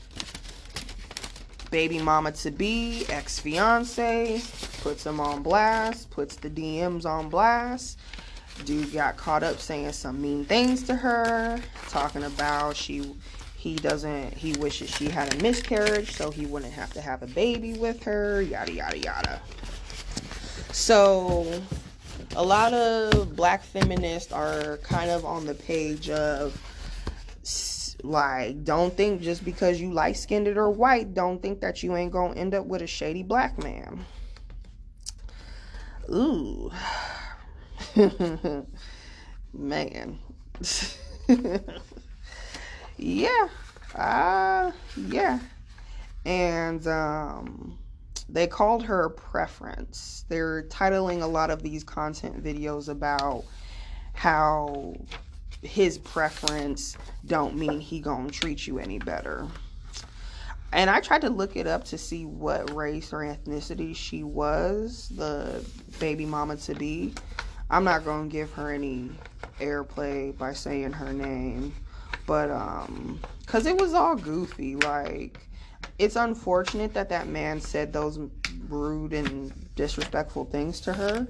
baby 1.69 1.99
mama 1.99 2.31
to 2.31 2.51
be, 2.51 3.05
ex 3.09 3.39
fiance, 3.39 4.41
puts 4.81 5.05
him 5.05 5.19
on 5.19 5.43
blast, 5.43 6.09
puts 6.09 6.35
the 6.35 6.49
DMs 6.49 7.05
on 7.05 7.29
blast, 7.29 7.99
dude 8.63 8.91
got 8.91 9.17
caught 9.17 9.43
up 9.43 9.59
saying 9.59 9.91
some 9.91 10.21
mean 10.21 10.45
things 10.45 10.83
to 10.83 10.95
her, 10.95 11.59
talking 11.89 12.23
about 12.23 12.75
she 12.75 13.13
he 13.65 13.73
doesn't 13.73 14.31
he 14.35 14.53
wishes 14.59 14.91
she 14.91 15.09
had 15.09 15.33
a 15.33 15.37
miscarriage 15.41 16.11
so 16.11 16.29
he 16.29 16.45
wouldn't 16.45 16.71
have 16.71 16.93
to 16.93 17.01
have 17.01 17.23
a 17.23 17.27
baby 17.27 17.73
with 17.73 18.03
her, 18.03 18.43
yada 18.43 18.71
yada 18.71 18.99
yada. 18.99 19.41
So 20.71 21.63
a 22.35 22.43
lot 22.43 22.75
of 22.75 23.35
black 23.35 23.63
feminists 23.63 24.31
are 24.31 24.77
kind 24.83 25.09
of 25.09 25.25
on 25.25 25.47
the 25.47 25.55
page 25.55 26.11
of 26.11 26.55
like 28.03 28.63
don't 28.63 28.95
think 28.95 29.21
just 29.21 29.43
because 29.43 29.81
you 29.81 29.91
light 29.91 30.15
skinned 30.15 30.47
it 30.47 30.57
or 30.57 30.69
white 30.69 31.15
don't 31.15 31.41
think 31.41 31.59
that 31.61 31.81
you 31.81 31.95
ain't 31.95 32.11
gonna 32.11 32.35
end 32.35 32.53
up 32.53 32.67
with 32.67 32.83
a 32.83 32.87
shady 32.87 33.23
black 33.23 33.57
man 33.63 34.05
ooh 36.13 36.69
Man. 39.57 40.19
yeah. 42.97 43.47
Uh 43.93 44.71
yeah. 44.95 45.39
And 46.25 46.85
um 46.87 47.77
they 48.27 48.47
called 48.47 48.83
her 48.83 49.09
preference. 49.09 50.25
They're 50.29 50.63
titling 50.63 51.21
a 51.21 51.27
lot 51.27 51.51
of 51.51 51.61
these 51.61 51.83
content 51.83 52.43
videos 52.43 52.89
about 52.89 53.45
how 54.13 54.95
his 55.61 55.97
preference 55.97 56.97
don't 57.25 57.55
mean 57.55 57.79
he 57.79 57.99
gonna 57.99 58.29
treat 58.31 58.65
you 58.65 58.79
any 58.79 58.99
better. 58.99 59.47
And 60.71 60.89
I 60.89 60.99
tried 60.99 61.21
to 61.21 61.29
look 61.29 61.55
it 61.55 61.67
up 61.67 61.85
to 61.85 61.97
see 61.97 62.25
what 62.25 62.75
race 62.75 63.13
or 63.13 63.19
ethnicity 63.19 63.95
she 63.95 64.23
was, 64.23 65.09
the 65.15 65.63
baby 65.99 66.25
mama 66.25 66.57
to 66.57 66.75
be. 66.75 67.13
I'm 67.69 67.83
not 67.83 68.03
gonna 68.03 68.27
give 68.27 68.51
her 68.53 68.71
any 68.71 69.11
airplay 69.59 70.37
by 70.37 70.53
saying 70.53 70.93
her 70.93 71.13
name, 71.13 71.73
but 72.25 72.49
um, 72.51 73.19
cause 73.45 73.65
it 73.65 73.77
was 73.77 73.93
all 73.93 74.15
goofy. 74.15 74.75
Like, 74.75 75.47
it's 75.97 76.15
unfortunate 76.15 76.93
that 76.93 77.09
that 77.09 77.27
man 77.27 77.61
said 77.61 77.93
those 77.93 78.19
rude 78.67 79.13
and 79.13 79.53
disrespectful 79.75 80.45
things 80.45 80.81
to 80.81 80.93
her. 80.93 81.27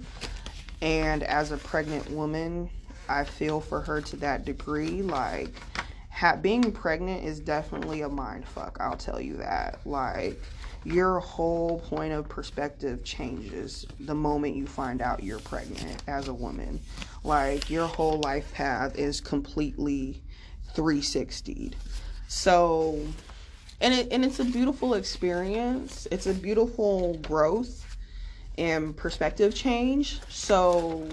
And 0.81 1.23
as 1.23 1.51
a 1.51 1.57
pregnant 1.57 2.09
woman, 2.11 2.69
I 3.07 3.23
feel 3.23 3.59
for 3.59 3.81
her 3.81 4.01
to 4.01 4.15
that 4.17 4.45
degree. 4.45 5.01
Like, 5.01 5.61
ha- 6.15 6.37
being 6.37 6.71
pregnant 6.71 7.23
is 7.23 7.39
definitely 7.39 8.01
a 8.01 8.09
mind 8.09 8.47
fuck. 8.47 8.77
I'll 8.79 8.97
tell 8.97 9.19
you 9.19 9.37
that. 9.37 9.79
Like 9.85 10.41
your 10.85 11.19
whole 11.19 11.79
point 11.79 12.13
of 12.13 12.29
perspective 12.29 13.03
changes 13.03 13.85
the 13.99 14.15
moment 14.15 14.55
you 14.55 14.67
find 14.67 15.01
out 15.01 15.23
you're 15.23 15.39
pregnant 15.39 16.01
as 16.07 16.27
a 16.27 16.33
woman. 16.33 16.79
Like 17.23 17.69
your 17.69 17.87
whole 17.87 18.19
life 18.19 18.53
path 18.53 18.95
is 18.97 19.19
completely 19.19 20.21
360'd. 20.75 21.75
So 22.27 22.99
and 23.81 23.93
it 23.93 24.07
and 24.11 24.23
it's 24.23 24.39
a 24.39 24.45
beautiful 24.45 24.93
experience. 24.93 26.07
It's 26.11 26.27
a 26.27 26.33
beautiful 26.33 27.15
growth 27.17 27.97
and 28.57 28.95
perspective 28.95 29.53
change. 29.53 30.19
So 30.29 31.07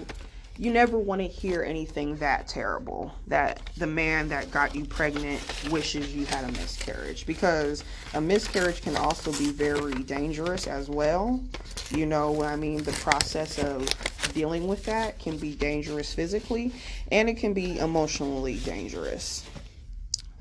you 0.57 0.71
never 0.71 0.99
want 0.99 1.19
to 1.19 1.27
hear 1.27 1.63
anything 1.63 2.15
that 2.17 2.47
terrible 2.47 3.11
that 3.27 3.59
the 3.77 3.87
man 3.87 4.29
that 4.29 4.51
got 4.51 4.75
you 4.75 4.85
pregnant 4.85 5.41
wishes 5.71 6.15
you 6.15 6.25
had 6.27 6.47
a 6.47 6.51
miscarriage 6.51 7.25
because 7.25 7.83
a 8.13 8.21
miscarriage 8.21 8.81
can 8.81 8.95
also 8.95 9.31
be 9.33 9.49
very 9.51 9.95
dangerous 10.03 10.67
as 10.67 10.89
well. 10.89 11.43
You 11.89 12.05
know, 12.05 12.43
I 12.43 12.55
mean, 12.55 12.83
the 12.83 12.91
process 12.93 13.57
of 13.57 13.87
dealing 14.33 14.67
with 14.67 14.85
that 14.85 15.17
can 15.17 15.37
be 15.37 15.55
dangerous 15.55 16.13
physically 16.13 16.71
and 17.11 17.29
it 17.29 17.35
can 17.35 17.53
be 17.53 17.79
emotionally 17.79 18.57
dangerous 18.59 19.43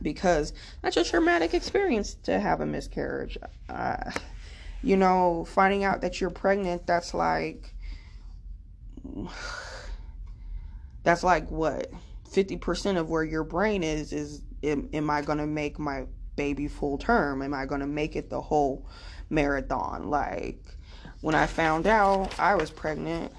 because 0.03 0.53
that's 0.83 0.97
a 0.97 1.05
traumatic 1.05 1.55
experience 1.55 2.15
to 2.15 2.39
have 2.41 2.61
a 2.61 2.67
miscarriage. 2.67 3.39
Uh, 3.69 4.11
you 4.83 4.97
know, 4.97 5.45
finding 5.49 5.85
out 5.85 6.01
that 6.01 6.21
you're 6.21 6.31
pregnant, 6.31 6.87
that's 6.87 7.15
like 7.15 7.75
that's 11.03 11.25
like 11.25 11.51
what 11.51 11.91
50% 12.31 12.97
of 12.97 13.11
where 13.11 13.25
your 13.25 13.45
brain 13.45 13.83
is 13.83 14.13
is 14.13 14.43
am, 14.63 14.89
am 14.93 15.11
i 15.11 15.21
going 15.23 15.39
to 15.39 15.47
make 15.47 15.79
my 15.79 16.07
baby 16.37 16.69
full 16.69 16.99
term 16.99 17.43
am 17.43 17.53
i 17.53 17.67
going 17.67 17.81
to 17.81 17.87
make 17.87 18.17
it 18.17 18.31
the 18.31 18.41
whole 18.41 18.87
marathon 19.29 20.09
like 20.09 20.65
when 21.21 21.35
i 21.35 21.47
found 21.47 21.87
out 21.87 22.39
i 22.39 22.55
was 22.55 22.71
pregnant 22.71 23.33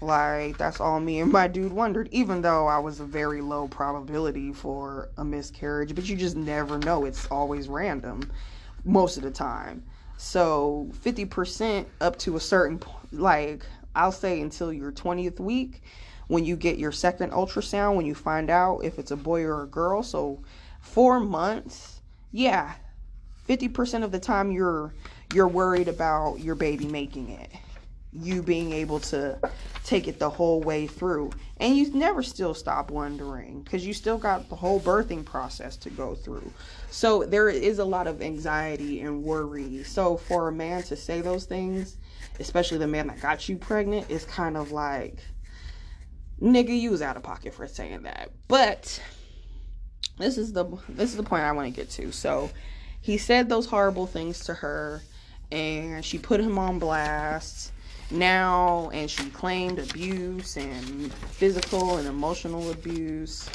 like 0.00 0.58
that's 0.58 0.80
all 0.80 1.00
me 1.00 1.20
and 1.20 1.32
my 1.32 1.48
dude 1.48 1.72
wondered 1.72 2.08
even 2.12 2.42
though 2.42 2.66
i 2.66 2.78
was 2.78 3.00
a 3.00 3.04
very 3.04 3.40
low 3.40 3.68
probability 3.68 4.52
for 4.52 5.08
a 5.18 5.24
miscarriage 5.24 5.94
but 5.94 6.08
you 6.08 6.16
just 6.16 6.36
never 6.36 6.78
know 6.78 7.04
it's 7.04 7.26
always 7.28 7.68
random 7.68 8.22
most 8.84 9.16
of 9.16 9.22
the 9.22 9.30
time 9.30 9.82
So 10.16 10.88
50% 11.04 11.86
up 12.00 12.18
to 12.20 12.36
a 12.36 12.40
certain 12.40 12.80
like 13.12 13.66
I'll 13.94 14.12
say 14.12 14.40
until 14.40 14.72
your 14.72 14.92
20th 14.92 15.40
week 15.40 15.82
when 16.28 16.44
you 16.44 16.56
get 16.56 16.78
your 16.78 16.92
second 16.92 17.32
ultrasound 17.32 17.96
when 17.96 18.06
you 18.06 18.14
find 18.14 18.50
out 18.50 18.80
if 18.80 18.98
it's 18.98 19.10
a 19.10 19.16
boy 19.16 19.42
or 19.44 19.62
a 19.62 19.66
girl. 19.66 20.02
So 20.02 20.42
4 20.80 21.20
months, 21.20 22.00
yeah. 22.32 22.74
50% 23.48 24.04
of 24.04 24.12
the 24.12 24.20
time 24.20 24.50
you're 24.52 24.94
you're 25.30 25.48
worried 25.48 25.88
about 25.88 26.40
your 26.40 26.54
baby 26.54 26.86
making 26.86 27.30
it. 27.30 27.50
You 28.22 28.42
being 28.42 28.72
able 28.72 29.00
to 29.00 29.38
take 29.84 30.08
it 30.08 30.18
the 30.18 30.30
whole 30.30 30.60
way 30.60 30.86
through. 30.86 31.30
And 31.58 31.76
you 31.76 31.90
never 31.92 32.22
still 32.22 32.54
stop 32.54 32.90
wondering 32.90 33.62
because 33.62 33.86
you 33.86 33.94
still 33.94 34.18
got 34.18 34.48
the 34.48 34.56
whole 34.56 34.80
birthing 34.80 35.24
process 35.24 35.76
to 35.78 35.90
go 35.90 36.14
through. 36.14 36.52
So 36.90 37.24
there 37.24 37.48
is 37.48 37.78
a 37.78 37.84
lot 37.84 38.06
of 38.06 38.20
anxiety 38.20 39.00
and 39.00 39.22
worry. 39.22 39.84
So 39.84 40.16
for 40.16 40.48
a 40.48 40.52
man 40.52 40.82
to 40.84 40.96
say 40.96 41.20
those 41.20 41.44
things, 41.44 41.98
especially 42.40 42.78
the 42.78 42.86
man 42.86 43.06
that 43.06 43.20
got 43.20 43.48
you 43.48 43.56
pregnant, 43.56 44.10
is 44.10 44.24
kind 44.24 44.56
of 44.56 44.72
like, 44.72 45.18
nigga, 46.42 46.78
you 46.78 46.90
was 46.90 47.02
out 47.02 47.16
of 47.16 47.22
pocket 47.22 47.54
for 47.54 47.66
saying 47.66 48.02
that. 48.02 48.30
But 48.48 49.00
this 50.18 50.38
is 50.38 50.52
the 50.52 50.64
this 50.88 51.10
is 51.10 51.16
the 51.16 51.22
point 51.22 51.44
I 51.44 51.52
want 51.52 51.72
to 51.72 51.80
get 51.80 51.90
to. 51.90 52.12
So 52.12 52.50
he 53.00 53.18
said 53.18 53.48
those 53.48 53.66
horrible 53.66 54.06
things 54.06 54.40
to 54.46 54.54
her 54.54 55.02
and 55.52 56.04
she 56.04 56.18
put 56.18 56.40
him 56.40 56.58
on 56.58 56.78
blast 56.78 57.72
now 58.10 58.90
and 58.90 59.10
she 59.10 59.30
claimed 59.30 59.78
abuse 59.78 60.56
and 60.56 61.12
physical 61.12 61.96
and 61.96 62.06
emotional 62.06 62.70
abuse 62.70 63.48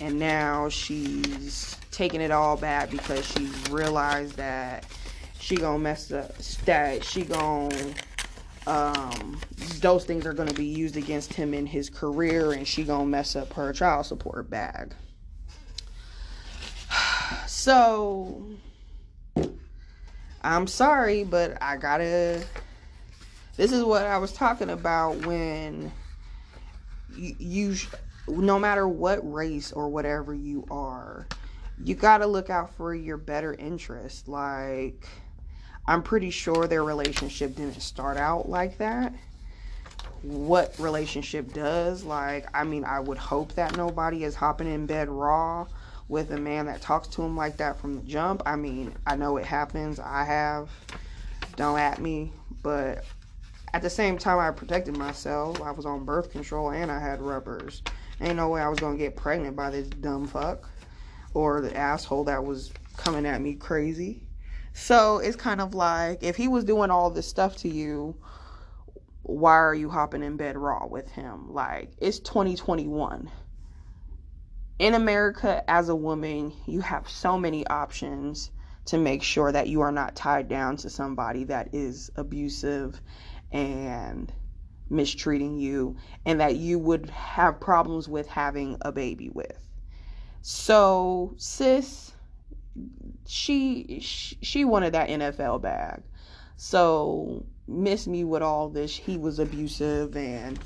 and 0.00 0.18
now 0.18 0.68
she's 0.68 1.80
taking 1.90 2.20
it 2.20 2.30
all 2.30 2.56
back 2.56 2.90
because 2.90 3.24
she 3.24 3.46
realized 3.70 4.36
that 4.36 4.84
she 5.38 5.56
gonna 5.56 5.78
mess 5.78 6.12
up 6.12 6.36
that 6.64 7.02
she 7.02 7.24
gonna 7.24 7.94
um 8.66 9.42
those 9.80 10.04
things 10.04 10.26
are 10.26 10.32
gonna 10.32 10.52
be 10.52 10.66
used 10.66 10.96
against 10.96 11.34
him 11.34 11.54
in 11.54 11.66
his 11.66 11.90
career 11.90 12.52
and 12.52 12.66
she 12.66 12.84
gonna 12.84 13.06
mess 13.06 13.34
up 13.36 13.52
her 13.54 13.72
child 13.72 14.06
support 14.06 14.48
bag. 14.50 14.94
So 17.46 18.46
i'm 20.42 20.66
sorry 20.68 21.24
but 21.24 21.58
i 21.60 21.76
gotta 21.76 22.46
this 23.56 23.72
is 23.72 23.82
what 23.82 24.02
I 24.02 24.18
was 24.18 24.32
talking 24.32 24.70
about 24.70 25.26
when 25.26 25.92
you, 27.08 27.34
you 27.38 27.76
no 28.28 28.58
matter 28.58 28.86
what 28.86 29.20
race 29.30 29.72
or 29.72 29.88
whatever 29.88 30.34
you 30.34 30.64
are, 30.70 31.26
you 31.82 31.94
got 31.94 32.18
to 32.18 32.26
look 32.26 32.50
out 32.50 32.74
for 32.74 32.94
your 32.94 33.16
better 33.16 33.54
interest. 33.54 34.28
Like, 34.28 35.08
I'm 35.86 36.02
pretty 36.02 36.30
sure 36.30 36.66
their 36.66 36.84
relationship 36.84 37.56
didn't 37.56 37.80
start 37.80 38.16
out 38.16 38.48
like 38.48 38.78
that. 38.78 39.14
What 40.22 40.74
relationship 40.78 41.52
does, 41.52 42.02
like, 42.02 42.46
I 42.54 42.64
mean, 42.64 42.84
I 42.84 43.00
would 43.00 43.18
hope 43.18 43.52
that 43.54 43.76
nobody 43.76 44.24
is 44.24 44.34
hopping 44.34 44.72
in 44.72 44.86
bed 44.86 45.08
raw 45.08 45.66
with 46.08 46.30
a 46.32 46.38
man 46.38 46.66
that 46.66 46.80
talks 46.82 47.08
to 47.08 47.22
him 47.22 47.36
like 47.36 47.58
that 47.58 47.78
from 47.78 47.96
the 47.96 48.02
jump. 48.02 48.42
I 48.46 48.56
mean, 48.56 48.94
I 49.06 49.16
know 49.16 49.36
it 49.36 49.44
happens. 49.44 50.00
I 50.00 50.24
have. 50.24 50.70
Don't 51.56 51.78
at 51.78 52.00
me. 52.00 52.32
But 52.62 53.04
at 53.76 53.82
the 53.82 53.90
same 53.90 54.16
time, 54.16 54.38
I 54.38 54.50
protected 54.52 54.96
myself. 54.96 55.60
I 55.60 55.70
was 55.70 55.84
on 55.84 56.06
birth 56.06 56.30
control 56.30 56.70
and 56.70 56.90
I 56.90 56.98
had 56.98 57.20
rubbers. 57.20 57.82
Ain't 58.22 58.36
no 58.36 58.48
way 58.48 58.62
I 58.62 58.70
was 58.70 58.78
gonna 58.78 58.96
get 58.96 59.16
pregnant 59.16 59.54
by 59.54 59.68
this 59.68 59.86
dumb 59.86 60.26
fuck 60.26 60.70
or 61.34 61.60
the 61.60 61.76
asshole 61.76 62.24
that 62.24 62.42
was 62.42 62.72
coming 62.96 63.26
at 63.26 63.42
me 63.42 63.54
crazy. 63.54 64.22
So 64.72 65.18
it's 65.18 65.36
kind 65.36 65.60
of 65.60 65.74
like 65.74 66.22
if 66.22 66.36
he 66.36 66.48
was 66.48 66.64
doing 66.64 66.90
all 66.90 67.10
this 67.10 67.28
stuff 67.28 67.54
to 67.58 67.68
you, 67.68 68.16
why 69.24 69.56
are 69.56 69.74
you 69.74 69.90
hopping 69.90 70.22
in 70.22 70.38
bed 70.38 70.56
raw 70.56 70.86
with 70.86 71.10
him? 71.10 71.52
Like 71.52 71.92
it's 71.98 72.18
2021. 72.20 73.30
In 74.78 74.94
America, 74.94 75.62
as 75.68 75.90
a 75.90 75.96
woman, 75.96 76.54
you 76.64 76.80
have 76.80 77.10
so 77.10 77.36
many 77.36 77.66
options 77.66 78.50
to 78.86 78.96
make 78.96 79.22
sure 79.22 79.52
that 79.52 79.68
you 79.68 79.82
are 79.82 79.92
not 79.92 80.16
tied 80.16 80.48
down 80.48 80.76
to 80.78 80.88
somebody 80.88 81.44
that 81.44 81.74
is 81.74 82.10
abusive 82.16 83.00
and 83.52 84.32
mistreating 84.90 85.58
you 85.58 85.96
and 86.24 86.40
that 86.40 86.56
you 86.56 86.78
would 86.78 87.10
have 87.10 87.60
problems 87.60 88.08
with 88.08 88.28
having 88.28 88.76
a 88.82 88.92
baby 88.92 89.28
with. 89.30 89.58
So, 90.42 91.34
sis, 91.38 92.12
she 93.26 93.98
she 94.00 94.64
wanted 94.64 94.92
that 94.94 95.08
NFL 95.08 95.62
bag. 95.62 96.02
So, 96.56 97.44
miss 97.66 98.06
me 98.06 98.24
with 98.24 98.42
all 98.42 98.68
this. 98.68 98.94
He 98.96 99.18
was 99.18 99.38
abusive 99.38 100.16
and 100.16 100.58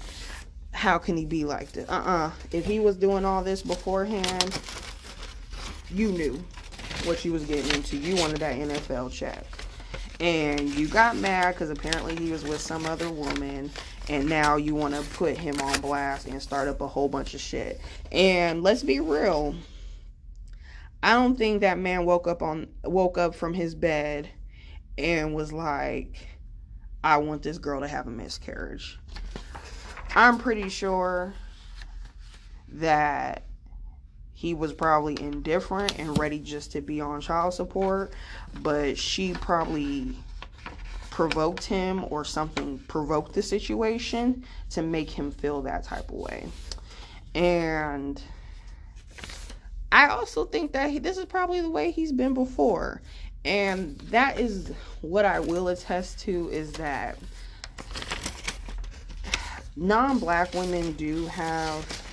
how 0.73 0.99
can 0.99 1.17
he 1.17 1.25
be 1.25 1.45
like 1.45 1.73
this? 1.73 1.89
Uh-uh. 1.89 2.31
If 2.53 2.65
he 2.67 2.79
was 2.79 2.97
doing 2.97 3.25
all 3.25 3.43
this 3.43 3.63
beforehand, 3.63 4.61
you 5.91 6.13
knew 6.13 6.45
what 7.05 7.25
you 7.25 7.33
was 7.33 7.45
getting 7.45 7.75
into. 7.75 7.97
You 7.97 8.17
wanted 8.17 8.39
that 8.39 8.57
NFL 8.57 9.11
check 9.13 9.45
and 10.21 10.69
you 10.75 10.87
got 10.87 11.17
mad 11.17 11.55
because 11.55 11.71
apparently 11.71 12.15
he 12.17 12.31
was 12.31 12.45
with 12.45 12.61
some 12.61 12.85
other 12.87 13.11
woman 13.11 13.71
and 14.09 14.29
now 14.29 14.57
you 14.57 14.75
want 14.75 14.95
to 14.95 15.03
put 15.11 15.37
him 15.37 15.61
on 15.61 15.81
blast 15.81 16.27
and 16.27 16.41
start 16.43 16.69
up 16.69 16.81
a 16.81 16.87
whole 16.87 17.09
bunch 17.09 17.35
of 17.35 17.41
shit. 17.41 17.81
And 18.13 18.63
let's 18.63 18.83
be 18.83 19.01
real 19.01 19.55
i 21.03 21.15
don't 21.15 21.37
think 21.37 21.63
that 21.63 21.79
man 21.79 22.05
woke 22.05 22.27
up 22.29 22.43
on 22.43 22.69
woke 22.85 23.17
up 23.17 23.35
from 23.35 23.55
his 23.55 23.75
bed 23.75 24.29
and 24.99 25.35
was 25.35 25.51
like 25.51 26.29
i 27.03 27.17
want 27.17 27.43
this 27.43 27.57
girl 27.57 27.81
to 27.81 27.89
have 27.89 28.07
a 28.07 28.11
miscarriage. 28.11 28.99
I'm 30.15 30.39
pretty 30.39 30.69
sure 30.69 31.35
that 32.69 33.45
he 34.41 34.55
was 34.55 34.73
probably 34.73 35.21
indifferent 35.21 35.99
and 35.99 36.19
ready 36.19 36.39
just 36.39 36.73
to 36.73 36.81
be 36.81 36.99
on 36.99 37.21
child 37.21 37.53
support, 37.53 38.11
but 38.63 38.97
she 38.97 39.35
probably 39.35 40.17
provoked 41.11 41.63
him 41.63 42.07
or 42.09 42.25
something 42.25 42.79
provoked 42.89 43.35
the 43.35 43.43
situation 43.43 44.43
to 44.71 44.81
make 44.81 45.11
him 45.11 45.31
feel 45.31 45.61
that 45.61 45.85
type 45.85 46.09
of 46.09 46.15
way. 46.15 46.49
And 47.35 48.23
I 49.93 50.07
also 50.07 50.47
think 50.47 50.73
that 50.73 50.89
he, 50.89 50.99
this 50.99 51.19
is 51.19 51.27
probably 51.27 51.61
the 51.61 51.69
way 51.69 51.91
he's 51.91 52.11
been 52.11 52.33
before. 52.33 53.03
And 53.45 53.99
that 54.09 54.41
is 54.41 54.73
what 55.03 55.27
I 55.27 55.41
will 55.41 55.69
attest 55.69 56.19
to 56.21 56.49
is 56.49 56.73
that 56.73 57.19
non 59.77 60.19
black 60.19 60.55
women 60.55 60.93
do 60.93 61.27
have 61.27 62.10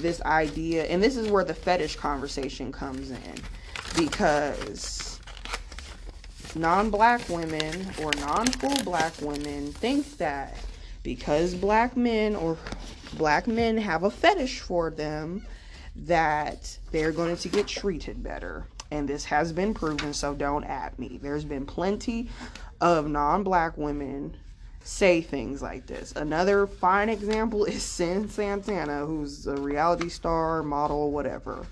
this 0.00 0.20
idea, 0.22 0.84
and 0.84 1.02
this 1.02 1.16
is 1.16 1.28
where 1.28 1.44
the 1.44 1.54
fetish 1.54 1.96
conversation 1.96 2.72
comes 2.72 3.10
in 3.10 3.34
because 3.96 5.20
non 6.54 6.90
black 6.90 7.28
women 7.28 7.86
or 8.02 8.12
non 8.18 8.46
full 8.46 8.82
black 8.84 9.12
women 9.20 9.72
think 9.72 10.16
that 10.18 10.56
because 11.02 11.54
black 11.54 11.96
men 11.96 12.36
or 12.36 12.56
black 13.14 13.46
men 13.46 13.78
have 13.78 14.02
a 14.02 14.10
fetish 14.10 14.60
for 14.60 14.90
them, 14.90 15.46
that 15.96 16.78
they're 16.90 17.12
going 17.12 17.36
to 17.36 17.48
get 17.48 17.66
treated 17.66 18.22
better. 18.22 18.66
And 18.90 19.08
this 19.08 19.24
has 19.26 19.52
been 19.52 19.72
proven, 19.72 20.12
so 20.12 20.34
don't 20.34 20.64
at 20.64 20.98
me. 20.98 21.18
There's 21.22 21.44
been 21.44 21.64
plenty 21.66 22.28
of 22.80 23.08
non 23.08 23.44
black 23.44 23.76
women 23.76 24.36
say 24.82 25.20
things 25.20 25.62
like 25.62 25.86
this. 25.86 26.12
Another 26.16 26.66
fine 26.66 27.08
example 27.08 27.64
is 27.64 27.82
Cyn 27.82 28.28
Santana, 28.28 29.06
who's 29.06 29.46
a 29.46 29.56
reality 29.56 30.08
star, 30.08 30.62
model, 30.62 31.10
whatever. 31.10 31.66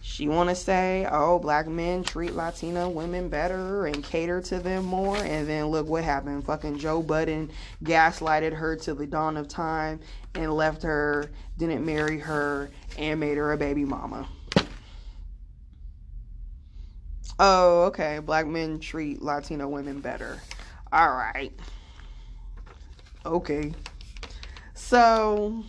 She 0.00 0.28
want 0.28 0.50
to 0.50 0.54
say, 0.54 1.06
"Oh, 1.10 1.40
black 1.40 1.66
men 1.66 2.04
treat 2.04 2.32
Latina 2.32 2.88
women 2.88 3.28
better 3.28 3.86
and 3.86 4.04
cater 4.04 4.40
to 4.42 4.60
them 4.60 4.84
more," 4.84 5.16
and 5.16 5.48
then 5.48 5.66
look 5.66 5.88
what 5.88 6.04
happened. 6.04 6.44
Fucking 6.44 6.78
Joe 6.78 7.02
Budden 7.02 7.50
gaslighted 7.82 8.52
her 8.52 8.76
to 8.76 8.94
the 8.94 9.06
dawn 9.06 9.36
of 9.36 9.48
time 9.48 9.98
and 10.36 10.54
left 10.54 10.84
her, 10.84 11.28
didn't 11.58 11.84
marry 11.84 12.20
her, 12.20 12.70
and 12.96 13.18
made 13.18 13.36
her 13.36 13.52
a 13.52 13.56
baby 13.56 13.84
mama. 13.84 14.28
Oh, 17.40 17.86
okay. 17.86 18.20
Black 18.20 18.46
men 18.46 18.78
treat 18.78 19.20
Latino 19.20 19.68
women 19.68 20.00
better. 20.00 20.40
All 20.92 21.10
right 21.10 21.52
okay. 23.26 23.72
So 24.74 25.64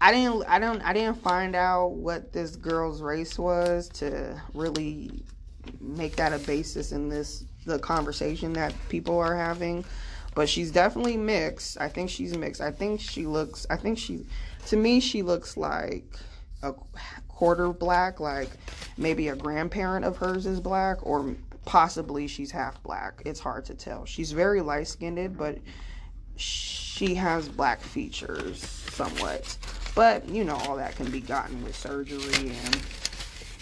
I 0.00 0.12
didn't 0.12 0.44
I 0.48 0.58
don't 0.58 0.80
I 0.82 0.92
didn't 0.92 1.20
find 1.22 1.54
out 1.54 1.88
what 1.92 2.32
this 2.32 2.56
girl's 2.56 3.02
race 3.02 3.38
was 3.38 3.88
to 3.90 4.40
really 4.54 5.10
make 5.80 6.16
that 6.16 6.32
a 6.32 6.38
basis 6.38 6.92
in 6.92 7.08
this 7.08 7.44
the 7.66 7.78
conversation 7.78 8.52
that 8.54 8.74
people 8.88 9.18
are 9.18 9.36
having. 9.36 9.84
But 10.34 10.48
she's 10.48 10.70
definitely 10.70 11.16
mixed. 11.16 11.80
I 11.80 11.88
think 11.88 12.08
she's 12.08 12.36
mixed. 12.36 12.60
I 12.60 12.70
think 12.70 13.00
she 13.00 13.26
looks 13.26 13.66
I 13.68 13.76
think 13.76 13.98
she 13.98 14.26
to 14.66 14.76
me 14.76 15.00
she 15.00 15.22
looks 15.22 15.56
like 15.56 16.04
a 16.62 16.74
quarter 17.28 17.72
black, 17.72 18.20
like 18.20 18.50
maybe 18.96 19.28
a 19.28 19.36
grandparent 19.36 20.04
of 20.04 20.18
hers 20.18 20.46
is 20.46 20.60
black 20.60 21.04
or 21.06 21.34
possibly 21.64 22.26
she's 22.26 22.50
half 22.50 22.82
black. 22.82 23.22
It's 23.24 23.40
hard 23.40 23.64
to 23.66 23.74
tell. 23.74 24.04
She's 24.04 24.32
very 24.32 24.60
light 24.60 24.88
skinned, 24.88 25.36
but 25.36 25.58
she 26.36 27.14
has 27.14 27.48
black 27.48 27.80
features 27.80 28.62
somewhat. 28.62 29.56
But 29.94 30.28
you 30.28 30.44
know, 30.44 30.56
all 30.56 30.76
that 30.76 30.96
can 30.96 31.10
be 31.10 31.20
gotten 31.20 31.62
with 31.62 31.76
surgery 31.76 32.52
and 32.64 32.82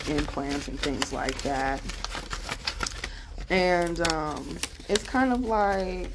implants 0.08 0.68
and 0.68 0.78
things 0.78 1.12
like 1.12 1.40
that. 1.42 1.80
And 3.50 4.00
um, 4.12 4.58
it's 4.88 5.04
kind 5.04 5.32
of 5.32 5.40
like, 5.40 6.10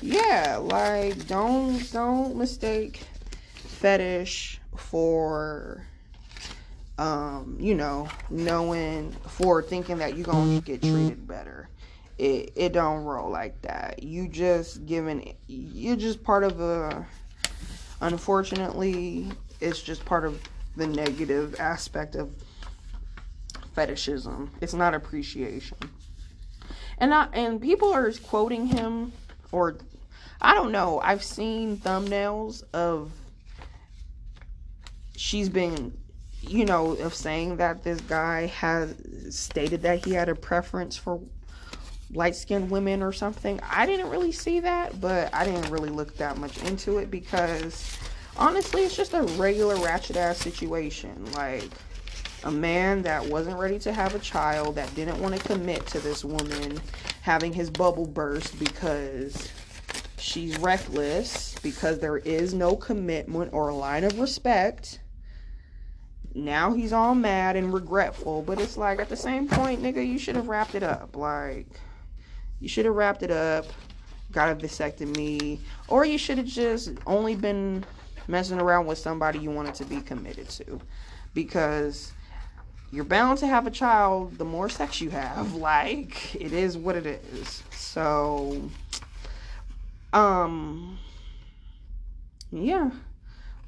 yeah, 0.00 0.56
like 0.56 1.26
don't 1.26 1.90
don't 1.92 2.36
mistake 2.36 3.02
fetish 3.54 4.60
for 4.76 5.87
um, 6.98 7.56
you 7.60 7.74
know, 7.74 8.08
knowing 8.28 9.12
for 9.28 9.62
thinking 9.62 9.98
that 9.98 10.16
you're 10.16 10.26
gonna 10.26 10.60
get 10.60 10.82
treated 10.82 11.26
better. 11.26 11.68
It 12.18 12.52
it 12.56 12.72
don't 12.72 13.04
roll 13.04 13.30
like 13.30 13.62
that. 13.62 14.02
You 14.02 14.28
just 14.28 14.84
given 14.84 15.32
you're 15.46 15.96
just 15.96 16.22
part 16.24 16.42
of 16.42 16.60
a 16.60 17.06
unfortunately 18.00 19.30
it's 19.60 19.80
just 19.80 20.04
part 20.04 20.24
of 20.24 20.40
the 20.76 20.86
negative 20.86 21.58
aspect 21.60 22.16
of 22.16 22.30
fetishism. 23.74 24.50
It's 24.60 24.74
not 24.74 24.94
appreciation. 24.94 25.78
And 26.98 27.14
I, 27.14 27.28
and 27.32 27.60
people 27.60 27.92
are 27.92 28.10
quoting 28.24 28.66
him 28.66 29.12
or 29.52 29.76
I 30.40 30.54
don't 30.54 30.72
know. 30.72 31.00
I've 31.00 31.22
seen 31.22 31.76
thumbnails 31.76 32.64
of 32.72 33.12
she's 35.16 35.48
been 35.48 35.96
you 36.48 36.64
know, 36.64 36.92
of 36.92 37.14
saying 37.14 37.56
that 37.56 37.84
this 37.84 38.00
guy 38.02 38.46
has 38.46 38.94
stated 39.30 39.82
that 39.82 40.04
he 40.04 40.12
had 40.12 40.28
a 40.28 40.34
preference 40.34 40.96
for 40.96 41.20
light 42.12 42.34
skinned 42.34 42.70
women 42.70 43.02
or 43.02 43.12
something. 43.12 43.60
I 43.70 43.84
didn't 43.86 44.08
really 44.08 44.32
see 44.32 44.60
that, 44.60 45.00
but 45.00 45.32
I 45.34 45.44
didn't 45.44 45.70
really 45.70 45.90
look 45.90 46.16
that 46.16 46.38
much 46.38 46.62
into 46.64 46.98
it 46.98 47.10
because 47.10 47.98
honestly, 48.36 48.82
it's 48.82 48.96
just 48.96 49.12
a 49.12 49.22
regular 49.22 49.76
ratchet 49.76 50.16
ass 50.16 50.38
situation. 50.38 51.30
Like 51.32 51.70
a 52.44 52.50
man 52.50 53.02
that 53.02 53.24
wasn't 53.26 53.58
ready 53.58 53.78
to 53.80 53.92
have 53.92 54.14
a 54.14 54.18
child, 54.18 54.76
that 54.76 54.94
didn't 54.94 55.20
want 55.20 55.36
to 55.36 55.46
commit 55.46 55.86
to 55.88 56.00
this 56.00 56.24
woman, 56.24 56.80
having 57.20 57.52
his 57.52 57.68
bubble 57.68 58.06
burst 58.06 58.58
because 58.58 59.50
she's 60.16 60.58
reckless, 60.58 61.56
because 61.62 61.98
there 61.98 62.18
is 62.18 62.54
no 62.54 62.74
commitment 62.74 63.52
or 63.52 63.68
a 63.68 63.74
line 63.74 64.04
of 64.04 64.18
respect 64.18 65.00
now 66.34 66.72
he's 66.72 66.92
all 66.92 67.14
mad 67.14 67.56
and 67.56 67.72
regretful, 67.72 68.42
but 68.42 68.60
it's 68.60 68.76
like 68.76 69.00
at 69.00 69.08
the 69.08 69.16
same 69.16 69.48
point, 69.48 69.82
nigga, 69.82 70.06
you 70.06 70.18
should 70.18 70.36
have 70.36 70.48
wrapped 70.48 70.74
it 70.74 70.82
up. 70.82 71.16
Like, 71.16 71.66
you 72.60 72.68
should 72.68 72.84
have 72.84 72.94
wrapped 72.94 73.22
it 73.22 73.30
up, 73.30 73.66
got 74.32 74.50
a 74.50 74.54
vasectomy, 74.54 75.58
or 75.88 76.04
you 76.04 76.18
should 76.18 76.38
have 76.38 76.46
just 76.46 76.90
only 77.06 77.34
been 77.34 77.84
messing 78.26 78.60
around 78.60 78.86
with 78.86 78.98
somebody 78.98 79.38
you 79.38 79.50
wanted 79.50 79.74
to 79.76 79.84
be 79.84 80.00
committed 80.00 80.48
to. 80.50 80.80
Because 81.34 82.12
you're 82.90 83.04
bound 83.04 83.38
to 83.38 83.46
have 83.46 83.66
a 83.66 83.70
child 83.70 84.38
the 84.38 84.44
more 84.44 84.68
sex 84.68 85.00
you 85.00 85.10
have. 85.10 85.54
Like, 85.58 86.34
it 86.34 86.52
is 86.52 86.76
what 86.76 86.96
it 86.96 87.06
is. 87.06 87.62
So, 87.70 88.70
um, 90.12 90.98
yeah. 92.50 92.90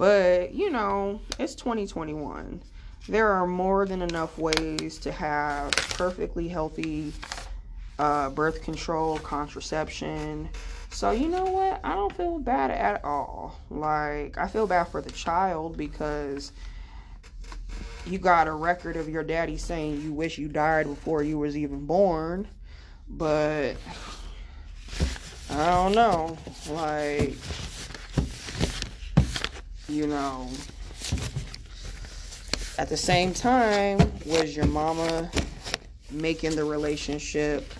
But, 0.00 0.54
you 0.54 0.70
know, 0.70 1.20
it's 1.38 1.54
2021. 1.54 2.62
There 3.06 3.28
are 3.28 3.46
more 3.46 3.84
than 3.84 4.00
enough 4.00 4.38
ways 4.38 4.96
to 5.00 5.12
have 5.12 5.72
perfectly 5.72 6.48
healthy 6.48 7.12
uh, 7.98 8.30
birth 8.30 8.62
control, 8.62 9.18
contraception. 9.18 10.48
So, 10.88 11.10
you 11.10 11.28
know 11.28 11.44
what? 11.44 11.80
I 11.84 11.94
don't 11.96 12.16
feel 12.16 12.38
bad 12.38 12.70
at 12.70 13.04
all. 13.04 13.60
Like, 13.68 14.38
I 14.38 14.48
feel 14.48 14.66
bad 14.66 14.84
for 14.84 15.02
the 15.02 15.10
child 15.10 15.76
because 15.76 16.52
you 18.06 18.16
got 18.16 18.48
a 18.48 18.52
record 18.52 18.96
of 18.96 19.06
your 19.06 19.22
daddy 19.22 19.58
saying 19.58 20.00
you 20.00 20.14
wish 20.14 20.38
you 20.38 20.48
died 20.48 20.86
before 20.86 21.22
you 21.22 21.36
was 21.36 21.58
even 21.58 21.84
born. 21.84 22.48
But 23.06 23.76
I 25.50 25.66
don't 25.66 25.94
know. 25.94 26.38
Like 26.70 27.34
you 29.90 30.06
know, 30.06 30.48
at 32.78 32.88
the 32.88 32.96
same 32.96 33.34
time, 33.34 33.98
was 34.24 34.56
your 34.56 34.66
mama 34.66 35.30
making 36.10 36.56
the 36.56 36.64
relationship 36.64 37.72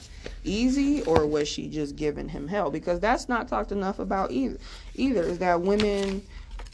easy 0.44 1.02
or 1.02 1.26
was 1.26 1.48
she 1.48 1.68
just 1.68 1.96
giving 1.96 2.28
him 2.28 2.48
hell? 2.48 2.70
Because 2.70 3.00
that's 3.00 3.28
not 3.28 3.48
talked 3.48 3.72
enough 3.72 3.98
about 3.98 4.30
either. 4.30 4.58
Either 4.96 5.22
is 5.22 5.38
that 5.38 5.60
women 5.60 6.22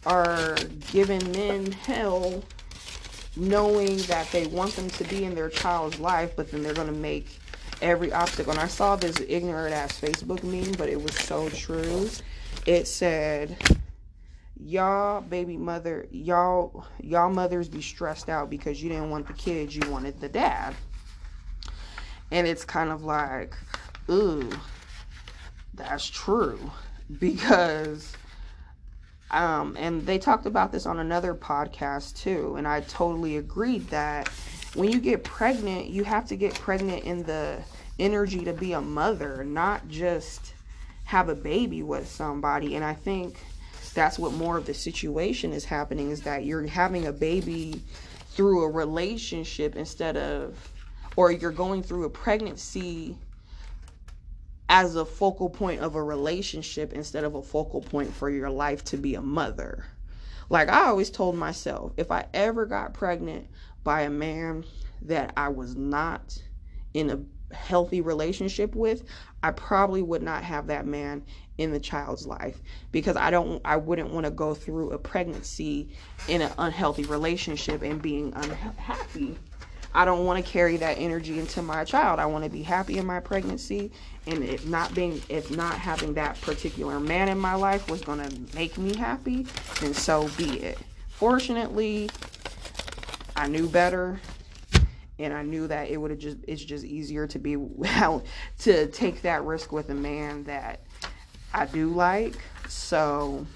are 0.07 0.57
giving 0.93 1.31
men 1.33 1.71
hell 1.73 2.43
knowing 3.37 3.99
that 3.99 4.31
they 4.33 4.47
want 4.47 4.75
them 4.75 4.89
to 4.89 5.05
be 5.05 5.25
in 5.25 5.35
their 5.35 5.51
child's 5.51 6.01
life, 6.01 6.35
but 6.37 6.51
then 6.51 6.63
they're 6.63 6.75
going 6.75 6.87
to 6.87 6.93
make 6.93 7.39
every 7.83 8.13
obstacle. 8.13 8.53
And 8.53 8.61
I 8.61 8.67
saw 8.67 8.97
this 8.97 9.21
ignorant 9.29 9.75
ass 9.75 10.01
Facebook 10.01 10.43
meme, 10.43 10.73
but 10.79 10.89
it 10.89 11.01
was 11.01 11.15
so 11.15 11.49
true. 11.51 12.09
It 12.65 12.89
said, 12.89 13.59
y'all 14.59 15.21
baby 15.21 15.57
mother 15.57 16.07
y'all 16.11 16.87
y'all 17.01 17.31
mothers 17.31 17.69
be 17.69 17.83
stressed 17.83 18.29
out 18.29 18.49
because 18.49 18.83
you 18.83 18.89
didn't 18.89 19.11
want 19.11 19.27
the 19.27 19.33
kids 19.35 19.77
you 19.77 19.91
wanted 19.91 20.19
the 20.21 20.29
dad. 20.29 20.75
And 22.31 22.47
it's 22.47 22.65
kind 22.65 22.91
of 22.91 23.05
like 23.05 23.55
ooh 24.11 24.51
that's 25.75 26.07
true. 26.07 26.71
Because 27.21 28.17
um 29.31 29.77
and 29.79 30.05
they 30.05 30.19
talked 30.19 30.45
about 30.45 30.73
this 30.73 30.87
on 30.87 30.99
another 30.99 31.35
podcast 31.35 32.17
too 32.17 32.57
and 32.57 32.67
i 32.67 32.81
totally 32.81 33.37
agreed 33.37 33.89
that 33.91 34.29
when 34.75 34.91
you 34.91 34.99
get 35.01 35.23
pregnant 35.23 35.87
you 35.87 36.03
have 36.03 36.27
to 36.27 36.35
get 36.35 36.53
pregnant 36.55 37.05
in 37.05 37.23
the 37.23 37.63
energy 38.01 38.45
to 38.45 38.53
be 38.53 38.73
a 38.73 38.81
mother 38.81 39.45
not 39.45 39.87
just 39.87 40.55
have 41.05 41.29
a 41.29 41.35
baby 41.37 41.81
with 41.81 42.09
somebody. 42.09 42.75
And 42.75 42.85
i 42.85 42.93
think 42.95 43.39
that's 43.97 44.19
what 44.19 44.33
more 44.33 44.59
of 44.59 44.67
the 44.67 44.75
situation 44.75 45.53
is 45.53 45.65
happening 45.65 46.11
is 46.11 46.21
that 46.23 46.45
you're 46.45 46.67
having 46.67 47.07
a 47.07 47.13
baby 47.13 47.83
through 48.29 48.63
a 48.63 48.71
relationship 48.71 49.75
instead 49.75 50.17
of 50.17 50.73
or 51.17 51.33
you're 51.33 51.51
going 51.51 51.83
through 51.83 52.05
a 52.05 52.11
pregnancy 52.11 53.17
as 54.69 54.97
a 54.97 55.05
focal 55.05 55.49
point 55.49 55.81
of 55.81 55.95
a 55.95 56.03
relationship 56.03 56.93
instead 56.93 57.25
of 57.25 57.35
a 57.35 57.43
focal 57.43 57.81
point 57.81 58.13
for 58.13 58.29
your 58.29 58.51
life 58.51 58.85
to 58.85 58.99
be 58.99 59.15
a 59.15 59.23
mother. 59.23 59.87
Like 60.51 60.69
I 60.69 60.89
always 60.89 61.11
told 61.11 61.37
myself, 61.37 61.93
if 61.97 62.11
I 62.11 62.27
ever 62.35 62.67
got 62.67 62.93
pregnant 62.93 63.49
by 63.83 64.03
a 64.03 64.11
man 64.11 64.65
that 65.03 65.33
I 65.37 65.49
was 65.49 65.75
not 65.75 66.37
in 66.93 67.11
a 67.11 67.55
healthy 67.55 68.03
relationship 68.03 68.75
with, 68.75 69.05
I 69.43 69.53
probably 69.53 70.03
would 70.03 70.23
not 70.23 70.45
have 70.45 70.67
that 70.67 70.87
man 70.87 71.25
in 71.59 71.73
the 71.73 71.81
child's 71.81 72.27
life 72.27 72.61
because 72.93 73.17
I 73.17 73.31
don't 73.31 73.61
I 73.65 73.77
wouldn't 73.77 74.11
want 74.11 74.27
to 74.27 74.31
go 74.31 74.55
through 74.55 74.91
a 74.91 74.99
pregnancy 74.99 75.89
in 76.29 76.43
an 76.43 76.53
unhealthy 76.59 77.05
relationship 77.05 77.83
and 77.83 78.01
being 78.01 78.33
unhappy. 78.35 79.37
I 79.95 80.05
don't 80.05 80.27
want 80.27 80.45
to 80.45 80.51
carry 80.51 80.77
that 80.77 80.99
energy 80.99 81.39
into 81.39 81.63
my 81.63 81.85
child. 81.85 82.21
I 82.21 82.27
want 82.27 82.45
to 82.45 82.51
be 82.51 82.63
happy 82.63 82.99
in 82.99 83.07
my 83.07 83.21
pregnancy 83.21 83.91
and 84.27 84.45
if 84.45 84.67
not 84.67 84.95
being 84.95 85.23
if 85.29 85.51
not 85.51 85.75
having 85.75 86.15
that 86.15 86.39
particular 86.43 87.01
man 87.01 87.29
in 87.29 87.39
my 87.39 87.55
life 87.55 87.89
was 87.91 88.03
going 88.03 88.29
to 88.29 88.57
make 88.57 88.77
me 88.77 88.95
happy, 88.95 89.47
then 89.81 89.95
so 89.95 90.29
be 90.37 90.61
it. 90.61 90.79
Fortunately, 91.09 92.11
I 93.35 93.49
knew 93.49 93.69
better 93.69 94.21
and 95.19 95.33
I 95.33 95.43
knew 95.43 95.67
that 95.69 95.89
it 95.89 95.97
would 95.97 96.11
have 96.11 96.21
just 96.21 96.39
it's 96.47 96.63
just 96.63 96.85
easier 96.85 97.27
to 97.29 97.39
be 97.39 97.57
to 98.59 98.87
take 98.89 99.23
that 99.23 99.45
risk 99.45 99.73
with 99.73 99.89
a 99.91 99.95
man 99.95 100.45
that 100.45 100.86
I 101.57 101.65
do 101.65 101.89
like. 101.89 102.35
So, 102.69 103.47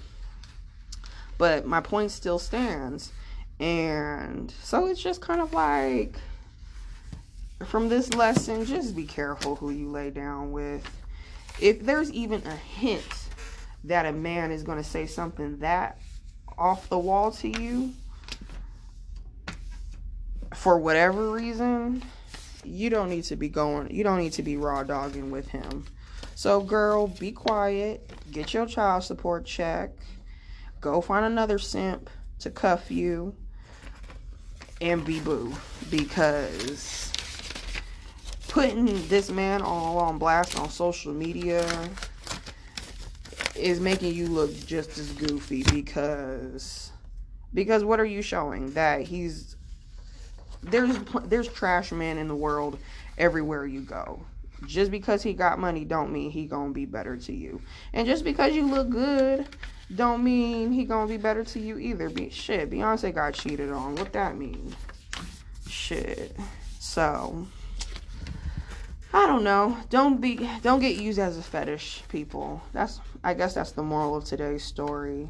but 1.37 1.67
my 1.67 1.81
point 1.81 2.09
still 2.09 2.39
stands. 2.39 3.11
And 3.59 4.51
so 4.63 4.87
it's 4.87 5.01
just 5.01 5.21
kind 5.21 5.39
of 5.39 5.53
like 5.53 6.15
from 7.63 7.89
this 7.89 8.11
lesson, 8.15 8.65
just 8.65 8.95
be 8.95 9.05
careful 9.05 9.55
who 9.55 9.69
you 9.69 9.87
lay 9.87 10.09
down 10.09 10.51
with. 10.51 10.83
If 11.59 11.81
there's 11.81 12.11
even 12.11 12.41
a 12.47 12.55
hint 12.55 13.05
that 13.83 14.07
a 14.07 14.11
man 14.11 14.51
is 14.51 14.63
going 14.63 14.79
to 14.79 14.83
say 14.83 15.05
something 15.05 15.59
that 15.59 15.99
off 16.57 16.89
the 16.89 16.97
wall 16.97 17.31
to 17.33 17.49
you, 17.49 17.93
for 20.55 20.79
whatever 20.79 21.29
reason, 21.29 22.01
you 22.63 22.89
don't 22.89 23.09
need 23.09 23.25
to 23.25 23.35
be 23.35 23.47
going, 23.47 23.93
you 23.93 24.03
don't 24.03 24.17
need 24.17 24.33
to 24.33 24.43
be 24.43 24.57
raw 24.57 24.81
dogging 24.81 25.29
with 25.29 25.47
him. 25.49 25.85
So, 26.35 26.61
girl, 26.61 27.07
be 27.07 27.31
quiet. 27.31 28.09
Get 28.31 28.53
your 28.53 28.65
child 28.65 29.03
support 29.03 29.45
check. 29.45 29.91
Go 30.79 31.01
find 31.01 31.25
another 31.25 31.59
simp 31.59 32.09
to 32.39 32.49
cuff 32.49 32.89
you. 32.89 33.35
And 34.79 35.05
be 35.05 35.19
boo. 35.19 35.53
Because 35.89 37.11
putting 38.51 39.07
this 39.07 39.29
man 39.29 39.61
all 39.61 39.97
on 39.99 40.17
blast 40.17 40.59
on 40.59 40.69
social 40.69 41.13
media 41.13 41.65
is 43.55 43.79
making 43.79 44.13
you 44.13 44.27
look 44.27 44.53
just 44.65 44.97
as 44.97 45.09
goofy 45.13 45.63
because 45.71 46.91
because 47.53 47.83
what 47.85 47.97
are 47.99 48.05
you 48.05 48.21
showing 48.21 48.73
that 48.73 49.01
he's 49.01 49.55
there's 50.63 50.97
there's 51.25 51.47
trash 51.47 51.93
men 51.93 52.17
in 52.17 52.27
the 52.27 52.35
world 52.35 52.77
everywhere 53.17 53.65
you 53.65 53.79
go 53.79 54.21
just 54.65 54.91
because 54.91 55.23
he 55.23 55.33
got 55.33 55.59
money 55.59 55.83
don't 55.85 56.11
mean 56.11 56.31
he 56.31 56.45
gonna 56.45 56.71
be 56.71 56.85
better 56.85 57.17
to 57.17 57.33
you 57.33 57.61
and 57.93 58.07
just 58.07 58.23
because 58.23 58.53
you 58.53 58.65
look 58.65 58.89
good 58.89 59.47
don't 59.95 60.23
mean 60.23 60.71
he 60.71 60.85
gonna 60.85 61.07
be 61.07 61.17
better 61.17 61.43
to 61.43 61.59
you 61.59 61.77
either 61.77 62.09
be 62.09 62.29
shit 62.29 62.69
beyonce 62.69 63.13
got 63.13 63.33
cheated 63.33 63.71
on 63.71 63.95
what 63.95 64.13
that 64.13 64.37
mean 64.37 64.73
shit 65.67 66.35
so 66.79 67.47
I 69.13 69.27
don't 69.27 69.43
know. 69.43 69.77
Don't 69.89 70.21
be 70.21 70.49
don't 70.61 70.79
get 70.79 70.95
used 70.95 71.19
as 71.19 71.37
a 71.37 71.41
fetish, 71.41 72.03
people. 72.07 72.61
That's 72.71 73.01
I 73.23 73.33
guess 73.33 73.53
that's 73.53 73.71
the 73.71 73.83
moral 73.83 74.15
of 74.15 74.23
today's 74.23 74.63
story. 74.63 75.29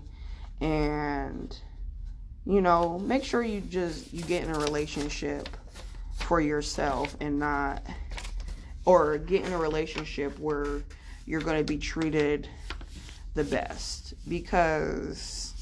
And 0.60 1.56
you 2.46 2.62
know, 2.62 3.00
make 3.00 3.24
sure 3.24 3.42
you 3.42 3.62
just 3.62 4.14
you 4.14 4.24
get 4.24 4.44
in 4.44 4.52
a 4.52 4.60
relationship 4.60 5.50
for 6.14 6.40
yourself 6.40 7.18
and 7.20 7.40
not 7.40 7.84
or 8.86 9.18
get 9.18 9.46
in 9.46 9.54
a 9.54 9.58
relationship 9.58 10.38
where 10.40 10.82
you're 11.26 11.42
going 11.42 11.58
to 11.58 11.64
be 11.64 11.78
treated 11.78 12.48
the 13.34 13.44
best 13.44 14.14
because 14.28 15.54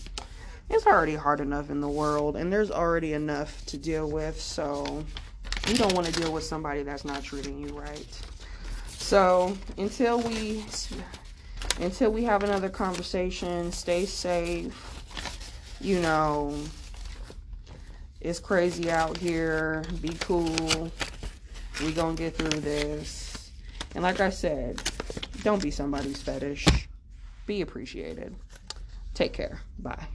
it's 0.69 0.85
already 0.85 1.15
hard 1.15 1.39
enough 1.39 1.69
in 1.69 1.81
the 1.81 1.89
world 1.89 2.35
and 2.35 2.51
there's 2.51 2.71
already 2.71 3.13
enough 3.13 3.65
to 3.65 3.77
deal 3.77 4.09
with 4.09 4.39
so 4.39 5.03
you 5.67 5.75
don't 5.75 5.93
want 5.93 6.07
to 6.07 6.13
deal 6.13 6.31
with 6.31 6.43
somebody 6.43 6.83
that's 6.83 7.05
not 7.05 7.23
treating 7.23 7.59
you 7.59 7.77
right. 7.77 8.21
So 8.87 9.55
until 9.77 10.19
we 10.21 10.65
until 11.79 12.11
we 12.11 12.23
have 12.23 12.43
another 12.43 12.69
conversation, 12.69 13.71
stay 13.71 14.05
safe. 14.05 15.03
You 15.81 16.01
know, 16.01 16.57
it's 18.21 18.39
crazy 18.39 18.91
out 18.91 19.17
here. 19.17 19.83
Be 20.01 20.15
cool. 20.19 20.91
We 21.81 21.93
gonna 21.93 22.15
get 22.15 22.35
through 22.35 22.59
this. 22.59 23.51
And 23.95 24.03
like 24.03 24.19
I 24.19 24.29
said, 24.29 24.81
don't 25.43 25.61
be 25.61 25.71
somebody's 25.71 26.21
fetish. 26.21 26.67
Be 27.45 27.61
appreciated. 27.61 28.35
Take 29.13 29.33
care. 29.33 29.61
Bye. 29.79 30.07